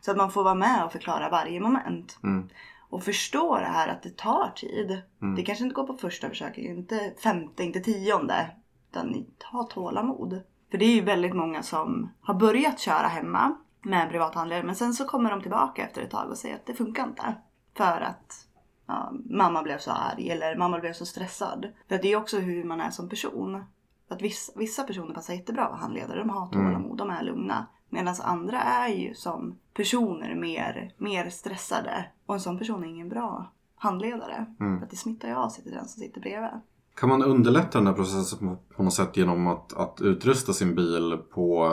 Så 0.00 0.10
att 0.10 0.16
man 0.16 0.30
får 0.30 0.44
vara 0.44 0.54
med 0.54 0.84
och 0.84 0.92
förklara 0.92 1.28
varje 1.30 1.60
moment. 1.60 2.18
Mm. 2.22 2.48
Och 2.90 3.02
förstå 3.02 3.58
det 3.58 3.64
här 3.64 3.88
att 3.88 4.02
det 4.02 4.16
tar 4.16 4.52
tid. 4.56 5.02
Mm. 5.22 5.34
Det 5.34 5.42
kanske 5.42 5.64
inte 5.64 5.74
går 5.74 5.86
på 5.86 5.94
första 5.94 6.28
försöket, 6.28 6.64
inte 6.64 7.12
femte, 7.22 7.64
inte 7.64 7.80
tionde. 7.80 8.50
Utan 8.92 9.06
ni 9.06 9.26
har 9.44 9.64
tålamod. 9.64 10.42
För 10.70 10.78
det 10.78 10.84
är 10.84 10.94
ju 10.94 11.00
väldigt 11.00 11.34
många 11.34 11.62
som 11.62 12.10
har 12.20 12.34
börjat 12.34 12.78
köra 12.78 13.06
hemma 13.08 13.54
med 13.82 14.02
en 14.02 14.08
privathandlare. 14.08 14.62
Men 14.62 14.74
sen 14.74 14.94
så 14.94 15.04
kommer 15.04 15.30
de 15.30 15.40
tillbaka 15.40 15.82
efter 15.82 16.02
ett 16.02 16.10
tag 16.10 16.30
och 16.30 16.38
säger 16.38 16.54
att 16.54 16.66
det 16.66 16.74
funkar 16.74 17.04
inte. 17.04 17.34
För 17.76 18.00
att 18.00 18.46
ja, 18.86 19.12
mamma 19.30 19.62
blev 19.62 19.78
så 19.78 19.90
arg 19.90 20.30
eller 20.30 20.56
mamma 20.56 20.78
blev 20.78 20.92
så 20.92 21.06
stressad. 21.06 21.66
För 21.88 21.94
att 21.94 22.02
det 22.02 22.12
är 22.12 22.16
också 22.16 22.38
hur 22.38 22.64
man 22.64 22.80
är 22.80 22.90
som 22.90 23.08
person. 23.08 23.64
Att 24.08 24.22
vissa, 24.22 24.52
vissa 24.56 24.82
personer 24.82 25.14
passar 25.14 25.34
jättebra 25.34 25.64
att 25.64 25.70
vara 25.70 25.80
handledare. 25.80 26.18
De 26.18 26.30
har 26.30 26.48
tålamod, 26.48 26.98
de 26.98 27.10
är 27.10 27.22
lugna. 27.22 27.66
Medan 27.88 28.14
andra 28.22 28.62
är 28.62 28.88
ju 28.88 29.14
som 29.14 29.58
personer 29.74 30.34
mer, 30.34 30.94
mer 30.98 31.30
stressade. 31.30 32.04
Och 32.26 32.34
en 32.34 32.40
sån 32.40 32.58
person 32.58 32.84
är 32.84 32.88
ingen 32.88 33.08
bra 33.08 33.52
handledare. 33.76 34.54
Mm. 34.60 34.78
För 34.78 34.84
att 34.84 34.90
det 34.90 34.96
smittar 34.96 35.28
ju 35.28 35.34
av 35.34 35.48
sig 35.48 35.64
till 35.64 35.72
den 35.72 35.88
som 35.88 36.00
sitter 36.00 36.20
bredvid. 36.20 36.60
Kan 37.00 37.08
man 37.08 37.22
underlätta 37.22 37.78
den 37.78 37.86
här 37.86 37.94
processen 37.94 38.56
på, 38.76 38.82
något 38.82 38.94
sätt 38.94 39.16
genom 39.16 39.46
att, 39.46 39.72
att 39.76 39.98
utrusta 40.00 40.52
sin 40.52 40.74
bil 40.74 41.18
på 41.34 41.66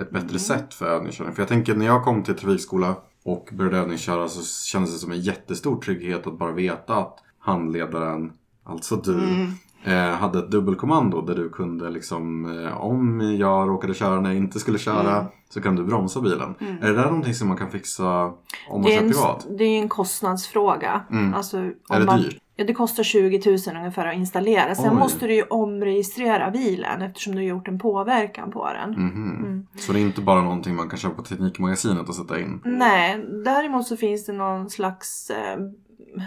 ett 0.00 0.10
bättre 0.10 0.26
Mm. 0.28 0.38
sätt 0.38 0.74
för 0.74 0.86
övningskörning? 0.86 1.34
För 1.34 1.42
jag 1.42 1.48
tänker 1.48 1.74
när 1.74 1.86
jag 1.86 2.04
kom 2.04 2.22
till 2.22 2.34
trafikskola 2.34 2.94
och 3.24 3.48
började 3.52 3.78
övningsköra 3.78 4.28
så 4.28 4.64
kändes 4.66 4.92
det 4.92 4.98
som 4.98 5.12
en 5.12 5.20
jättestor 5.20 5.76
trygghet 5.80 6.26
att 6.26 6.38
bara 6.38 6.52
veta 6.52 6.94
att 6.96 7.18
handledaren, 7.38 8.32
alltså 8.64 8.96
du, 8.96 9.14
Mm. 9.14 9.46
eh, 9.84 10.14
hade 10.16 10.38
ett 10.38 10.50
dubbelkommando 10.50 11.20
där 11.20 11.34
du 11.34 11.48
kunde 11.50 11.90
liksom 11.90 12.44
eh, 12.64 12.80
om 12.80 13.20
jag 13.38 13.68
råkade 13.68 13.94
köra 13.94 14.20
när 14.20 14.30
jag 14.30 14.36
inte 14.38 14.60
skulle 14.60 14.78
köra 14.78 15.16
Mm. 15.16 15.24
så 15.48 15.60
kan 15.62 15.76
du 15.76 15.84
bromsa 15.84 16.20
bilen. 16.20 16.54
Är 16.80 16.88
det 16.88 16.94
där 16.96 17.04
någonting 17.06 17.34
som 17.34 17.48
man 17.48 17.56
kan 17.56 17.70
fixa 17.70 18.24
om 18.68 18.82
man 18.82 18.84
kör 18.90 18.98
privat? 19.00 19.46
det 19.58 19.64
är 19.64 19.78
en 19.82 19.88
kostnadsfråga. 19.88 21.00
Mm. 21.10 21.34
Alltså, 21.34 21.56
Är 21.58 21.72
det 22.00 22.04
man, 22.04 22.20
dyrt? 22.20 22.38
Ja, 22.56 22.64
det 22.64 22.72
kostar 22.74 23.02
20 23.02 23.42
000 23.46 23.58
ungefär 23.76 24.06
att 24.06 24.14
installera. 24.16 24.74
Sen 24.74 24.90
Oj. 24.92 24.96
måste 24.98 25.26
du 25.26 25.34
ju 25.34 25.42
omregistrera 25.42 26.50
bilen 26.50 27.02
eftersom 27.02 27.32
du 27.34 27.38
har 27.38 27.46
gjort 27.46 27.68
en 27.68 27.78
påverkan 27.78 28.50
på 28.50 28.72
den. 28.72 28.90
Mhm. 28.90 29.36
Mm. 29.38 29.66
Så 29.76 29.92
det 29.92 29.98
är 29.98 30.02
inte 30.02 30.20
bara 30.20 30.42
någonting 30.42 30.74
man 30.76 30.88
kan 30.88 30.98
köpa 30.98 31.14
på 31.14 31.22
Teknikmagasinet 31.22 32.08
och 32.08 32.14
sätta 32.14 32.40
in? 32.40 32.60
Nej, 32.64 33.24
däremot 33.44 33.86
så 33.86 33.96
finns 33.96 34.26
det 34.26 34.32
någon 34.32 34.70
slags 34.70 35.30
eh, 35.30 35.58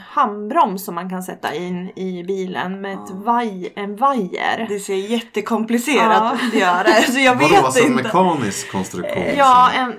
handbroms 0.08 0.86
som 0.86 0.96
man 0.96 1.10
kan 1.10 1.24
sätta 1.24 1.54
in 1.56 1.90
i 1.96 2.24
bilen 2.28 2.82
med 2.82 2.94
ett 2.94 3.00
Ja. 3.10 3.16
vaj, 3.16 3.74
en 3.76 3.96
vajer. 3.96 4.66
Det 4.70 4.80
ser 4.80 4.96
jättekomplicerat 4.96 6.18
Ja. 6.22 6.36
ut 6.48 6.54
att 6.54 6.60
göra. 6.60 7.02
Så 7.02 7.20
jag 7.20 7.36
Vadå, 7.42 7.48
vet 7.48 7.63
alltså 7.66 7.84
en 7.86 7.92
inte. 7.92 8.04
mekanisk 8.04 8.72
konstruktion? 8.72 9.24
Ja, 9.38 9.70
som- 9.74 9.84
en, 9.84 9.94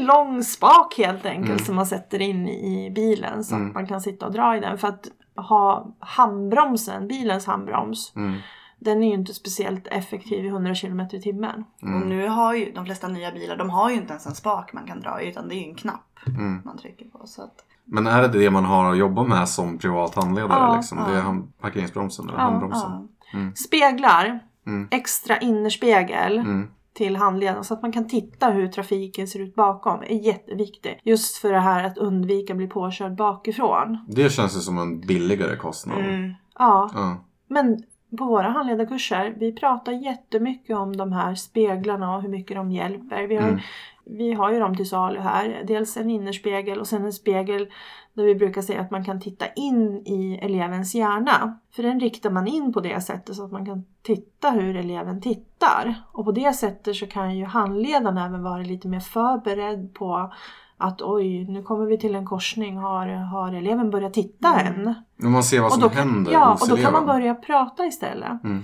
en 0.00 0.06
lång 0.06 0.42
spak 0.44 0.94
helt 0.98 1.26
enkelt 1.26 1.48
Mm. 1.50 1.64
som 1.64 1.76
man 1.76 1.86
sätter 1.86 2.22
in 2.22 2.48
i 2.48 2.90
bilen 2.94 3.44
så 3.44 3.54
Mm. 3.54 3.68
att 3.68 3.74
man 3.74 3.86
kan 3.86 4.00
sitta 4.00 4.26
och 4.26 4.32
dra 4.32 4.56
i 4.56 4.60
den. 4.60 4.78
För 4.78 4.88
att 4.88 5.06
ha 5.40 5.86
handbromsen, 5.98 7.08
bilens 7.08 7.46
handbroms, 7.46 8.12
Mm. 8.16 8.38
den 8.78 9.02
är 9.02 9.06
ju 9.08 9.14
inte 9.14 9.34
speciellt 9.34 9.86
effektiv 9.86 10.44
i 10.44 10.48
100 10.48 10.74
km 10.74 11.00
i 11.00 11.20
timmen. 11.22 11.64
Och 11.82 11.88
Mm. 11.88 12.08
nu 12.08 12.28
har 12.28 12.54
ju 12.54 12.72
de 12.72 12.84
flesta 12.86 13.08
nya 13.08 13.32
bilar, 13.32 13.56
de 13.56 13.70
har 13.70 13.90
ju 13.90 13.96
inte 13.96 14.10
ens 14.12 14.26
en 14.26 14.34
spak 14.34 14.72
man 14.72 14.86
kan 14.86 15.00
dra 15.00 15.22
i 15.22 15.28
utan 15.28 15.48
det 15.48 15.54
är 15.54 15.58
ju 15.62 15.68
en 15.68 15.74
knapp 15.74 16.06
Mm. 16.26 16.62
man 16.64 16.78
trycker 16.78 17.04
på. 17.04 17.26
Så 17.26 17.42
att, 17.42 17.54
Men 17.84 18.06
är 18.06 18.22
det 18.22 18.28
det 18.28 18.50
man 18.50 18.64
har 18.64 18.90
att 18.92 18.98
jobba 18.98 19.22
med 19.24 19.48
som 19.48 19.78
privat 19.78 20.14
handledare? 20.14 20.58
Ja, 20.58 20.76
liksom? 20.76 20.98
ja. 20.98 21.04
Det 21.12 21.18
är 21.18 21.22
hand- 21.22 21.52
parkeringsbromsen 21.60 22.28
eller 22.28 22.38
Ja, 22.38 22.44
handbromsen? 22.44 23.08
ja. 23.32 23.38
Speglar, 23.54 24.40
Mm. 24.66 24.88
extra 24.90 25.38
innerspegel 25.38 26.38
Mm. 26.38 26.68
Till 27.00 27.16
handledaren 27.16 27.64
så 27.64 27.74
att 27.74 27.82
man 27.82 27.92
kan 27.92 28.08
titta 28.08 28.50
hur 28.50 28.68
trafiken 28.68 29.28
ser 29.28 29.40
ut 29.40 29.54
bakom 29.54 30.02
är 30.02 30.26
jätteviktigt. 30.26 30.98
Just 31.02 31.36
för 31.36 31.52
det 31.52 31.60
här 31.60 31.84
att 31.84 31.98
undvika 31.98 32.52
att 32.52 32.56
bli 32.56 32.66
påkörd 32.66 33.16
bakifrån. 33.16 33.98
Det 34.08 34.32
känns 34.32 34.56
ju 34.56 34.60
som 34.60 34.78
en 34.78 35.00
billigare 35.00 35.56
kostnad. 35.56 35.98
Mm. 35.98 36.34
Ja, 36.58 36.90
Ja. 36.94 37.24
men 37.48 37.82
på 38.18 38.24
våra 38.24 38.48
handledarkurser, 38.48 39.34
vi 39.38 39.52
pratar 39.52 39.92
jättemycket 39.92 40.76
om 40.76 40.96
de 40.96 41.12
här 41.12 41.34
speglarna 41.34 42.16
och 42.16 42.22
hur 42.22 42.28
mycket 42.28 42.56
de 42.56 42.72
hjälper. 42.72 43.22
Vi 43.26 43.36
har, 43.36 43.48
Mm. 43.48 43.60
vi 44.04 44.32
har 44.32 44.52
ju 44.52 44.58
dem 44.58 44.76
till 44.76 44.88
salu 44.88 45.20
här. 45.20 45.62
Dels 45.66 45.96
en 45.96 46.10
innerspegel 46.10 46.78
och 46.80 46.86
sen 46.86 47.04
en 47.04 47.12
spegel 47.12 47.68
där 48.14 48.24
vi 48.24 48.34
brukar 48.34 48.62
säga 48.62 48.80
att 48.80 48.90
man 48.90 49.04
kan 49.04 49.20
titta 49.20 49.46
in 49.56 50.02
i 50.06 50.38
elevens 50.42 50.94
hjärna. 50.94 51.58
För 51.76 51.82
den 51.82 52.00
riktar 52.00 52.30
man 52.30 52.46
in 52.46 52.72
på 52.72 52.80
det 52.80 53.00
sättet 53.00 53.36
så 53.36 53.44
att 53.44 53.52
man 53.52 53.66
kan 53.66 53.84
titta 54.02 54.50
hur 54.50 54.76
eleven 54.76 55.20
tittar. 55.20 55.94
Och 56.12 56.24
på 56.24 56.32
det 56.32 56.52
sättet 56.52 56.96
så 56.96 57.06
kan 57.06 57.36
ju 57.36 57.44
handledaren 57.44 58.18
även 58.18 58.42
vara 58.42 58.62
lite 58.62 58.88
mer 58.88 59.00
förberedd 59.00 59.94
på 59.94 60.32
att 60.76 61.02
oj, 61.02 61.44
nu 61.48 61.62
kommer 61.62 61.86
vi 61.86 61.98
till 61.98 62.14
en 62.14 62.26
korsning. 62.26 62.76
Har, 62.76 63.06
har 63.06 63.52
eleven 63.52 63.90
börjat 63.90 64.14
titta 64.14 64.60
Mm. 64.60 64.88
än? 64.88 64.94
Men 65.16 65.32
man 65.32 65.42
ser 65.42 65.60
vad 65.60 65.72
som 65.72 65.80
då, 65.82 65.88
händer 65.88 66.32
Ja, 66.32 66.58
och 66.62 66.68
då 66.68 66.76
kan 66.76 66.92
man 66.92 67.06
börja 67.06 67.34
prata 67.34 67.86
istället. 67.86 68.44
Mm. 68.44 68.62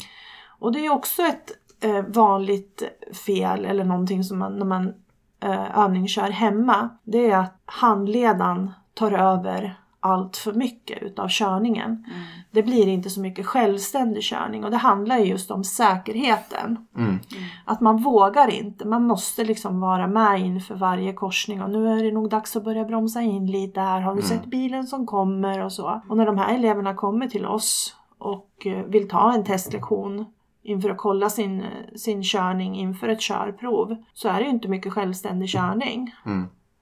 Och 0.59 0.73
det 0.73 0.87
är 0.87 0.93
också 0.93 1.23
ett 1.23 1.51
eh, 1.81 2.05
vanligt 2.09 2.83
fel 3.27 3.65
eller 3.65 3.85
någonting 3.85 4.25
som 4.25 4.39
man 4.39 4.59
när 4.59 4.65
man 4.65 4.95
eh, 5.43 5.79
övningskör 5.79 6.31
hemma. 6.31 6.89
Det 7.05 7.31
är 7.31 7.39
att 7.39 7.63
handledaren 7.65 8.71
tar 8.97 9.13
över 9.13 9.75
allt 10.01 10.37
för 10.37 10.53
mycket 10.53 11.03
utav 11.03 11.29
körningen. 11.29 11.91
Mm. 11.91 12.05
Det 12.51 12.63
blir 12.63 12.89
inte 12.89 13.11
så 13.11 13.21
mycket 13.21 13.47
självständig 13.47 14.23
körning 14.23 14.65
och 14.65 14.71
det 14.71 14.77
handlar 14.77 15.19
ju 15.19 15.25
just 15.25 15.51
om 15.51 15.65
säkerheten. 15.65 16.87
Mm. 16.97 17.19
Att 17.65 17.81
man 17.81 17.97
vågar 18.03 18.51
inte, 18.55 18.87
man 18.89 19.07
måste 19.07 19.45
liksom 19.45 19.81
vara 19.81 20.07
med 20.07 20.41
inför 20.41 20.75
varje 20.75 21.13
korsning 21.13 21.63
och 21.63 21.71
nu 21.71 21.89
är 21.89 22.05
det 22.05 22.13
nog 22.13 22.31
dags 22.31 22.57
att 22.57 22.65
börja 22.65 22.85
bromsa 22.85 23.21
in 23.23 23.47
lite 23.47 23.81
här. 23.81 24.01
Har 24.01 24.15
du 24.15 24.21
Mm. 24.23 24.29
sett 24.29 24.47
bilen 24.47 24.87
som 24.87 25.07
kommer 25.07 25.65
och 25.65 25.73
så. 25.73 26.01
Och 26.09 26.17
när 26.17 26.27
de 26.27 26.39
här 26.39 26.55
eleverna 26.55 26.95
kommer 26.95 27.29
till 27.29 27.47
oss 27.47 27.97
och 28.19 28.67
eh, 28.67 28.85
vill 28.85 29.09
ta 29.09 29.33
en 29.35 29.45
testlektion 29.45 30.25
inför 30.63 30.91
att 30.91 30.99
kolla 30.99 31.31
sin, 31.31 31.61
eh, 31.61 31.67
sin 31.97 32.23
körning 32.23 32.77
inför 32.77 33.09
ett 33.09 33.21
körprov 33.21 33.97
så 34.15 34.29
är 34.29 34.35
det 34.39 34.45
ju 34.45 34.51
inte 34.51 34.69
mycket 34.69 34.93
självständig 34.93 35.49
körning. 35.49 36.15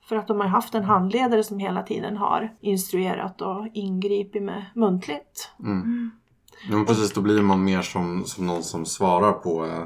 Mm. 0.04 0.08
För 0.08 0.16
att 0.16 0.28
de 0.28 0.40
har 0.40 0.46
haft 0.48 0.74
en 0.74 0.84
handledare 0.84 1.44
som 1.44 1.58
hela 1.58 1.82
tiden 1.82 2.16
har 2.16 2.52
instruerat 2.60 3.40
och 3.40 3.66
ingripit 3.72 4.42
med 4.42 4.64
muntligt. 4.74 5.50
Mm. 5.60 6.10
Ja, 6.70 6.76
men 6.76 6.86
precis, 6.86 7.12
då 7.12 7.20
blir 7.20 7.42
man 7.42 7.64
mer 7.64 7.82
som, 7.82 8.24
som 8.24 8.46
någon 8.46 8.62
som 8.62 8.86
svarar 8.86 9.32
på 9.32 9.66
eh, 9.66 9.84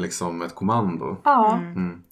liksom 0.00 0.42
ett 0.42 0.54
kommando. 0.54 1.16
Ja. 1.24 1.56
Mm. 1.56 1.72
Mm. 1.76 2.02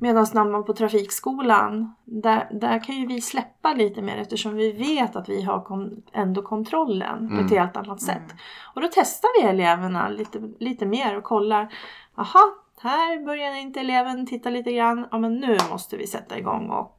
Medan 0.00 0.26
när 0.34 0.44
man 0.44 0.64
på 0.64 0.72
trafikskolan, 0.72 1.94
där, 2.04 2.48
där 2.52 2.84
kan 2.84 2.94
ju 2.96 3.06
vi 3.06 3.20
släppa 3.20 3.74
lite 3.74 4.02
mer 4.02 4.16
eftersom 4.16 4.54
vi 4.56 4.72
vet 4.72 5.16
att 5.16 5.28
vi 5.28 5.42
har 5.42 5.60
kon, 5.60 6.02
ändå 6.12 6.42
kontrollen 6.42 7.28
på 7.28 7.34
Mm. 7.34 7.46
ett 7.46 7.52
helt 7.52 7.76
annat 7.76 8.00
sätt. 8.00 8.16
Mm. 8.16 8.36
Och 8.74 8.80
då 8.80 8.88
testar 8.92 9.42
vi 9.42 9.48
eleverna 9.48 10.08
lite, 10.08 10.40
lite 10.58 10.86
mer 10.86 11.16
och 11.18 11.24
kollar. 11.24 11.74
Aha, 12.16 12.40
här 12.80 13.24
börjar 13.24 13.54
inte 13.54 13.80
eleven 13.80 14.26
titta 14.26 14.50
lite 14.50 14.72
grann. 14.72 15.06
Ja 15.10 15.18
men 15.18 15.34
nu 15.34 15.58
måste 15.70 15.96
vi 15.96 16.06
sätta 16.06 16.38
igång 16.38 16.70
och 16.70 16.98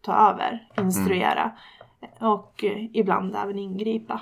ta 0.00 0.12
över, 0.12 0.68
instruera. 0.78 1.52
Och 2.20 2.64
eh, 2.64 2.84
ibland 2.92 3.36
även 3.36 3.58
ingripa. 3.58 4.20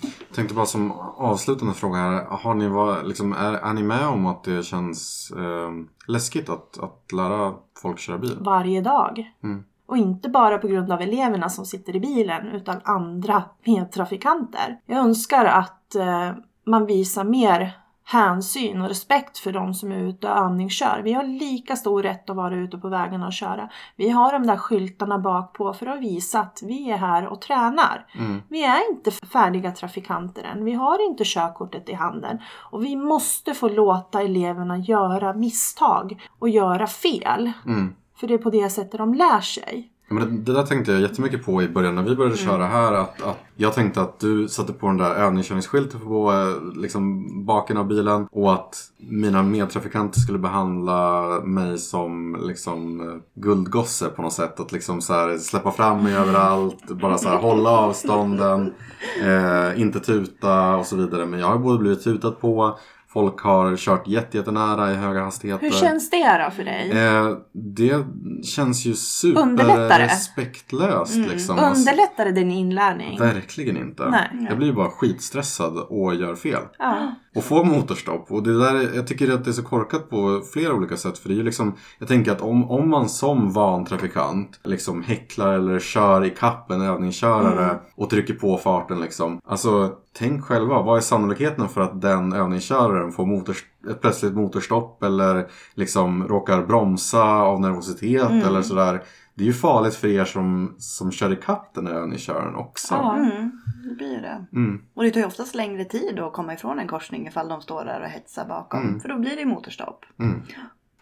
Jag 0.00 0.34
tänkte 0.34 0.54
bara 0.54 0.66
som 0.66 0.92
avslutande 1.16 1.74
fråga 1.74 1.98
här. 1.98 2.24
Har 2.24 2.54
ni 2.54 2.68
var, 2.68 3.02
liksom, 3.02 3.32
är, 3.32 3.52
är 3.52 3.74
ni 3.74 3.82
med 3.82 4.06
om 4.06 4.26
att 4.26 4.44
det 4.44 4.62
känns 4.62 5.30
eh, 5.36 5.70
läskigt 6.06 6.48
att, 6.48 6.78
att 6.78 7.12
lära 7.12 7.54
folk 7.82 7.98
köra 7.98 8.18
bil? 8.18 8.38
Varje 8.40 8.80
dag. 8.80 9.32
Mm. 9.42 9.64
Och 9.86 9.96
inte 9.96 10.28
bara 10.28 10.58
på 10.58 10.68
grund 10.68 10.92
av 10.92 11.00
eleverna 11.00 11.48
som 11.48 11.64
sitter 11.64 11.96
i 11.96 12.00
bilen 12.00 12.46
utan 12.46 12.80
andra 12.84 13.42
medtrafikanter. 13.64 14.80
Jag 14.86 14.98
önskar 14.98 15.44
att 15.44 15.94
eh, 15.94 16.32
man 16.64 16.86
visar 16.86 17.24
mer 17.24 17.78
hänsyn 18.10 18.82
och 18.82 18.88
respekt 18.88 19.38
för 19.38 19.52
de 19.52 19.74
som 19.74 19.92
är 19.92 19.98
ute 19.98 20.30
och 20.30 20.36
övningskör. 20.36 21.00
Vi 21.04 21.12
har 21.12 21.24
lika 21.24 21.76
stor 21.76 22.02
rätt 22.02 22.30
att 22.30 22.36
vara 22.36 22.54
ute 22.54 22.78
på 22.78 22.88
vägarna 22.88 23.26
och 23.26 23.32
köra. 23.32 23.68
Vi 23.96 24.08
har 24.08 24.32
de 24.32 24.46
där 24.46 24.56
skyltarna 24.56 25.18
bak 25.18 25.52
på 25.52 25.74
för 25.74 25.86
att 25.86 26.00
visa 26.00 26.40
att 26.40 26.60
vi 26.62 26.90
är 26.90 26.96
här 26.96 27.26
och 27.26 27.40
tränar. 27.40 28.06
Mm. 28.14 28.42
Vi 28.48 28.64
är 28.64 28.90
inte 28.90 29.10
färdiga 29.10 29.72
trafikanter 29.72 30.42
än. 30.42 30.64
Vi 30.64 30.72
har 30.72 31.06
inte 31.06 31.24
körkortet 31.26 31.88
i 31.88 31.92
handen. 31.92 32.38
Och 32.70 32.84
vi 32.84 32.96
måste 32.96 33.54
få 33.54 33.68
låta 33.68 34.22
eleverna 34.22 34.78
göra 34.78 35.32
misstag 35.32 36.22
och 36.38 36.48
göra 36.48 36.86
fel. 36.86 37.52
Mm. 37.66 37.94
För 38.16 38.26
det 38.26 38.34
är 38.34 38.38
på 38.38 38.50
det 38.50 38.70
sättet 38.70 38.98
de 38.98 39.14
lär 39.14 39.40
sig. 39.40 39.92
Men 40.08 40.24
det, 40.24 40.52
det 40.52 40.58
där 40.58 40.66
tänkte 40.66 40.92
jag 40.92 41.00
jättemycket 41.00 41.44
på 41.44 41.62
i 41.62 41.68
början 41.68 41.94
när 41.94 42.02
vi 42.02 42.16
började 42.16 42.36
köra 42.36 42.66
här. 42.66 42.92
Att, 42.92 43.22
att 43.22 43.36
jag 43.56 43.74
tänkte 43.74 44.00
att 44.00 44.20
du 44.20 44.48
satte 44.48 44.72
på 44.72 44.86
den 44.86 44.96
där 44.96 45.14
övningskörningsskylten 45.14 46.00
på 46.00 46.32
eh, 46.32 46.80
liksom, 46.80 47.26
baken 47.46 47.76
av 47.76 47.86
bilen. 47.86 48.28
Och 48.30 48.52
att 48.52 48.76
mina 48.98 49.42
medtrafikanter 49.42 50.20
skulle 50.20 50.38
behandla 50.38 51.22
mig 51.44 51.78
som 51.78 52.38
liksom, 52.42 53.00
eh, 53.00 53.16
guldgosse 53.34 54.08
på 54.08 54.22
något 54.22 54.32
sätt. 54.32 54.60
Att 54.60 54.72
liksom 54.72 55.00
så 55.00 55.12
här, 55.12 55.38
släppa 55.38 55.70
fram 55.70 56.04
mig 56.04 56.14
överallt. 56.14 56.90
Bara 56.90 57.18
så 57.18 57.28
här, 57.28 57.36
hålla 57.36 57.70
avstånden. 57.70 58.74
Eh, 59.22 59.80
inte 59.80 60.00
tuta 60.00 60.76
och 60.76 60.86
så 60.86 60.96
vidare. 60.96 61.26
Men 61.26 61.40
jag 61.40 61.46
har 61.46 61.58
både 61.58 61.78
blivit 61.78 62.04
tutat 62.04 62.40
på. 62.40 62.78
Folk 63.12 63.40
har 63.40 63.76
kört 63.76 64.08
jätte, 64.08 64.36
jättenära 64.36 64.92
i 64.92 64.94
höga 64.94 65.24
hastigheter. 65.24 65.64
Hur 65.64 65.70
känns 65.72 66.10
det 66.10 66.42
då 66.44 66.50
för 66.50 66.64
dig? 66.64 66.90
Eh, 66.90 67.36
det 67.52 68.04
känns 68.44 68.84
ju 68.86 68.94
superrespektlöst 68.94 71.14
Mm. 71.16 71.28
liksom. 71.30 71.58
Alltså, 71.58 71.90
Underlättar 71.90 72.24
det 72.24 72.32
din 72.32 72.50
inlärning? 72.50 73.18
verkligen 73.18 73.76
inte. 73.76 74.10
Nej. 74.10 74.46
Jag 74.48 74.58
blir 74.58 74.72
bara 74.72 74.90
skitstressad 74.90 75.78
och 75.78 76.14
gör 76.14 76.34
fel. 76.34 76.62
Ja. 76.78 77.14
Och 77.36 77.44
får 77.44 77.64
motorstopp. 77.64 78.26
Och 78.32 78.42
det 78.42 78.58
där, 78.58 78.96
jag 78.96 79.06
tycker 79.06 79.34
att 79.34 79.44
det 79.44 79.50
är 79.50 79.52
så 79.52 79.62
korkat 79.62 80.10
på 80.10 80.42
flera 80.52 80.74
olika 80.74 80.96
sätt. 80.96 81.18
För 81.18 81.28
det 81.28 81.40
är 81.40 81.44
liksom, 81.44 81.74
jag 81.98 82.08
tänker 82.08 82.32
att 82.32 82.40
om, 82.40 82.70
om 82.70 82.90
man 82.90 83.08
som 83.08 83.52
van 83.52 83.84
trafikant 83.84 84.60
liksom 84.64 85.02
häcklar 85.02 85.52
eller 85.54 85.78
kör 85.78 86.24
i 86.24 86.30
kapp 86.30 86.70
en 86.70 86.82
övningskörare 86.82 87.64
Mm. 87.64 87.76
och 87.96 88.10
trycker 88.10 88.34
på 88.34 88.56
farten 88.56 89.00
liksom. 89.00 89.40
Alltså, 89.48 89.90
tänk 90.18 90.44
själva. 90.44 90.82
Vad 90.82 90.96
är 90.96 91.00
sannolikheten 91.00 91.68
för 91.68 91.80
att 91.80 92.00
den 92.02 92.32
övningsköraren 92.32 92.97
får 93.12 93.26
motors, 93.26 93.64
ett 93.90 94.00
plötsligt 94.00 94.34
motorstopp 94.34 95.02
eller 95.02 95.46
liksom 95.74 96.28
råkar 96.28 96.62
bromsa 96.62 97.22
av 97.24 97.60
nervositet 97.60 98.30
Mm. 98.30 98.46
eller 98.46 98.62
sådär. 98.62 99.02
det 99.34 99.44
är 99.44 99.46
ju 99.46 99.52
farligt 99.52 99.94
för 99.94 100.08
er 100.08 100.24
som, 100.24 100.74
som 100.78 101.12
kör 101.12 101.32
ikapp 101.32 101.74
den 101.74 101.86
här 101.86 101.94
övningsköraren 101.94 102.54
också. 102.54 102.94
Ja. 102.94 103.16
Mm, 103.16 103.50
det 103.88 103.94
blir 103.94 104.20
det. 104.20 104.46
Mm. 104.58 104.82
Och 104.94 105.02
det 105.02 105.10
tar 105.10 105.20
ju 105.20 105.26
oftast 105.26 105.54
längre 105.54 105.84
tid 105.84 106.18
att 106.18 106.32
komma 106.32 106.54
ifrån 106.54 106.78
en 106.78 106.88
korsning 106.88 107.26
ifall 107.26 107.48
de 107.48 107.60
står 107.60 107.84
där 107.84 108.00
och 108.00 108.08
hetsar 108.08 108.44
bakom. 108.48 108.80
Mm. 108.82 109.00
För 109.00 109.08
då 109.08 109.18
blir 109.18 109.36
det 109.36 109.44
motorstopp. 109.44 110.04
Mm. 110.20 110.42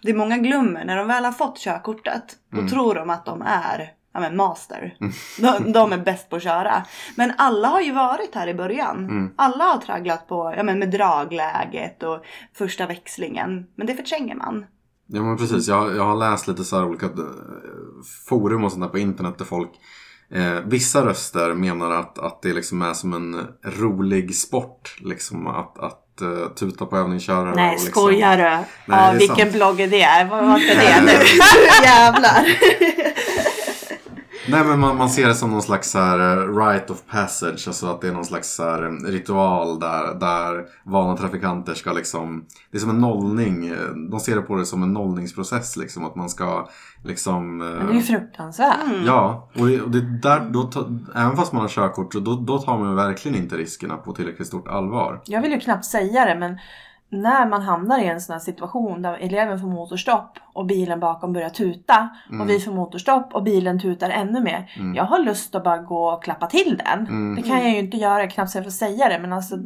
Det 0.02 0.10
är 0.10 0.16
många 0.16 0.38
glömmer 0.38 0.84
när 0.84 0.96
de 0.96 1.08
väl 1.08 1.24
har 1.24 1.32
fått 1.32 1.58
körkortet. 1.58 2.24
Då 2.50 2.58
Mm. 2.58 2.70
tror 2.70 2.94
de 2.94 3.10
att 3.10 3.24
de 3.26 3.42
är 3.42 3.90
ja, 4.16 4.20
men 4.20 4.36
master. 4.36 4.94
De, 5.40 5.72
de 5.72 5.92
är 5.92 5.98
bäst 5.98 6.30
på 6.30 6.36
att 6.36 6.42
köra. 6.42 6.82
Men 7.14 7.32
alla 7.38 7.68
har 7.68 7.80
ju 7.80 7.92
varit 7.92 8.34
här 8.34 8.48
i 8.48 8.54
början. 8.54 9.04
Mm. 9.04 9.30
Alla 9.36 9.64
har 9.64 9.78
tragglat 9.78 10.28
på 10.28 10.54
ja, 10.56 10.62
men 10.62 10.78
med 10.78 10.90
dragläget 10.90 12.02
och 12.02 12.24
första 12.58 12.86
växlingen. 12.86 13.66
Men 13.74 13.86
det 13.86 13.94
förtränger 13.94 14.34
man. 14.34 14.64
Ja 15.06 15.22
men 15.22 15.36
precis, 15.36 15.68
jag, 15.68 15.96
jag 15.96 16.04
har 16.04 16.16
läst 16.16 16.48
lite 16.48 16.64
så 16.64 16.76
här 16.76 16.84
olika 16.86 17.06
eh, 17.06 17.12
forum 18.28 18.64
och 18.64 18.72
sånt 18.72 18.82
där 18.84 18.88
på 18.88 18.98
internet 18.98 19.38
där 19.38 19.44
folk 19.44 19.70
eh, 20.30 20.60
Vissa 20.64 21.06
röster 21.06 21.54
menar 21.54 21.90
att, 21.90 22.18
att 22.18 22.42
det 22.42 22.52
liksom 22.52 22.82
är 22.82 22.92
som 22.94 23.12
en 23.12 23.46
rolig 23.62 24.34
sport. 24.34 24.96
Liksom 25.00 25.46
att, 25.46 25.78
att 25.78 26.20
eh, 26.20 26.48
tuta 26.54 26.86
på 26.86 26.96
övningskörare. 26.96 27.54
Nej, 27.54 27.70
liksom, 27.70 27.90
skojar 27.90 28.36
du? 28.36 28.42
Nej, 28.42 28.64
Ja, 28.86 28.94
det 28.96 29.02
är 29.02 29.18
vilken 29.18 29.36
sant. 29.36 29.52
blogg 29.52 29.80
är 29.80 29.88
det? 29.88 30.26
Vad 30.30 30.46
var 30.46 30.58
inte 30.58 30.74
det 30.74 31.00
nu? 31.00 31.12
Jävlar! 31.82 32.46
Nej 34.48 34.64
men 34.64 34.80
man, 34.80 34.96
man 34.96 35.10
ser 35.10 35.28
det 35.28 35.34
som 35.34 35.50
någon 35.50 35.62
slags 35.62 35.90
så 35.90 35.98
här 35.98 36.18
eh, 36.18 36.66
rite 36.66 36.92
of 36.92 37.02
passage. 37.10 37.64
Alltså 37.66 37.86
att 37.86 38.00
det 38.00 38.08
är 38.08 38.12
någon 38.12 38.24
slags 38.24 38.54
så 38.54 38.62
här 38.62 38.82
eh, 38.82 39.10
ritual 39.10 39.80
där, 39.80 40.14
där 40.14 40.64
vana 40.84 41.16
trafikanter 41.16 41.74
ska 41.74 41.92
liksom. 41.92 42.44
Det 42.70 42.76
är 42.76 42.80
som 42.80 42.90
en 42.90 43.00
nollning. 43.00 43.72
De 44.10 44.20
ser 44.20 44.36
det 44.36 44.42
på 44.42 44.56
det 44.56 44.66
som 44.66 44.82
en 44.82 44.92
nollningsprocess 44.92 45.76
liksom. 45.76 46.04
Att 46.04 46.16
man 46.16 46.28
ska 46.30 46.68
liksom. 47.04 47.60
eh, 47.60 47.66
Men 47.66 47.86
det 47.86 47.92
är 47.92 47.96
ju 47.96 48.02
fruktansvärt. 48.02 48.84
Mm. 48.86 49.04
Ja, 49.04 49.50
och 49.58 49.66
det, 49.66 49.80
och 49.80 49.90
det 49.90 50.00
där, 50.00 50.40
då, 50.50 50.70
även 51.14 51.36
fast 51.36 51.52
man 51.52 51.62
har 51.62 51.68
körkort 51.68 52.12
så 52.12 52.20
då, 52.20 52.34
då 52.34 52.58
tar 52.58 52.78
man 52.78 52.96
verkligen 52.96 53.38
inte 53.38 53.56
riskerna 53.56 53.96
på 53.96 54.12
tillräckligt 54.12 54.48
stort 54.48 54.68
allvar. 54.68 55.20
Jag 55.24 55.42
vill 55.42 55.52
ju 55.52 55.60
knappt 55.60 55.84
säga 55.84 56.24
det 56.24 56.38
men 56.40 56.58
när 57.08 57.46
man 57.46 57.62
hamnar 57.62 57.98
i 57.98 58.06
en 58.06 58.20
sån 58.20 58.32
här 58.32 58.40
situation 58.40 59.02
där 59.02 59.14
eleven 59.14 59.60
får 59.60 59.68
motorstopp 59.68 60.38
och 60.52 60.66
bilen 60.66 61.00
bakom 61.00 61.32
börjar 61.32 61.48
tuta 61.50 62.08
Mm. 62.28 62.40
och 62.40 62.50
vi 62.50 62.60
får 62.60 62.72
motorstopp 62.72 63.34
och 63.34 63.42
bilen 63.42 63.80
tutar 63.80 64.10
ännu 64.10 64.40
mer. 64.40 64.72
Mm. 64.76 64.94
Jag 64.94 65.04
har 65.04 65.18
lust 65.18 65.54
att 65.54 65.64
bara 65.64 65.78
gå 65.78 66.08
och 66.08 66.24
klappa 66.24 66.46
till 66.46 66.76
den. 66.84 67.06
Mm. 67.06 67.34
Det 67.36 67.42
kan 67.42 67.58
jag 67.62 67.70
ju 67.70 67.78
inte 67.78 67.96
göra, 67.96 68.26
knappt 68.26 68.50
så 68.50 68.58
jag 68.58 68.64
får 68.64 68.70
säga 68.70 69.08
det 69.08 69.18
men 69.18 69.32
alltså 69.32 69.56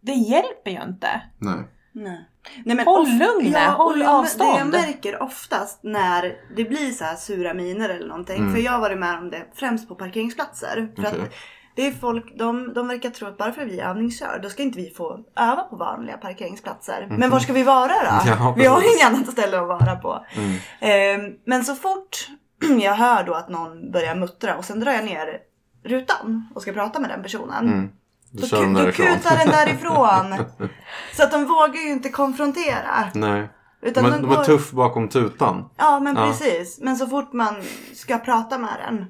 det 0.00 0.12
hjälper 0.12 0.70
ju 0.70 0.82
inte. 0.82 1.22
Nej. 1.38 1.54
Nej. 1.92 2.26
Nej, 2.64 2.76
men 2.76 2.86
Håll 2.86 3.06
lugnet, 3.08 3.52
ja, 3.66 3.70
håll 3.70 3.92
och 3.92 3.98
Det 3.98 4.08
avstånd. 4.10 4.58
jag 4.58 4.66
märker 4.66 5.22
oftast 5.22 5.80
när 5.82 6.22
det 6.56 6.64
blir 6.64 6.90
så 6.90 7.04
här 7.04 7.14
sura 7.16 7.54
miner 7.54 7.88
eller 7.88 8.08
någonting. 8.08 8.36
Mm. 8.38 8.54
För 8.54 8.60
jag 8.60 8.72
har 8.72 8.80
varit 8.80 8.98
med 8.98 9.18
om 9.18 9.30
det 9.30 9.42
främst 9.54 9.88
på 9.88 9.94
parkeringsplatser. 9.94 10.92
För 10.96 11.02
Okej. 11.06 11.20
att 11.22 11.34
det 11.80 11.86
är 11.86 11.92
folk, 11.92 12.38
de, 12.38 12.72
de 12.74 12.88
verkar 12.88 13.10
tro 13.10 13.28
att 13.28 13.38
bara 13.38 13.52
för 13.52 13.62
att 13.62 13.68
vi 13.68 13.80
övningskör, 13.80 14.40
då 14.42 14.48
ska 14.50 14.62
inte 14.62 14.78
vi 14.78 14.90
få 14.90 15.20
öva 15.36 15.62
på 15.62 15.76
vanliga 15.76 16.16
parkeringsplatser. 16.16 17.06
Men 17.10 17.30
var 17.30 17.38
ska 17.40 17.52
vi 17.52 17.62
vara 17.62 17.86
då? 17.88 18.14
Mhm. 18.30 18.38
Ja, 18.38 18.54
vi 18.58 18.66
har 18.66 18.80
inget 18.94 19.06
annat 19.06 19.32
ställe 19.32 19.60
att 19.60 19.68
vara 19.68 19.96
på. 19.96 20.24
Mm. 20.36 20.56
Ehm, 20.80 21.32
men 21.44 21.64
så 21.64 21.74
fort 21.74 22.28
jag 22.82 22.94
hör 22.94 23.24
då 23.24 23.34
att 23.34 23.48
någon 23.48 23.90
börjar 23.92 24.14
muttra 24.14 24.56
och 24.56 24.64
sen 24.64 24.80
drar 24.80 24.92
jag 24.92 25.04
ner 25.04 25.38
rutan 25.84 26.48
och 26.54 26.62
ska 26.62 26.72
prata 26.72 27.00
med 27.00 27.10
den 27.10 27.22
personen. 27.22 27.66
Mm. 27.68 27.88
Då 28.32 28.46
Då, 28.46 28.62
då 28.84 28.92
kutar 28.92 29.38
den 29.38 29.48
därifrån. 29.48 30.34
så 31.16 31.22
att 31.22 31.32
de 31.32 31.44
vågar 31.44 31.80
ju 31.84 31.90
inte 31.90 32.08
konfrontera. 32.08 33.10
Nej. 33.14 33.48
Utan 33.82 34.04
De, 34.04 34.10
är- 34.10 34.16
de 34.16 34.22
de 34.22 34.32
är 34.32 34.36
går- 34.36 34.44
tuff 34.44 34.70
bakom 34.70 35.08
tutan. 35.08 35.70
Ja 35.76 36.00
men 36.00 36.16
Ja. 36.16 36.26
precis. 36.26 36.78
Men 36.82 36.96
så 36.96 37.06
fort 37.06 37.32
man 37.32 37.54
ska 37.94 38.18
prata 38.18 38.58
med 38.58 38.70
den. 38.86 39.06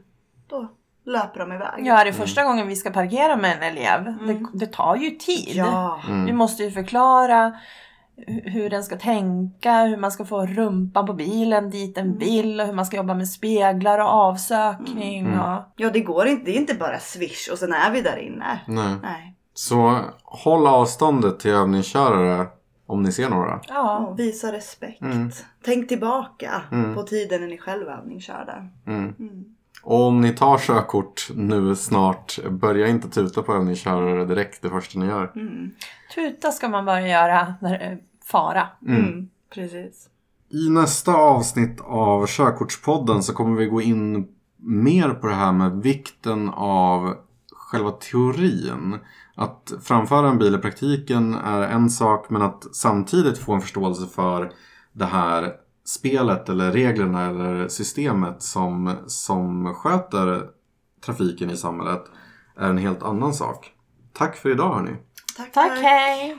Då 0.51 0.69
löper 1.07 1.41
de 1.41 1.53
iväg. 1.53 1.87
Ja, 1.87 2.05
det 2.05 2.11
är 2.11 2.13
första 2.13 2.45
gången 2.45 2.67
vi 2.69 2.77
ska 2.77 2.91
parkera 2.91 3.37
med 3.37 3.57
en 3.57 3.63
elev. 3.63 4.07
Mm. 4.09 4.27
Det, 4.27 4.67
det 4.67 4.73
tar 4.73 4.97
ju 4.97 5.11
tid. 5.11 5.53
Ja. 5.55 6.01
Mm. 6.09 6.25
Vi 6.27 6.33
måste 6.33 6.63
ju 6.63 6.71
förklara 6.71 7.53
hu- 8.27 8.51
hur 8.51 8.71
den 8.71 8.83
ska 8.85 8.97
tänka, 8.97 9.83
hur 9.83 9.97
man 9.97 10.13
ska 10.13 10.25
få 10.25 10.47
rumpan 10.47 11.07
på 11.07 11.13
bilen 11.13 11.71
dit 11.71 11.95
den 11.95 12.19
vill 12.19 12.61
och 12.61 12.67
hur 12.67 12.75
man 12.75 12.87
ska 12.87 12.97
jobba 12.97 13.15
med 13.15 13.29
speglar 13.29 13.99
och 13.99 14.09
avsökning. 14.09 15.27
Mm. 15.27 15.41
Och... 15.41 15.63
Ja 15.77 15.91
det 15.91 16.01
går 16.01 16.27
inte. 16.27 16.45
Det 16.45 16.57
är 16.57 16.61
inte 16.61 16.75
bara 16.75 16.99
swish 16.99 17.49
och 17.53 17.59
sen 17.59 17.73
är 17.73 17.91
vi 17.91 18.01
där 18.01 18.17
inne. 18.17 18.61
Nej. 18.67 18.95
Nej. 19.03 19.37
Så 19.55 19.99
håll 20.23 20.67
avståndet 20.67 21.41
till 21.41 21.51
övningskörare 21.51 22.47
om 22.87 23.03
ni 23.03 23.13
ser 23.13 23.29
några. 23.29 23.61
Ja. 23.69 23.99
Och 23.99 24.19
visa 24.19 24.53
respekt. 24.53 25.03
Mm. 25.03 25.31
Tänk 25.65 25.89
tillbaka 25.89 26.63
Mm. 26.73 26.95
på 26.95 27.03
tiden 27.03 27.41
när 27.41 27.49
ni 27.49 27.59
själva 27.59 27.93
övningskörde. 27.93 28.69
Mm. 28.87 29.15
Och 29.83 30.07
om 30.07 30.21
ni 30.21 30.33
tar 30.33 30.59
körkort 30.59 31.31
nu 31.35 31.77
snart, 31.77 32.39
börja 32.51 32.89
inte 32.89 33.09
tuta 33.09 33.43
på 33.43 33.55
övningskörare 33.55 34.25
direkt 34.25 34.63
det 34.63 34.71
första 34.71 34.99
ni 34.99 35.07
gör. 35.07 35.33
Mm. 35.35 35.71
Tuta 36.15 36.53
ska 36.53 36.69
man 36.69 36.85
bara 36.85 37.09
göra 37.09 37.55
när 37.61 37.71
det 37.71 37.85
är 37.85 37.99
fara. 38.25 38.69
Mm. 38.87 39.05
Mm. 39.05 39.29
Precis. 39.55 40.09
I 40.49 40.71
nästa 40.71 41.15
avsnitt 41.15 41.81
av 41.81 42.27
Körkortspodden 42.27 43.23
så 43.23 43.33
kommer 43.33 43.57
vi 43.57 43.67
gå 43.67 43.83
in 43.83 44.29
mer 44.57 45.09
på 45.09 45.27
det 45.27 45.35
här 45.35 45.53
med 45.53 45.83
vikten 45.83 46.49
av 46.55 47.15
själva 47.53 47.91
teorin. 47.91 48.99
Att 49.35 49.73
framföra 49.83 50.29
en 50.29 50.39
bil 50.39 50.55
i 50.55 50.59
praktiken 50.59 51.35
är 51.35 51.63
en 51.63 51.91
sak 51.91 52.31
men 52.31 52.43
att 52.43 52.75
samtidigt 52.75 53.39
få 53.39 53.53
en 53.53 53.61
förståelse 53.61 54.07
för 54.07 54.53
det 54.93 55.05
här 55.05 55.53
spelet 55.91 56.49
eller 56.49 56.73
reglerna 56.73 57.27
eller 57.27 57.69
systemet 57.69 58.43
som, 58.43 58.97
som 59.07 59.75
sköter 59.75 60.47
trafiken 61.05 61.51
i 61.51 61.57
samhället 61.57 62.05
är 62.57 62.69
en 62.69 62.79
helt 62.79 63.03
annan 63.03 63.35
sak. 63.35 63.73
Tack 64.13 64.37
för 64.37 64.51
idag 64.51 64.75
hörni. 64.75 64.97
Tack. 65.37 65.53
Tack, 65.53 65.79
hej! 65.79 66.37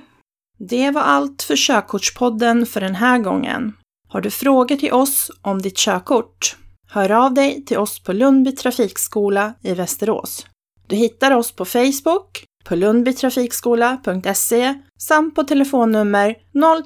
Det 0.58 0.92
var 0.92 1.02
allt 1.02 1.44
för 1.44 1.56
Körkortspodden 1.56 2.66
för 2.66 2.82
den 2.82 2.96
här 2.96 3.20
gången. 3.20 3.74
Har 4.10 4.22
du 4.22 4.32
frågor 4.32 4.76
till 4.76 4.94
oss 4.94 5.32
om 5.42 5.62
ditt 5.62 5.78
körkort? 5.78 6.58
Hör 6.88 7.12
av 7.12 7.34
dig 7.34 7.66
till 7.66 7.78
oss 7.78 8.04
på 8.04 8.14
Lundby 8.14 8.52
trafikskola 8.52 9.54
i 9.62 9.74
Västerås. 9.74 10.48
Du 10.88 10.96
hittar 10.96 11.32
oss 11.32 11.52
på 11.52 11.66
Facebook, 11.66 12.46
på 12.66 12.76
lundbytrafikskola.se 12.76 14.74
samt 14.98 15.36
på 15.36 15.44
telefonnummer 15.44 16.36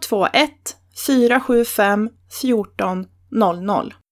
021 0.10 0.52
475 1.08 2.10
14 2.42 3.08
00. 3.32 4.05